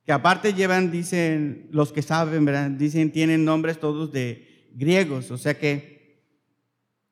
Que 0.05 0.13
aparte 0.13 0.53
llevan, 0.53 0.91
dicen, 0.91 1.67
los 1.71 1.91
que 1.91 2.01
saben, 2.01 2.45
¿verdad? 2.45 2.69
Dicen, 2.71 3.11
tienen 3.11 3.43
nombres 3.43 3.79
todos 3.79 4.11
de 4.13 4.69
griegos, 4.73 5.31
o 5.31 5.37
sea 5.37 5.57
que 5.57 5.93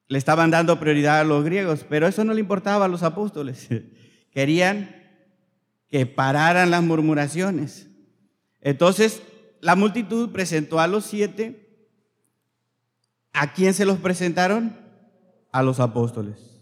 le 0.08 0.18
estaban 0.18 0.52
dando 0.52 0.80
prioridad 0.80 1.22
a 1.22 1.24
los 1.24 1.44
griegos, 1.44 1.86
pero 1.88 2.08
eso 2.08 2.24
no 2.24 2.34
le 2.34 2.42
importaba 2.42 2.86
a 2.86 2.90
los 2.90 3.04
apóstoles. 3.04 3.68
Querían 4.32 5.01
que 5.92 6.08
pararan 6.08 6.72
las 6.72 6.82
murmuraciones. 6.82 7.90
Entonces, 8.62 9.22
la 9.60 9.76
multitud 9.76 10.32
presentó 10.32 10.80
a 10.80 10.88
los 10.88 11.06
siete 11.06 11.62
¿A 13.34 13.54
quién 13.54 13.74
se 13.74 13.86
los 13.86 14.00
presentaron? 14.00 14.76
A 15.52 15.64
los 15.64 15.80
apóstoles. 15.80 16.62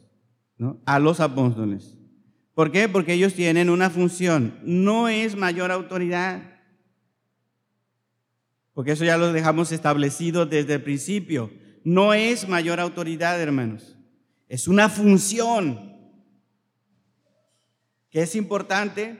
¿no? 0.57 0.80
A 0.86 0.99
los 0.99 1.19
apóstoles. 1.19 1.95
¿Por 2.53 2.71
qué? 2.71 2.89
Porque 2.89 3.13
ellos 3.13 3.34
tienen 3.34 3.69
una 3.69 3.89
función. 3.89 4.59
No 4.63 5.07
es 5.07 5.36
mayor 5.36 5.71
autoridad. 5.71 6.41
Porque 8.73 8.91
eso 8.91 9.05
ya 9.05 9.17
lo 9.17 9.32
dejamos 9.32 9.71
establecido 9.71 10.45
desde 10.45 10.75
el 10.75 10.84
principio. 10.84 11.51
No 11.84 12.13
es 12.13 12.47
mayor 12.47 12.80
autoridad, 12.80 13.41
hermanos. 13.41 13.97
Es 14.47 14.67
una 14.67 14.89
función 14.89 15.88
que 18.10 18.22
es 18.22 18.36
importante, 18.36 19.18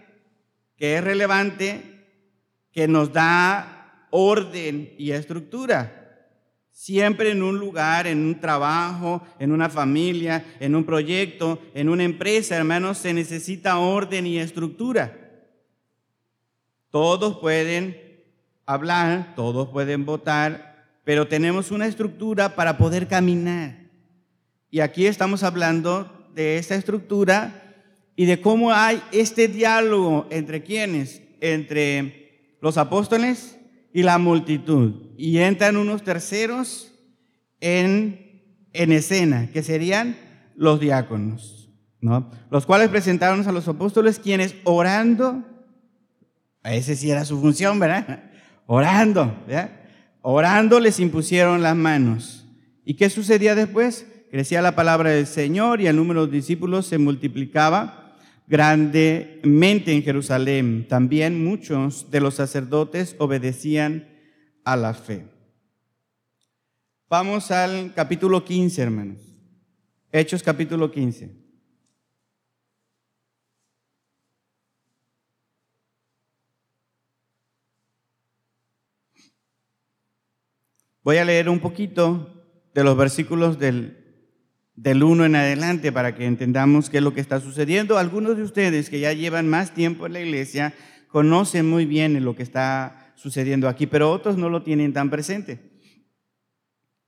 que 0.76 0.98
es 0.98 1.04
relevante, 1.04 2.00
que 2.72 2.88
nos 2.88 3.14
da 3.14 4.08
orden 4.12 4.94
y 4.98 5.12
estructura. 5.12 5.96
Siempre 6.72 7.32
en 7.32 7.44
un 7.44 7.60
lugar, 7.60 8.08
en 8.08 8.26
un 8.26 8.40
trabajo, 8.40 9.22
en 9.38 9.52
una 9.52 9.70
familia, 9.70 10.46
en 10.60 10.76
un 10.76 10.86
proyecto, 10.86 11.62
en 11.74 11.90
una 11.90 12.04
empresa, 12.04 12.56
hermanos, 12.56 12.98
se 12.98 13.14
necesita 13.14 13.80
orden 13.80 14.26
y 14.26 14.40
estructura. 14.40 15.14
Todos 16.90 17.38
pueden 17.40 18.24
hablar, 18.66 19.34
todos 19.36 19.70
pueden 19.70 20.06
votar, 20.06 20.88
pero 21.04 21.28
tenemos 21.28 21.70
una 21.72 21.86
estructura 21.86 22.56
para 22.56 22.78
poder 22.78 23.08
caminar. 23.08 23.78
Y 24.72 24.80
aquí 24.80 25.06
estamos 25.06 25.44
hablando 25.44 26.30
de 26.34 26.58
esta 26.58 26.76
estructura 26.76 27.69
y 28.20 28.26
de 28.26 28.42
cómo 28.42 28.74
hay 28.74 29.02
este 29.14 29.48
diálogo 29.48 30.28
entre 30.30 30.62
quienes, 30.62 31.22
entre 31.40 32.58
los 32.60 32.78
apóstoles 32.78 33.58
y 33.94 34.04
la 34.04 34.18
multitud. 34.18 35.14
Y 35.16 35.38
entran 35.38 35.78
unos 35.78 36.04
terceros 36.04 36.92
en, 37.62 38.44
en 38.74 38.92
escena, 38.92 39.50
que 39.54 39.64
serían 39.64 40.18
los 40.58 40.82
diáconos, 40.82 41.70
¿no? 42.02 42.30
Los 42.52 42.66
cuales 42.66 42.90
presentaron 42.90 43.48
a 43.48 43.54
los 43.54 43.70
apóstoles 43.70 44.20
quienes 44.20 44.54
orando, 44.66 45.46
a 46.62 46.74
ese 46.74 46.98
sí 46.98 47.10
era 47.10 47.24
su 47.24 47.40
función, 47.40 47.80
¿verdad? 47.80 48.32
Orando, 48.66 49.34
¿verdad? 49.48 49.72
Orando 50.22 50.82
les 50.82 51.00
impusieron 51.00 51.62
las 51.62 51.78
manos. 51.78 52.46
¿Y 52.84 52.96
qué 52.96 53.10
sucedía 53.10 53.56
después? 53.56 54.06
Crecía 54.30 54.62
la 54.62 54.76
palabra 54.76 55.12
del 55.12 55.26
Señor 55.26 55.80
y 55.80 55.88
el 55.88 55.96
número 55.96 56.28
de 56.28 56.34
discípulos 56.34 56.86
se 56.86 56.98
multiplicaba 56.98 57.99
grandemente 58.50 59.94
en 59.94 60.02
Jerusalén. 60.02 60.88
También 60.90 61.42
muchos 61.42 62.10
de 62.10 62.20
los 62.20 62.34
sacerdotes 62.34 63.16
obedecían 63.20 64.10
a 64.66 64.76
la 64.76 64.96
fe. 64.96 65.28
Vamos 67.08 67.52
al 67.52 67.94
capítulo 67.94 68.44
15, 68.44 68.82
hermanos. 68.82 69.20
Hechos 70.12 70.42
capítulo 70.42 70.92
15. 70.92 71.32
Voy 81.04 81.18
a 81.18 81.26
leer 81.26 81.50
un 81.50 81.60
poquito 81.60 82.44
de 82.74 82.84
los 82.84 82.98
versículos 82.98 83.60
del, 83.60 83.99
del 84.82 85.04
1 85.04 85.26
en 85.26 85.36
adelante 85.36 85.92
para 85.92 86.16
que 86.16 86.26
entendamos 86.26 86.90
qué 86.90 86.98
es 86.98 87.04
lo 87.04 87.14
que 87.14 87.20
está 87.20 87.42
sucediendo. 87.42 87.98
Algunos 87.98 88.38
de 88.38 88.44
ustedes 88.44 88.90
que 88.90 89.02
ya 89.02 89.12
llevan 89.12 89.50
más 89.50 89.74
tiempo 89.74 90.06
en 90.06 90.14
la 90.14 90.22
iglesia 90.22 90.74
conocen 91.10 91.70
muy 91.70 91.86
bien 91.86 92.24
lo 92.24 92.36
que 92.36 92.44
está 92.44 93.14
sucediendo 93.16 93.68
aquí, 93.68 93.88
pero 93.88 94.10
otros 94.10 94.38
no 94.38 94.50
lo 94.50 94.64
tienen 94.64 94.94
tan 94.94 95.10
presente. 95.10 95.60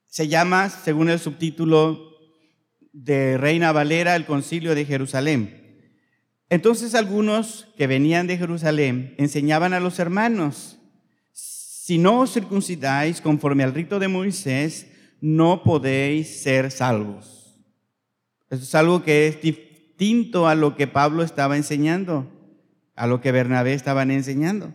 Se 0.07 0.27
llama, 0.27 0.69
según 0.69 1.09
el 1.09 1.19
subtítulo 1.19 2.11
de 2.91 3.37
Reina 3.37 3.71
Valera, 3.71 4.17
el 4.17 4.25
concilio 4.25 4.75
de 4.75 4.83
Jerusalén. 4.83 5.87
Entonces 6.49 6.93
algunos 6.93 7.69
que 7.77 7.87
venían 7.87 8.27
de 8.27 8.37
Jerusalén 8.37 9.15
enseñaban 9.17 9.73
a 9.73 9.79
los 9.79 9.97
hermanos, 9.99 10.77
si 11.31 11.97
no 11.97 12.19
os 12.19 12.33
circuncidáis 12.33 13.21
conforme 13.21 13.63
al 13.63 13.73
rito 13.73 13.97
de 13.97 14.09
Moisés, 14.09 14.87
no 15.21 15.63
podéis 15.63 16.41
ser 16.43 16.69
salvos. 16.69 17.40
Eso 18.51 18.63
es 18.63 18.75
algo 18.75 19.01
que 19.01 19.27
es 19.27 19.41
distinto 19.41 20.45
a 20.45 20.55
lo 20.55 20.75
que 20.75 20.85
Pablo 20.85 21.23
estaba 21.23 21.55
enseñando, 21.55 22.29
a 22.95 23.07
lo 23.07 23.21
que 23.21 23.31
Bernabé 23.31 23.73
estaban 23.73 24.11
enseñando. 24.11 24.73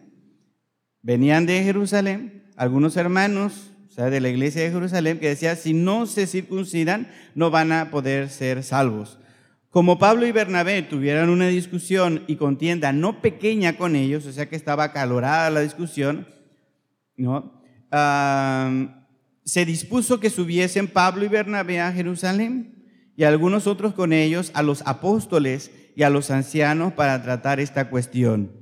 Venían 1.02 1.44
de 1.44 1.62
Jerusalén 1.62 2.44
algunos 2.56 2.96
hermanos, 2.96 3.72
o 3.86 3.90
sea, 3.90 4.08
de 4.08 4.20
la 4.20 4.30
iglesia 4.30 4.62
de 4.62 4.70
Jerusalén, 4.70 5.20
que 5.20 5.28
decían, 5.28 5.58
si 5.58 5.74
no 5.74 6.06
se 6.06 6.26
circuncidan, 6.26 7.08
no 7.34 7.50
van 7.50 7.70
a 7.70 7.90
poder 7.90 8.30
ser 8.30 8.62
salvos. 8.62 9.18
Como 9.68 9.98
Pablo 9.98 10.26
y 10.26 10.32
Bernabé 10.32 10.80
tuvieran 10.80 11.28
una 11.28 11.48
discusión 11.48 12.24
y 12.26 12.36
contienda 12.36 12.94
no 12.94 13.20
pequeña 13.20 13.76
con 13.76 13.94
ellos, 13.94 14.24
o 14.24 14.32
sea 14.32 14.48
que 14.48 14.56
estaba 14.56 14.84
acalorada 14.84 15.50
la 15.50 15.60
discusión, 15.60 16.26
¿no? 17.18 17.60
se 19.44 19.64
dispuso 19.64 20.18
que 20.18 20.30
subiesen 20.30 20.88
Pablo 20.88 21.24
y 21.24 21.28
Bernabé 21.28 21.80
a 21.80 21.92
Jerusalén 21.92 22.75
y 23.16 23.24
algunos 23.24 23.66
otros 23.66 23.94
con 23.94 24.12
ellos 24.12 24.50
a 24.54 24.62
los 24.62 24.82
apóstoles 24.86 25.70
y 25.94 26.02
a 26.02 26.10
los 26.10 26.30
ancianos 26.30 26.92
para 26.92 27.22
tratar 27.22 27.58
esta 27.58 27.88
cuestión. 27.88 28.52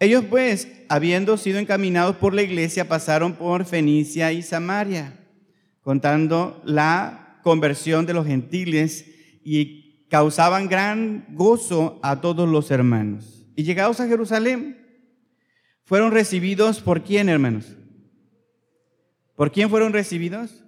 Ellos 0.00 0.24
pues, 0.28 0.68
habiendo 0.88 1.36
sido 1.36 1.58
encaminados 1.58 2.16
por 2.16 2.34
la 2.34 2.42
iglesia, 2.42 2.88
pasaron 2.88 3.34
por 3.34 3.64
Fenicia 3.64 4.32
y 4.32 4.42
Samaria, 4.42 5.18
contando 5.80 6.60
la 6.64 7.40
conversión 7.42 8.04
de 8.06 8.14
los 8.14 8.26
gentiles 8.26 9.06
y 9.44 10.06
causaban 10.08 10.68
gran 10.68 11.26
gozo 11.30 12.00
a 12.02 12.20
todos 12.20 12.48
los 12.48 12.70
hermanos. 12.70 13.46
Y 13.56 13.62
llegados 13.62 14.00
a 14.00 14.06
Jerusalén, 14.06 14.76
fueron 15.84 16.12
recibidos 16.12 16.80
por 16.80 17.02
quién, 17.02 17.28
hermanos? 17.28 17.76
¿Por 19.34 19.50
quién 19.52 19.70
fueron 19.70 19.92
recibidos? 19.92 20.64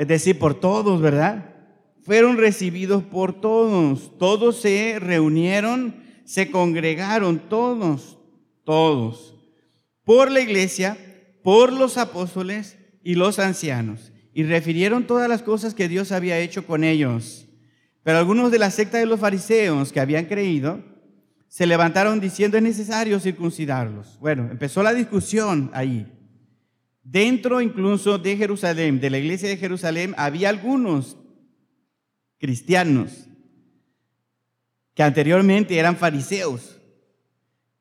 Es 0.00 0.08
decir, 0.08 0.38
por 0.38 0.54
todos, 0.54 1.02
¿verdad? 1.02 1.56
Fueron 2.04 2.38
recibidos 2.38 3.02
por 3.02 3.38
todos. 3.38 4.16
Todos 4.16 4.58
se 4.58 4.96
reunieron, 4.98 5.94
se 6.24 6.50
congregaron, 6.50 7.38
todos, 7.50 8.18
todos. 8.64 9.34
Por 10.02 10.30
la 10.30 10.40
iglesia, 10.40 10.96
por 11.44 11.74
los 11.74 11.98
apóstoles 11.98 12.78
y 13.04 13.14
los 13.14 13.38
ancianos. 13.38 14.10
Y 14.32 14.44
refirieron 14.44 15.06
todas 15.06 15.28
las 15.28 15.42
cosas 15.42 15.74
que 15.74 15.86
Dios 15.86 16.12
había 16.12 16.38
hecho 16.38 16.66
con 16.66 16.82
ellos. 16.82 17.46
Pero 18.02 18.16
algunos 18.16 18.50
de 18.50 18.58
la 18.58 18.70
secta 18.70 18.96
de 18.96 19.04
los 19.04 19.20
fariseos 19.20 19.92
que 19.92 20.00
habían 20.00 20.24
creído 20.24 20.82
se 21.46 21.66
levantaron 21.66 22.20
diciendo 22.20 22.56
es 22.56 22.62
necesario 22.62 23.20
circuncidarlos. 23.20 24.18
Bueno, 24.18 24.48
empezó 24.50 24.82
la 24.82 24.94
discusión 24.94 25.70
ahí. 25.74 26.10
Dentro 27.02 27.60
incluso 27.60 28.18
de 28.18 28.36
Jerusalén, 28.36 29.00
de 29.00 29.10
la 29.10 29.18
iglesia 29.18 29.48
de 29.48 29.56
Jerusalén, 29.56 30.14
había 30.16 30.48
algunos 30.50 31.16
cristianos 32.38 33.26
que 34.94 35.02
anteriormente 35.02 35.78
eran 35.78 35.96
fariseos, 35.96 36.78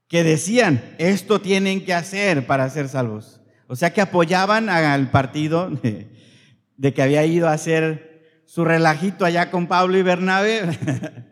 que 0.07 0.23
decían, 0.23 0.95
esto 0.97 1.41
tienen 1.41 1.83
que 1.83 1.93
hacer 1.93 2.45
para 2.47 2.69
ser 2.69 2.87
salvos. 2.87 3.39
O 3.67 3.75
sea 3.75 3.93
que 3.93 4.01
apoyaban 4.01 4.69
al 4.69 5.11
partido 5.11 5.69
de, 5.69 6.93
que 6.93 7.01
había 7.01 7.25
ido 7.25 7.47
a 7.47 7.53
hacer 7.53 8.41
su 8.45 8.65
relajito 8.65 9.25
allá 9.25 9.51
con 9.51 9.67
Pablo 9.67 9.97
y 9.97 10.01
Bernabé 10.01 10.61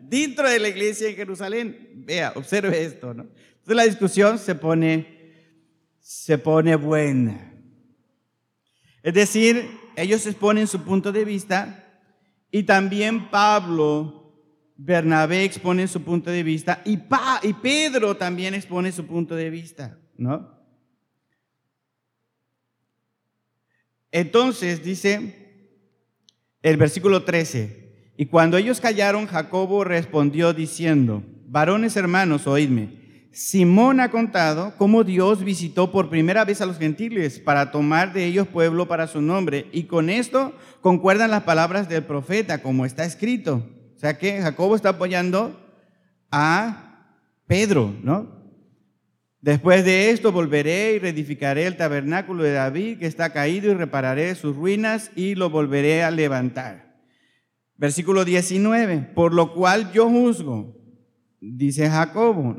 dentro 0.02 0.48
de 0.48 0.60
la 0.60 0.68
iglesia 0.68 1.08
de 1.08 1.14
Jerusalén. 1.14 1.90
Vea, 1.96 2.32
observe 2.36 2.84
esto. 2.84 3.10
Entonces 3.10 3.76
la 3.76 3.84
discusión 3.84 4.38
se 4.38 4.54
pone, 4.54 5.32
se 5.98 6.38
pone 6.38 6.76
buena. 6.76 7.47
Es 9.02 9.14
decir, 9.14 9.70
ellos 9.96 10.26
exponen 10.26 10.66
su 10.66 10.82
punto 10.82 11.12
de 11.12 11.24
vista 11.24 12.02
y 12.50 12.64
también 12.64 13.30
Pablo, 13.30 14.32
Bernabé 14.76 15.44
exponen 15.44 15.88
su 15.88 16.02
punto 16.02 16.30
de 16.30 16.42
vista 16.42 16.82
y, 16.84 16.96
pa, 16.96 17.40
y 17.42 17.52
Pedro 17.52 18.16
también 18.16 18.54
expone 18.54 18.92
su 18.92 19.06
punto 19.06 19.34
de 19.34 19.50
vista, 19.50 19.98
¿no? 20.16 20.56
Entonces 24.10 24.82
dice 24.82 25.34
el 26.62 26.76
versículo 26.76 27.24
13, 27.24 28.14
y 28.16 28.26
cuando 28.26 28.56
ellos 28.56 28.80
callaron, 28.80 29.26
Jacobo 29.26 29.84
respondió 29.84 30.52
diciendo, 30.52 31.22
varones 31.46 31.96
hermanos, 31.96 32.48
oídme. 32.48 33.07
Simón 33.30 34.00
ha 34.00 34.10
contado 34.10 34.74
cómo 34.76 35.04
Dios 35.04 35.44
visitó 35.44 35.92
por 35.92 36.08
primera 36.08 36.44
vez 36.44 36.60
a 36.60 36.66
los 36.66 36.78
gentiles 36.78 37.38
para 37.38 37.70
tomar 37.70 38.12
de 38.12 38.24
ellos 38.24 38.48
pueblo 38.48 38.88
para 38.88 39.06
su 39.06 39.20
nombre. 39.20 39.66
Y 39.72 39.84
con 39.84 40.10
esto 40.10 40.54
concuerdan 40.80 41.30
las 41.30 41.42
palabras 41.42 41.88
del 41.88 42.04
profeta, 42.04 42.62
como 42.62 42.84
está 42.84 43.04
escrito. 43.04 43.66
O 43.96 43.98
sea 43.98 44.18
que 44.18 44.40
Jacobo 44.40 44.76
está 44.76 44.90
apoyando 44.90 45.60
a 46.30 47.14
Pedro, 47.46 47.94
¿no? 48.02 48.38
Después 49.40 49.84
de 49.84 50.10
esto 50.10 50.32
volveré 50.32 50.94
y 50.94 50.98
reedificaré 50.98 51.66
el 51.66 51.76
tabernáculo 51.76 52.42
de 52.42 52.52
David 52.52 52.98
que 52.98 53.06
está 53.06 53.32
caído 53.32 53.70
y 53.70 53.74
repararé 53.74 54.34
sus 54.34 54.56
ruinas 54.56 55.12
y 55.14 55.36
lo 55.36 55.48
volveré 55.48 56.02
a 56.02 56.10
levantar. 56.10 56.96
Versículo 57.76 58.24
19, 58.24 59.12
por 59.14 59.32
lo 59.32 59.54
cual 59.54 59.92
yo 59.92 60.08
juzgo 60.08 60.76
dice 61.40 61.88
Jacobo, 61.88 62.56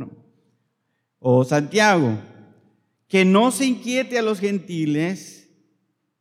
o 1.19 1.43
Santiago, 1.43 2.17
que 3.07 3.25
no 3.25 3.51
se 3.51 3.65
inquiete 3.65 4.17
a 4.17 4.21
los 4.21 4.39
gentiles 4.39 5.49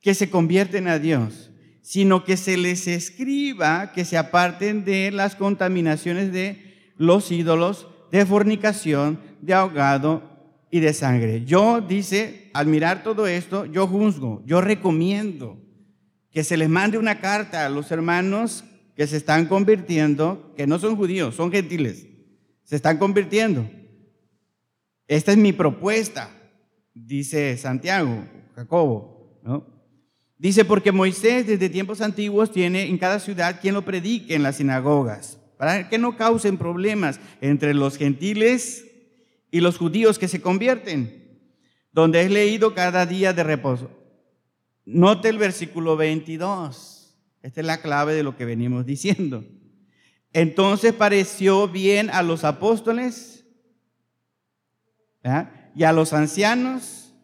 que 0.00 0.14
se 0.14 0.30
convierten 0.30 0.88
a 0.88 0.98
Dios, 0.98 1.50
sino 1.82 2.24
que 2.24 2.36
se 2.36 2.56
les 2.56 2.86
escriba 2.86 3.92
que 3.92 4.04
se 4.04 4.16
aparten 4.16 4.84
de 4.84 5.10
las 5.10 5.34
contaminaciones 5.34 6.32
de 6.32 6.92
los 6.96 7.30
ídolos, 7.30 7.88
de 8.10 8.26
fornicación, 8.26 9.20
de 9.40 9.54
ahogado 9.54 10.22
y 10.70 10.80
de 10.80 10.92
sangre. 10.92 11.44
Yo, 11.44 11.80
dice, 11.80 12.50
al 12.54 12.66
mirar 12.66 13.02
todo 13.02 13.26
esto, 13.26 13.64
yo 13.66 13.86
juzgo, 13.86 14.42
yo 14.46 14.60
recomiendo 14.60 15.58
que 16.30 16.44
se 16.44 16.56
les 16.56 16.68
mande 16.68 16.98
una 16.98 17.20
carta 17.20 17.64
a 17.64 17.70
los 17.70 17.90
hermanos 17.90 18.64
que 18.96 19.06
se 19.06 19.16
están 19.16 19.46
convirtiendo, 19.46 20.52
que 20.56 20.66
no 20.66 20.78
son 20.78 20.96
judíos, 20.96 21.34
son 21.34 21.50
gentiles 21.52 22.08
se 22.68 22.76
están 22.76 22.98
convirtiendo. 22.98 23.66
Esta 25.08 25.32
es 25.32 25.38
mi 25.38 25.54
propuesta, 25.54 26.30
dice 26.94 27.56
Santiago, 27.56 28.24
Jacobo. 28.54 29.40
¿no? 29.42 29.66
Dice, 30.36 30.66
porque 30.66 30.92
Moisés 30.92 31.46
desde 31.46 31.70
tiempos 31.70 32.02
antiguos 32.02 32.52
tiene 32.52 32.84
en 32.84 32.98
cada 32.98 33.18
ciudad 33.18 33.60
quien 33.60 33.74
lo 33.74 33.82
predique 33.82 34.34
en 34.34 34.42
las 34.42 34.56
sinagogas, 34.56 35.40
para 35.56 35.88
que 35.88 35.98
no 35.98 36.16
causen 36.16 36.58
problemas 36.58 37.18
entre 37.40 37.72
los 37.72 37.96
gentiles 37.96 38.84
y 39.50 39.60
los 39.60 39.78
judíos 39.78 40.18
que 40.18 40.28
se 40.28 40.42
convierten, 40.42 41.40
donde 41.90 42.22
es 42.22 42.30
leído 42.30 42.74
cada 42.74 43.06
día 43.06 43.32
de 43.32 43.42
reposo. 43.42 43.90
Note 44.84 45.30
el 45.30 45.38
versículo 45.38 45.96
22. 45.96 47.16
Esta 47.42 47.60
es 47.60 47.66
la 47.66 47.80
clave 47.80 48.14
de 48.14 48.22
lo 48.22 48.36
que 48.36 48.44
venimos 48.44 48.84
diciendo. 48.86 49.42
Entonces 50.32 50.92
pareció 50.92 51.66
bien 51.66 52.10
a 52.10 52.22
los 52.22 52.44
apóstoles 52.44 53.37
y 55.74 55.84
a 55.84 55.92
los 55.92 56.12
ancianos. 56.12 57.14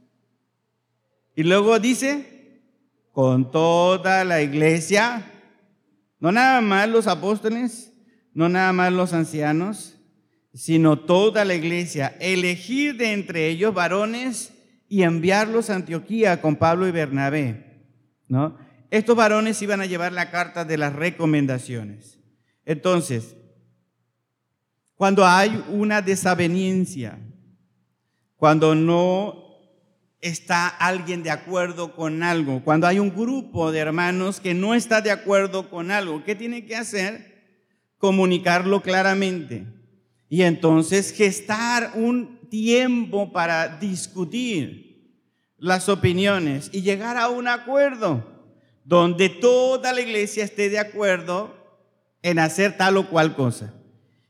Y 1.35 1.43
luego 1.43 1.79
dice, 1.79 2.63
con 3.13 3.51
toda 3.51 4.25
la 4.25 4.43
iglesia, 4.43 5.25
no 6.21 6.33
nada 6.33 6.61
más 6.61 6.89
los 6.89 7.07
apóstoles, 7.07 7.93
no 8.33 8.49
nada 8.49 8.73
más 8.73 8.93
los 8.93 9.13
ancianos, 9.13 9.97
sino 10.55 10.99
toda 11.01 11.45
la 11.45 11.55
iglesia, 11.55 12.17
elegir 12.21 12.97
de 12.97 13.13
entre 13.13 13.49
ellos 13.49 13.75
varones 13.75 14.53
y 14.89 15.03
enviarlos 15.03 15.71
a 15.71 15.77
Antioquía 15.77 16.41
con 16.41 16.57
Pablo 16.57 16.87
y 16.87 16.93
Bernabé. 16.93 17.83
¿no? 18.29 18.57
Estos 18.91 19.17
varones 19.17 19.61
iban 19.63 19.81
a 19.81 19.87
llevar 19.87 20.13
la 20.13 20.31
carta 20.31 20.65
de 20.65 20.79
las 20.79 20.93
recomendaciones. 20.93 22.21
Entonces, 22.65 23.37
cuando 24.95 25.27
hay 25.27 25.63
una 25.69 26.01
desaveniencia, 26.01 27.19
cuando 28.45 28.75
no 28.75 29.43
está 30.21 30.69
alguien 30.69 31.23
de 31.23 31.31
acuerdo 31.31 31.97
con 31.97 32.23
algo, 32.23 32.63
cuando 32.63 32.87
hay 32.87 32.99
un 32.99 33.09
grupo 33.09 33.73
de 33.73 33.79
hermanos 33.79 34.39
que 34.39 34.53
no 34.53 34.75
está 34.75 35.01
de 35.01 35.11
acuerdo 35.11 35.71
con 35.71 35.91
algo, 35.91 36.23
¿qué 36.25 36.35
tiene 36.35 36.67
que 36.67 36.77
hacer? 36.77 37.63
Comunicarlo 37.97 38.83
claramente. 38.83 39.65
Y 40.29 40.43
entonces 40.43 41.15
gestar 41.15 41.93
un 41.95 42.51
tiempo 42.51 43.33
para 43.33 43.79
discutir 43.79 45.17
las 45.57 45.89
opiniones 45.89 46.69
y 46.71 46.83
llegar 46.83 47.17
a 47.17 47.31
un 47.31 47.49
acuerdo 47.49 48.45
donde 48.85 49.31
toda 49.31 49.91
la 49.95 50.03
iglesia 50.03 50.45
esté 50.45 50.69
de 50.69 50.81
acuerdo 50.81 51.57
en 52.21 52.39
hacer 52.39 52.77
tal 52.77 52.99
o 52.99 53.09
cual 53.09 53.37
cosa 53.37 53.73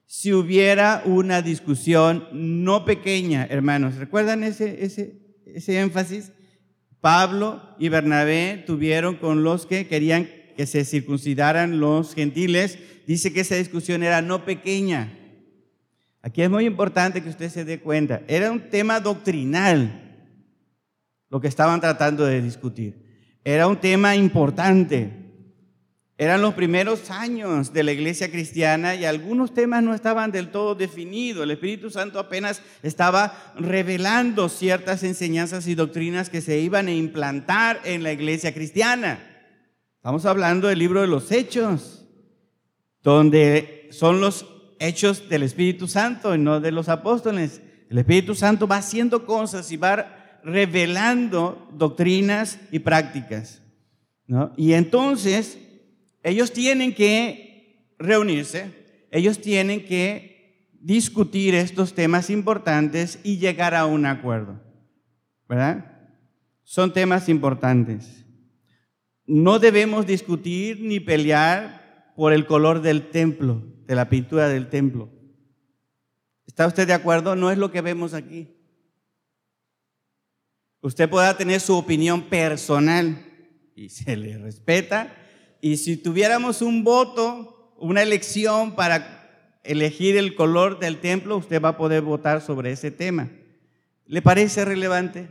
si 0.06 0.32
hubiera 0.32 1.02
una 1.04 1.42
discusión 1.42 2.28
no 2.32 2.84
pequeña, 2.84 3.46
hermanos. 3.46 3.96
¿Recuerdan 3.96 4.44
ese, 4.44 4.84
ese, 4.84 5.20
ese 5.46 5.80
énfasis? 5.80 6.32
Pablo 7.00 7.60
y 7.78 7.88
Bernabé 7.88 8.62
tuvieron 8.66 9.16
con 9.16 9.42
los 9.42 9.66
que 9.66 9.86
querían 9.86 10.28
que 10.56 10.66
se 10.66 10.84
circuncidaran 10.84 11.80
los 11.80 12.14
gentiles. 12.14 12.78
Dice 13.06 13.32
que 13.32 13.40
esa 13.40 13.56
discusión 13.56 14.02
era 14.02 14.22
no 14.22 14.44
pequeña. 14.44 15.18
Aquí 16.22 16.40
es 16.40 16.48
muy 16.48 16.64
importante 16.64 17.22
que 17.22 17.28
usted 17.28 17.50
se 17.50 17.64
dé 17.64 17.80
cuenta. 17.80 18.22
Era 18.28 18.50
un 18.50 18.70
tema 18.70 19.00
doctrinal 19.00 20.00
lo 21.28 21.40
que 21.40 21.48
estaban 21.48 21.80
tratando 21.80 22.24
de 22.24 22.40
discutir. 22.40 23.38
Era 23.44 23.66
un 23.66 23.76
tema 23.76 24.16
importante. 24.16 25.23
Eran 26.24 26.40
los 26.40 26.54
primeros 26.54 27.10
años 27.10 27.74
de 27.74 27.82
la 27.82 27.92
iglesia 27.92 28.30
cristiana 28.30 28.94
y 28.94 29.04
algunos 29.04 29.52
temas 29.52 29.82
no 29.82 29.92
estaban 29.92 30.32
del 30.32 30.48
todo 30.48 30.74
definidos. 30.74 31.42
El 31.42 31.50
Espíritu 31.50 31.90
Santo 31.90 32.18
apenas 32.18 32.62
estaba 32.82 33.52
revelando 33.58 34.48
ciertas 34.48 35.02
enseñanzas 35.02 35.66
y 35.66 35.74
doctrinas 35.74 36.30
que 36.30 36.40
se 36.40 36.60
iban 36.60 36.88
a 36.88 36.94
implantar 36.94 37.78
en 37.84 38.02
la 38.02 38.10
iglesia 38.10 38.54
cristiana. 38.54 39.18
Estamos 39.96 40.24
hablando 40.24 40.68
del 40.68 40.78
libro 40.78 41.02
de 41.02 41.08
los 41.08 41.30
Hechos, 41.30 42.06
donde 43.02 43.88
son 43.90 44.22
los 44.22 44.46
hechos 44.78 45.28
del 45.28 45.42
Espíritu 45.42 45.88
Santo 45.88 46.34
y 46.34 46.38
no 46.38 46.58
de 46.58 46.72
los 46.72 46.88
apóstoles. 46.88 47.60
El 47.90 47.98
Espíritu 47.98 48.34
Santo 48.34 48.66
va 48.66 48.78
haciendo 48.78 49.26
cosas 49.26 49.70
y 49.70 49.76
va 49.76 50.40
revelando 50.42 51.68
doctrinas 51.74 52.60
y 52.72 52.78
prácticas. 52.78 53.60
Y 54.56 54.72
entonces 54.72 55.58
ellos 56.24 56.52
tienen 56.52 56.94
que 56.94 57.94
reunirse, 57.98 59.06
ellos 59.10 59.40
tienen 59.40 59.84
que 59.84 60.72
discutir 60.80 61.54
estos 61.54 61.94
temas 61.94 62.30
importantes 62.30 63.20
y 63.22 63.36
llegar 63.38 63.74
a 63.74 63.86
un 63.86 64.06
acuerdo. 64.06 64.60
¿Verdad? 65.48 66.10
Son 66.62 66.92
temas 66.92 67.28
importantes. 67.28 68.24
No 69.26 69.58
debemos 69.58 70.06
discutir 70.06 70.80
ni 70.80 70.98
pelear 70.98 72.12
por 72.16 72.32
el 72.32 72.46
color 72.46 72.80
del 72.80 73.10
templo, 73.10 73.62
de 73.86 73.94
la 73.94 74.08
pintura 74.08 74.48
del 74.48 74.68
templo. 74.68 75.10
¿Está 76.46 76.66
usted 76.66 76.86
de 76.86 76.94
acuerdo? 76.94 77.36
No 77.36 77.50
es 77.50 77.58
lo 77.58 77.70
que 77.70 77.82
vemos 77.82 78.14
aquí. 78.14 78.48
Usted 80.80 81.08
pueda 81.08 81.36
tener 81.36 81.60
su 81.60 81.76
opinión 81.76 82.22
personal 82.22 83.24
y 83.74 83.88
se 83.88 84.16
le 84.16 84.38
respeta, 84.38 85.14
y 85.64 85.78
si 85.78 85.96
tuviéramos 85.96 86.60
un 86.60 86.84
voto, 86.84 87.72
una 87.78 88.02
elección 88.02 88.74
para 88.74 89.58
elegir 89.62 90.14
el 90.18 90.34
color 90.34 90.78
del 90.78 91.00
templo, 91.00 91.38
usted 91.38 91.58
va 91.58 91.70
a 91.70 91.76
poder 91.78 92.02
votar 92.02 92.42
sobre 92.42 92.70
ese 92.70 92.90
tema. 92.90 93.30
¿Le 94.04 94.20
parece 94.20 94.66
relevante? 94.66 95.30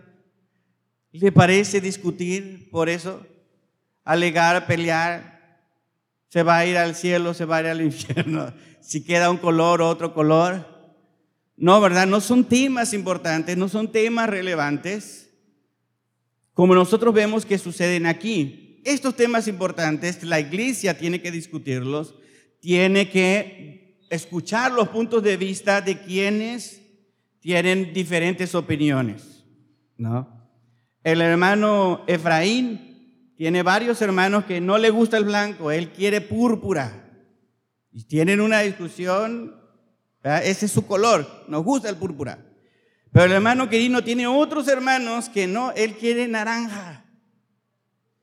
¿Le 1.12 1.32
parece 1.32 1.82
discutir 1.82 2.68
por 2.72 2.90
eso? 2.90 3.24
Alegar, 4.04 4.66
pelear, 4.66 5.62
se 6.30 6.42
va 6.42 6.58
a 6.58 6.66
ir 6.66 6.80
al 6.80 6.96
cielo, 6.96 7.36
se 7.36 7.46
va 7.46 7.58
a 7.58 7.62
ir 7.62 7.68
al 7.68 7.82
infierno, 7.84 8.52
si 8.82 9.04
queda 9.04 9.30
un 9.30 9.38
color 9.38 9.84
otro 9.84 10.16
color. 10.16 10.66
No, 11.56 11.80
¿verdad? 11.80 12.08
No 12.08 12.20
son 12.22 12.46
temas 12.46 12.96
importantes, 12.96 13.56
no 13.56 13.70
son 13.70 13.92
temas 13.92 14.28
relevantes, 14.28 15.30
como 16.56 16.74
nosotros 16.74 17.14
vemos 17.14 17.46
que 17.46 17.60
suceden 17.60 18.08
aquí 18.08 18.63
estos 18.84 19.16
temas 19.16 19.48
importantes, 19.48 20.24
la 20.24 20.40
iglesia 20.40 20.98
tiene 20.98 21.22
que 21.22 21.32
discutirlos, 21.32 22.16
tiene 22.60 23.10
que 23.10 24.06
escuchar 24.10 24.72
los 24.72 24.90
puntos 24.90 25.24
de 25.24 25.38
vista 25.38 25.82
de 25.82 26.00
quienes 26.00 26.82
tienen 27.40 27.94
diferentes 27.94 28.56
opiniones, 28.56 29.44
¿no? 29.98 30.42
El 31.04 31.22
hermano 31.22 32.04
Efraín 32.08 33.34
tiene 33.36 33.64
varios 33.64 34.02
hermanos 34.02 34.46
que 34.46 34.62
no 34.62 34.78
le 34.78 34.90
gusta 34.90 35.18
el 35.18 35.26
blanco, 35.26 35.72
él 35.72 35.90
quiere 35.90 36.22
púrpura. 36.22 37.00
Y 37.92 38.06
tienen 38.06 38.40
una 38.40 38.62
discusión, 38.62 39.56
ese 40.24 40.66
es 40.66 40.72
su 40.72 40.88
color, 40.88 41.46
nos 41.48 41.64
gusta 41.64 41.90
el 41.90 41.98
púrpura. 41.98 42.40
Pero 43.12 43.26
el 43.26 43.34
hermano 43.34 43.70
Quirino 43.70 44.04
tiene 44.04 44.26
otros 44.26 44.68
hermanos 44.68 45.30
que 45.30 45.46
no, 45.46 45.72
él 45.74 45.96
quiere 45.96 46.28
naranja 46.28 47.03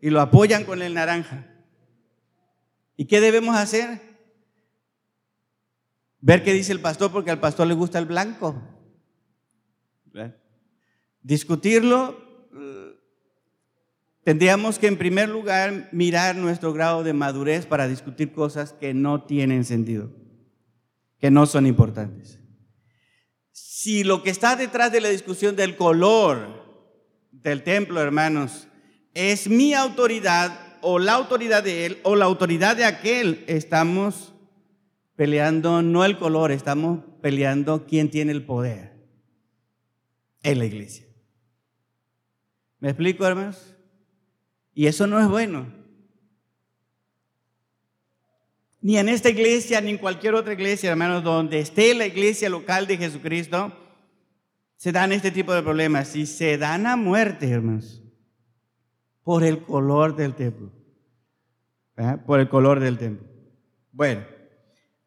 y 0.01 0.11
lo 0.11 0.21
apoyan 0.21 0.65
con 0.65 0.83
el 0.83 0.95
naranja. 0.95 1.47
¿Y 2.97 3.07
qué 3.07 3.21
debemos 3.21 3.57
hacer? 3.57 4.01
Ver 6.21 6.43
qué 6.43 6.53
dice 6.53 6.73
el 6.73 6.81
pastor 6.81 7.11
porque 7.11 7.31
al 7.31 7.41
pastor 7.41 7.67
le 7.67 7.75
gusta 7.75 7.99
el 7.99 8.07
blanco. 8.07 8.63
Discutirlo, 11.23 12.49
eh, 12.55 12.97
tendríamos 14.25 14.79
que 14.79 14.87
en 14.87 14.97
primer 14.97 15.29
lugar 15.29 15.89
mirar 15.93 16.37
nuestro 16.37 16.73
grado 16.73 17.03
de 17.03 17.13
madurez 17.13 17.67
para 17.67 17.89
discutir 17.89 18.33
cosas 18.33 18.73
que 18.73 18.95
no 18.95 19.25
tienen 19.25 19.65
sentido, 19.65 20.11
que 21.19 21.31
no 21.31 21.47
son 21.47 21.67
importantes. 21.67 22.39
Si 23.53 24.05
lo 24.05 24.23
que 24.23 24.31
está 24.31 24.57
detrás 24.57 24.93
de 24.93 25.01
la 25.01 25.09
discusión 25.09 25.57
del 25.57 25.77
color 25.77 26.61
del 27.33 27.63
templo, 27.63 28.01
hermanos, 28.01 28.69
es 29.15 29.49
mi 29.49 29.75
autoridad 29.75 30.79
o 30.83 30.99
la 30.99 31.13
autoridad 31.13 31.63
de 31.63 31.87
él 31.87 31.99
o 32.03 32.17
la 32.17 32.25
autoridad 32.25 32.77
de 32.77 32.85
aquel, 32.85 33.45
estamos 33.47 34.35
peleando 35.17 35.83
no 35.83 36.05
el 36.05 36.19
color, 36.19 36.53
estamos 36.53 37.01
peleando 37.21 37.87
quién 37.87 38.11
tiene 38.11 38.33
el 38.33 38.45
poder 38.45 38.93
en 40.43 40.59
la 40.59 40.65
iglesia. 40.65 41.07
¿Me 42.79 42.91
explico, 42.91 43.27
hermanos? 43.27 43.77
Y 44.75 44.87
eso 44.87 45.07
no 45.07 45.21
es 45.21 45.29
bueno. 45.29 45.67
Ni 48.81 48.97
en 48.97 49.11
esta 49.11 49.29
iglesia, 49.29 49.83
ni 49.83 49.91
en 49.91 49.99
cualquier 49.99 50.35
otra 50.35 50.55
iglesia, 50.55 50.91
hermanos, 50.91 51.23
donde 51.23 51.61
esté 51.61 51.93
la 51.95 52.07
iglesia 52.07 52.49
local 52.49 52.87
de 52.87 52.97
Jesucristo, 52.97 53.77
se 54.77 54.93
dan 54.93 55.13
este 55.13 55.31
tipo 55.31 55.53
de 55.53 55.63
problemas. 55.63 56.17
Y 56.17 56.25
se 56.25 56.57
dan 56.57 56.87
a 56.87 56.97
muerte, 56.97 57.51
hermanos 57.51 58.00
por 59.31 59.45
el 59.45 59.63
color 59.63 60.17
del 60.17 60.35
templo. 60.35 60.73
Por 62.27 62.41
el 62.41 62.49
color 62.49 62.81
del 62.81 62.99
templo. 62.99 63.29
Bueno, 63.93 64.23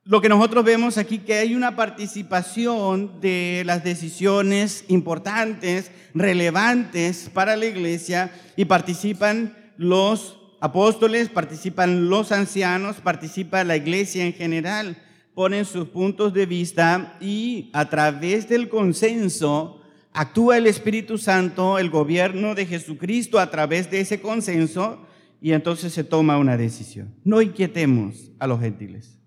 lo 0.05 0.21
que 0.21 0.29
nosotros 0.29 0.63
vemos 0.63 0.97
aquí 0.97 1.17
que 1.17 1.33
hay 1.33 1.55
una 1.55 1.75
participación 1.75 3.19
de 3.19 3.63
las 3.65 3.83
decisiones 3.83 4.85
importantes, 4.87 5.91
relevantes 6.13 7.29
para 7.33 7.57
la 7.57 7.65
iglesia 7.65 8.31
y 8.55 8.63
participan 8.63 9.57
los 9.75 10.39
apóstoles, 10.61 11.27
participan 11.27 12.07
los 12.07 12.31
ancianos, 12.31 13.01
participa 13.01 13.65
la 13.65 13.75
iglesia 13.75 14.23
en 14.25 14.31
general, 14.31 15.03
ponen 15.35 15.65
sus 15.65 15.89
puntos 15.89 16.33
de 16.33 16.45
vista 16.45 17.17
y 17.19 17.69
a 17.73 17.89
través 17.89 18.47
del 18.47 18.69
consenso 18.69 19.82
actúa 20.13 20.57
el 20.57 20.67
Espíritu 20.67 21.17
Santo, 21.17 21.79
el 21.79 21.89
gobierno 21.89 22.55
de 22.55 22.65
Jesucristo 22.65 23.39
a 23.39 23.49
través 23.49 23.89
de 23.89 23.99
ese 23.99 24.21
consenso 24.21 25.05
y 25.41 25.51
entonces 25.51 25.91
se 25.91 26.03
toma 26.03 26.37
una 26.37 26.55
decisión. 26.55 27.15
No 27.23 27.41
inquietemos 27.41 28.31
a 28.39 28.47
los 28.47 28.61
gentiles. 28.61 29.19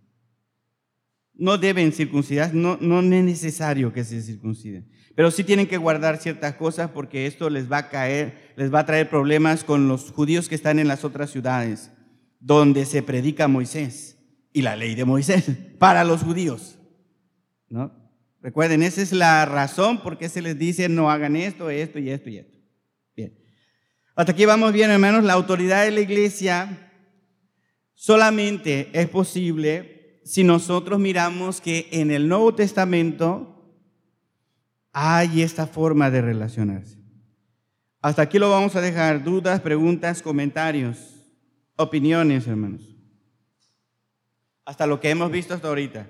No 1.34 1.58
deben 1.58 1.92
circuncidar, 1.92 2.54
no, 2.54 2.78
no 2.80 3.00
es 3.00 3.24
necesario 3.24 3.92
que 3.92 4.04
se 4.04 4.22
circunciden, 4.22 4.88
pero 5.14 5.30
sí 5.30 5.44
tienen 5.44 5.66
que 5.66 5.76
guardar 5.76 6.16
ciertas 6.16 6.54
cosas 6.54 6.90
porque 6.90 7.26
esto 7.26 7.50
les 7.50 7.70
va 7.70 7.78
a 7.78 7.88
caer, 7.90 8.54
les 8.56 8.72
va 8.72 8.80
a 8.80 8.86
traer 8.86 9.10
problemas 9.10 9.62
con 9.62 9.86
los 9.86 10.12
judíos 10.12 10.48
que 10.48 10.54
están 10.54 10.78
en 10.78 10.88
las 10.88 11.04
otras 11.04 11.30
ciudades, 11.30 11.90
donde 12.40 12.86
se 12.86 13.02
predica 13.02 13.48
Moisés 13.48 14.16
y 14.54 14.62
la 14.62 14.76
ley 14.76 14.94
de 14.94 15.04
Moisés 15.04 15.50
para 15.78 16.04
los 16.04 16.22
judíos. 16.22 16.78
¿no? 17.68 18.05
Recuerden, 18.46 18.84
esa 18.84 19.02
es 19.02 19.10
la 19.10 19.44
razón 19.44 19.98
por 20.04 20.18
qué 20.18 20.28
se 20.28 20.40
les 20.40 20.56
dice 20.56 20.88
no 20.88 21.10
hagan 21.10 21.34
esto, 21.34 21.68
esto 21.68 21.98
y 21.98 22.10
esto 22.10 22.30
y 22.30 22.38
esto. 22.38 22.56
Hasta 24.14 24.30
aquí 24.30 24.44
vamos 24.44 24.72
bien, 24.72 24.88
hermanos. 24.88 25.24
La 25.24 25.32
autoridad 25.32 25.84
de 25.84 25.90
la 25.90 25.98
iglesia 25.98 26.92
solamente 27.94 28.88
es 28.92 29.08
posible 29.08 30.20
si 30.24 30.44
nosotros 30.44 31.00
miramos 31.00 31.60
que 31.60 31.88
en 31.90 32.12
el 32.12 32.28
Nuevo 32.28 32.54
Testamento 32.54 33.68
hay 34.92 35.42
esta 35.42 35.66
forma 35.66 36.08
de 36.12 36.22
relacionarse. 36.22 36.98
Hasta 38.00 38.22
aquí 38.22 38.38
lo 38.38 38.48
vamos 38.48 38.76
a 38.76 38.80
dejar. 38.80 39.24
Dudas, 39.24 39.60
preguntas, 39.60 40.22
comentarios, 40.22 41.16
opiniones, 41.74 42.46
hermanos. 42.46 42.94
Hasta 44.64 44.86
lo 44.86 45.00
que 45.00 45.10
hemos 45.10 45.32
visto 45.32 45.52
hasta 45.52 45.66
ahorita. 45.66 46.06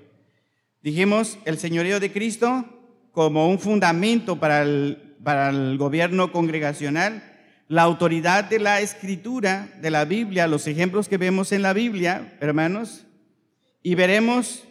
Dijimos 0.81 1.37
el 1.45 1.57
señorío 1.57 1.99
de 1.99 2.11
Cristo 2.11 2.65
como 3.11 3.49
un 3.49 3.59
fundamento 3.59 4.39
para 4.39 4.61
el, 4.61 5.15
para 5.23 5.49
el 5.49 5.77
gobierno 5.77 6.31
congregacional, 6.31 7.23
la 7.67 7.81
autoridad 7.81 8.45
de 8.45 8.59
la 8.59 8.79
escritura, 8.79 9.69
de 9.81 9.91
la 9.91 10.05
Biblia, 10.05 10.47
los 10.47 10.67
ejemplos 10.67 11.09
que 11.09 11.17
vemos 11.17 11.51
en 11.51 11.61
la 11.61 11.73
Biblia, 11.73 12.37
hermanos, 12.39 13.05
y 13.83 13.95
veremos 13.95 14.63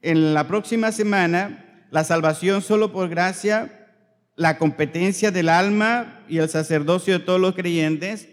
en 0.00 0.34
la 0.34 0.46
próxima 0.46 0.92
semana 0.92 1.86
la 1.90 2.04
salvación 2.04 2.62
solo 2.62 2.92
por 2.92 3.08
gracia, 3.08 3.88
la 4.36 4.58
competencia 4.58 5.30
del 5.30 5.48
alma 5.48 6.24
y 6.28 6.38
el 6.38 6.48
sacerdocio 6.48 7.18
de 7.18 7.24
todos 7.24 7.40
los 7.40 7.54
creyentes 7.54 8.28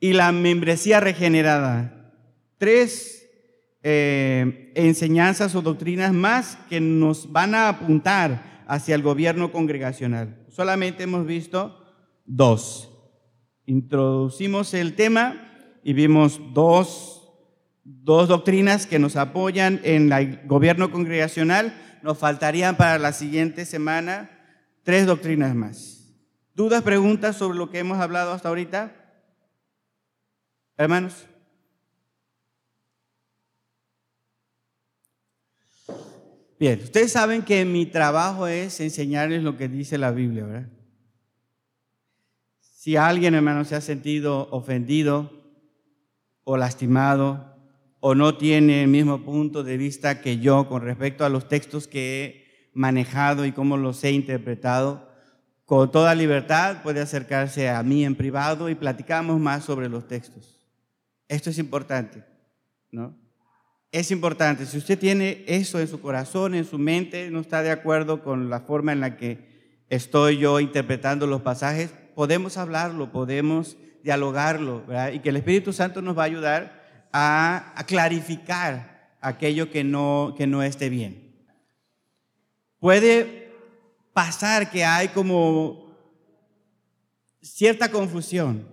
y 0.00 0.12
la 0.12 0.32
membresía 0.32 1.00
regenerada. 1.00 2.12
Tres 2.58 3.17
eh, 3.82 4.72
enseñanzas 4.74 5.54
o 5.54 5.62
doctrinas 5.62 6.12
más 6.12 6.58
que 6.68 6.80
nos 6.80 7.30
van 7.30 7.54
a 7.54 7.68
apuntar 7.68 8.64
hacia 8.66 8.94
el 8.94 9.02
gobierno 9.02 9.52
congregacional. 9.52 10.44
Solamente 10.48 11.04
hemos 11.04 11.26
visto 11.26 11.78
dos. 12.24 12.90
Introducimos 13.66 14.74
el 14.74 14.94
tema 14.94 15.80
y 15.82 15.92
vimos 15.92 16.40
dos, 16.52 17.28
dos 17.84 18.28
doctrinas 18.28 18.86
que 18.86 18.98
nos 18.98 19.16
apoyan 19.16 19.80
en 19.84 20.12
el 20.12 20.40
gobierno 20.46 20.90
congregacional. 20.90 21.74
Nos 22.02 22.18
faltarían 22.18 22.76
para 22.76 22.98
la 22.98 23.12
siguiente 23.12 23.64
semana 23.64 24.30
tres 24.82 25.06
doctrinas 25.06 25.54
más. 25.54 26.14
¿Dudas, 26.54 26.82
preguntas 26.82 27.36
sobre 27.36 27.58
lo 27.58 27.70
que 27.70 27.78
hemos 27.78 27.98
hablado 27.98 28.32
hasta 28.32 28.48
ahorita? 28.48 28.92
Hermanos. 30.76 31.28
Bien, 36.58 36.80
ustedes 36.82 37.12
saben 37.12 37.42
que 37.42 37.64
mi 37.64 37.86
trabajo 37.86 38.48
es 38.48 38.80
enseñarles 38.80 39.44
lo 39.44 39.56
que 39.56 39.68
dice 39.68 39.96
la 39.96 40.10
Biblia, 40.10 40.44
¿verdad? 40.44 40.68
Si 42.58 42.96
alguien, 42.96 43.34
hermano, 43.34 43.64
se 43.64 43.76
ha 43.76 43.80
sentido 43.80 44.48
ofendido 44.50 45.30
o 46.42 46.56
lastimado 46.56 47.56
o 48.00 48.14
no 48.14 48.36
tiene 48.36 48.82
el 48.82 48.88
mismo 48.88 49.24
punto 49.24 49.62
de 49.62 49.76
vista 49.76 50.20
que 50.20 50.38
yo 50.38 50.68
con 50.68 50.82
respecto 50.82 51.24
a 51.24 51.28
los 51.28 51.48
textos 51.48 51.86
que 51.86 52.24
he 52.24 52.70
manejado 52.72 53.44
y 53.44 53.52
cómo 53.52 53.76
los 53.76 54.02
he 54.02 54.10
interpretado. 54.10 55.08
Con 55.64 55.92
toda 55.92 56.14
libertad 56.14 56.82
puede 56.82 57.00
acercarse 57.00 57.68
a 57.68 57.82
mí 57.82 58.04
en 58.04 58.16
privado 58.16 58.68
y 58.68 58.74
platicamos 58.74 59.38
más 59.38 59.64
sobre 59.64 59.88
los 59.88 60.08
textos. 60.08 60.58
Esto 61.28 61.50
es 61.50 61.58
importante, 61.58 62.24
¿no? 62.90 63.27
Es 63.90 64.10
importante. 64.10 64.66
Si 64.66 64.76
usted 64.76 64.98
tiene 64.98 65.44
eso 65.46 65.80
en 65.80 65.88
su 65.88 66.00
corazón, 66.00 66.54
en 66.54 66.66
su 66.66 66.78
mente, 66.78 67.30
no 67.30 67.40
está 67.40 67.62
de 67.62 67.70
acuerdo 67.70 68.22
con 68.22 68.50
la 68.50 68.60
forma 68.60 68.92
en 68.92 69.00
la 69.00 69.16
que 69.16 69.48
estoy 69.88 70.38
yo 70.38 70.60
interpretando 70.60 71.26
los 71.26 71.40
pasajes, 71.40 71.90
podemos 72.14 72.58
hablarlo, 72.58 73.10
podemos 73.10 73.78
dialogarlo, 74.02 74.84
¿verdad? 74.86 75.12
Y 75.12 75.20
que 75.20 75.30
el 75.30 75.36
Espíritu 75.36 75.72
Santo 75.72 76.02
nos 76.02 76.16
va 76.18 76.22
a 76.22 76.26
ayudar 76.26 77.08
a, 77.12 77.72
a 77.74 77.84
clarificar 77.84 79.16
aquello 79.20 79.70
que 79.70 79.84
no, 79.84 80.34
que 80.36 80.46
no 80.46 80.62
esté 80.62 80.90
bien. 80.90 81.34
Puede 82.78 83.52
pasar 84.12 84.70
que 84.70 84.84
hay 84.84 85.08
como 85.08 85.96
cierta 87.40 87.90
confusión 87.90 88.68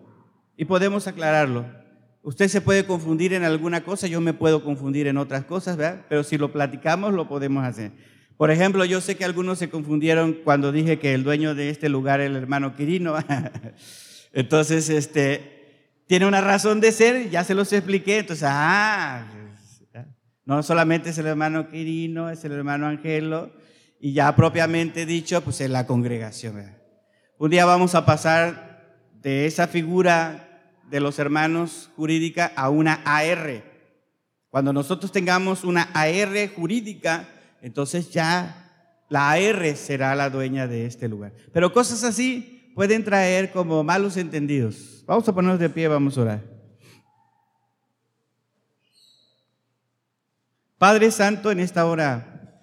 y 0.58 0.66
podemos 0.66 1.08
aclararlo. 1.08 1.66
Usted 2.26 2.48
se 2.48 2.60
puede 2.60 2.88
confundir 2.88 3.34
en 3.34 3.44
alguna 3.44 3.84
cosa, 3.84 4.08
yo 4.08 4.20
me 4.20 4.34
puedo 4.34 4.64
confundir 4.64 5.06
en 5.06 5.18
otras 5.18 5.46
cosas, 5.46 5.78
¿verdad? 5.78 6.08
Pero 6.10 6.24
si 6.24 6.40
lo 6.40 6.52
platicamos, 6.52 7.14
lo 7.14 7.28
podemos 7.28 7.64
hacer. 7.64 7.92
Por 8.36 8.50
ejemplo, 8.50 8.84
yo 8.84 9.00
sé 9.00 9.16
que 9.16 9.26
algunos 9.26 9.60
se 9.60 9.70
confundieron 9.70 10.34
cuando 10.44 10.72
dije 10.72 10.98
que 10.98 11.14
el 11.14 11.24
dueño 11.24 11.54
de 11.54 11.70
este 11.70 11.88
lugar 11.88 12.22
es 12.22 12.32
el 12.32 12.36
hermano 12.36 12.76
Quirino. 12.76 13.14
Entonces, 14.34 14.90
este, 14.90 16.02
tiene 16.08 16.26
una 16.26 16.42
razón 16.42 16.82
de 16.82 16.92
ser, 16.92 17.30
ya 17.30 17.44
se 17.44 17.54
los 17.54 17.72
expliqué. 17.72 18.18
Entonces, 18.18 18.48
ah, 18.50 19.28
no 20.46 20.64
solamente 20.64 21.12
es 21.12 21.20
el 21.20 21.28
hermano 21.28 21.70
Quirino, 21.70 22.32
es 22.32 22.44
el 22.44 22.54
hermano 22.54 22.88
Angelo, 22.88 23.52
y 24.00 24.14
ya 24.14 24.36
propiamente 24.36 25.06
dicho, 25.06 25.42
pues 25.42 25.62
en 25.62 25.74
la 25.74 25.86
congregación. 25.86 26.76
Un 27.38 27.52
día 27.52 27.66
vamos 27.66 27.94
a 27.94 28.04
pasar 28.04 28.98
de 29.22 29.46
esa 29.46 29.68
figura 29.68 30.45
de 30.96 31.02
los 31.02 31.20
hermanos 31.20 31.90
jurídica 31.98 32.54
a 32.56 32.70
una 32.70 33.02
AR. 33.04 33.64
Cuando 34.48 34.72
nosotros 34.72 35.12
tengamos 35.12 35.66
una 35.66 35.90
AR 35.94 36.48
jurídica, 36.56 37.28
entonces 37.62 38.12
ya 38.12 39.04
la 39.10 39.32
AR 39.32 39.76
será 39.76 40.16
la 40.16 40.30
dueña 40.30 40.68
de 40.68 40.86
este 40.86 41.10
lugar. 41.10 41.34
Pero 41.52 41.74
cosas 41.74 42.06
así 42.06 42.72
pueden 42.76 43.04
traer 43.04 43.52
como 43.52 43.84
malos 43.84 44.16
entendidos. 44.16 45.04
Vamos 45.06 45.28
a 45.28 45.36
ponernos 45.36 45.60
de 45.60 45.70
pie, 45.70 45.90
vamos 45.90 46.18
a 46.18 46.22
orar. 46.22 46.44
Padre 50.78 51.12
Santo, 51.12 51.52
en 51.52 51.60
esta 51.60 51.86
hora 51.86 52.62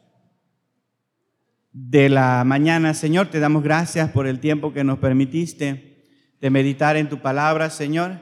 de 1.70 2.08
la 2.08 2.44
mañana. 2.44 2.94
Señor, 2.94 3.26
te 3.26 3.40
damos 3.40 3.62
gracias 3.62 4.10
por 4.10 4.26
el 4.26 4.40
tiempo 4.40 4.72
que 4.72 4.84
nos 4.84 5.00
permitiste 5.00 5.91
de 6.43 6.51
meditar 6.51 6.97
en 6.97 7.09
tu 7.09 7.20
palabra, 7.20 7.70
Señor. 7.70 8.18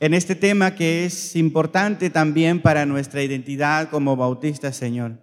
En 0.00 0.12
este 0.12 0.34
tema 0.34 0.74
que 0.74 1.04
es 1.04 1.36
importante 1.36 2.10
también 2.10 2.60
para 2.60 2.84
nuestra 2.84 3.22
identidad 3.22 3.88
como 3.90 4.16
bautistas, 4.16 4.76
Señor. 4.76 5.18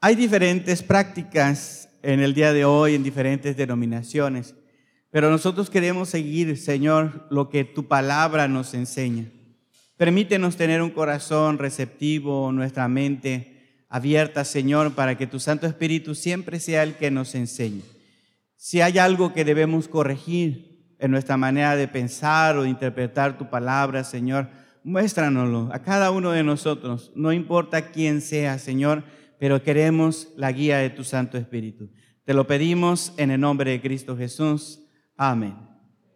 Hay 0.00 0.14
diferentes 0.14 0.84
prácticas 0.84 1.88
en 2.04 2.20
el 2.20 2.34
día 2.34 2.52
de 2.52 2.64
hoy 2.64 2.94
en 2.94 3.02
diferentes 3.02 3.56
denominaciones, 3.56 4.54
pero 5.10 5.28
nosotros 5.28 5.70
queremos 5.70 6.08
seguir, 6.08 6.56
Señor, 6.56 7.26
lo 7.30 7.50
que 7.50 7.64
tu 7.64 7.88
palabra 7.88 8.46
nos 8.46 8.72
enseña. 8.72 9.24
Permítenos 9.96 10.56
tener 10.56 10.82
un 10.82 10.90
corazón 10.90 11.58
receptivo, 11.58 12.52
nuestra 12.52 12.86
mente 12.86 13.82
abierta, 13.88 14.44
Señor, 14.44 14.94
para 14.94 15.18
que 15.18 15.26
tu 15.26 15.40
Santo 15.40 15.66
Espíritu 15.66 16.14
siempre 16.14 16.60
sea 16.60 16.84
el 16.84 16.94
que 16.94 17.10
nos 17.10 17.34
enseñe. 17.34 17.82
Si 18.56 18.80
hay 18.80 18.98
algo 18.98 19.32
que 19.34 19.44
debemos 19.44 19.88
corregir 19.88 20.73
en 20.98 21.10
nuestra 21.10 21.36
manera 21.36 21.76
de 21.76 21.88
pensar 21.88 22.56
o 22.56 22.62
de 22.62 22.68
interpretar 22.68 23.36
tu 23.38 23.48
palabra, 23.48 24.04
Señor, 24.04 24.48
muéstranoslo 24.82 25.70
a 25.72 25.80
cada 25.80 26.10
uno 26.10 26.30
de 26.30 26.44
nosotros, 26.44 27.12
no 27.14 27.32
importa 27.32 27.90
quién 27.90 28.20
sea, 28.20 28.58
Señor, 28.58 29.04
pero 29.38 29.62
queremos 29.62 30.28
la 30.36 30.52
guía 30.52 30.78
de 30.78 30.90
tu 30.90 31.04
Santo 31.04 31.38
Espíritu. 31.38 31.90
Te 32.24 32.34
lo 32.34 32.46
pedimos 32.46 33.12
en 33.16 33.30
el 33.30 33.40
nombre 33.40 33.70
de 33.70 33.80
Cristo 33.80 34.16
Jesús. 34.16 34.80
Amén. 35.16 35.73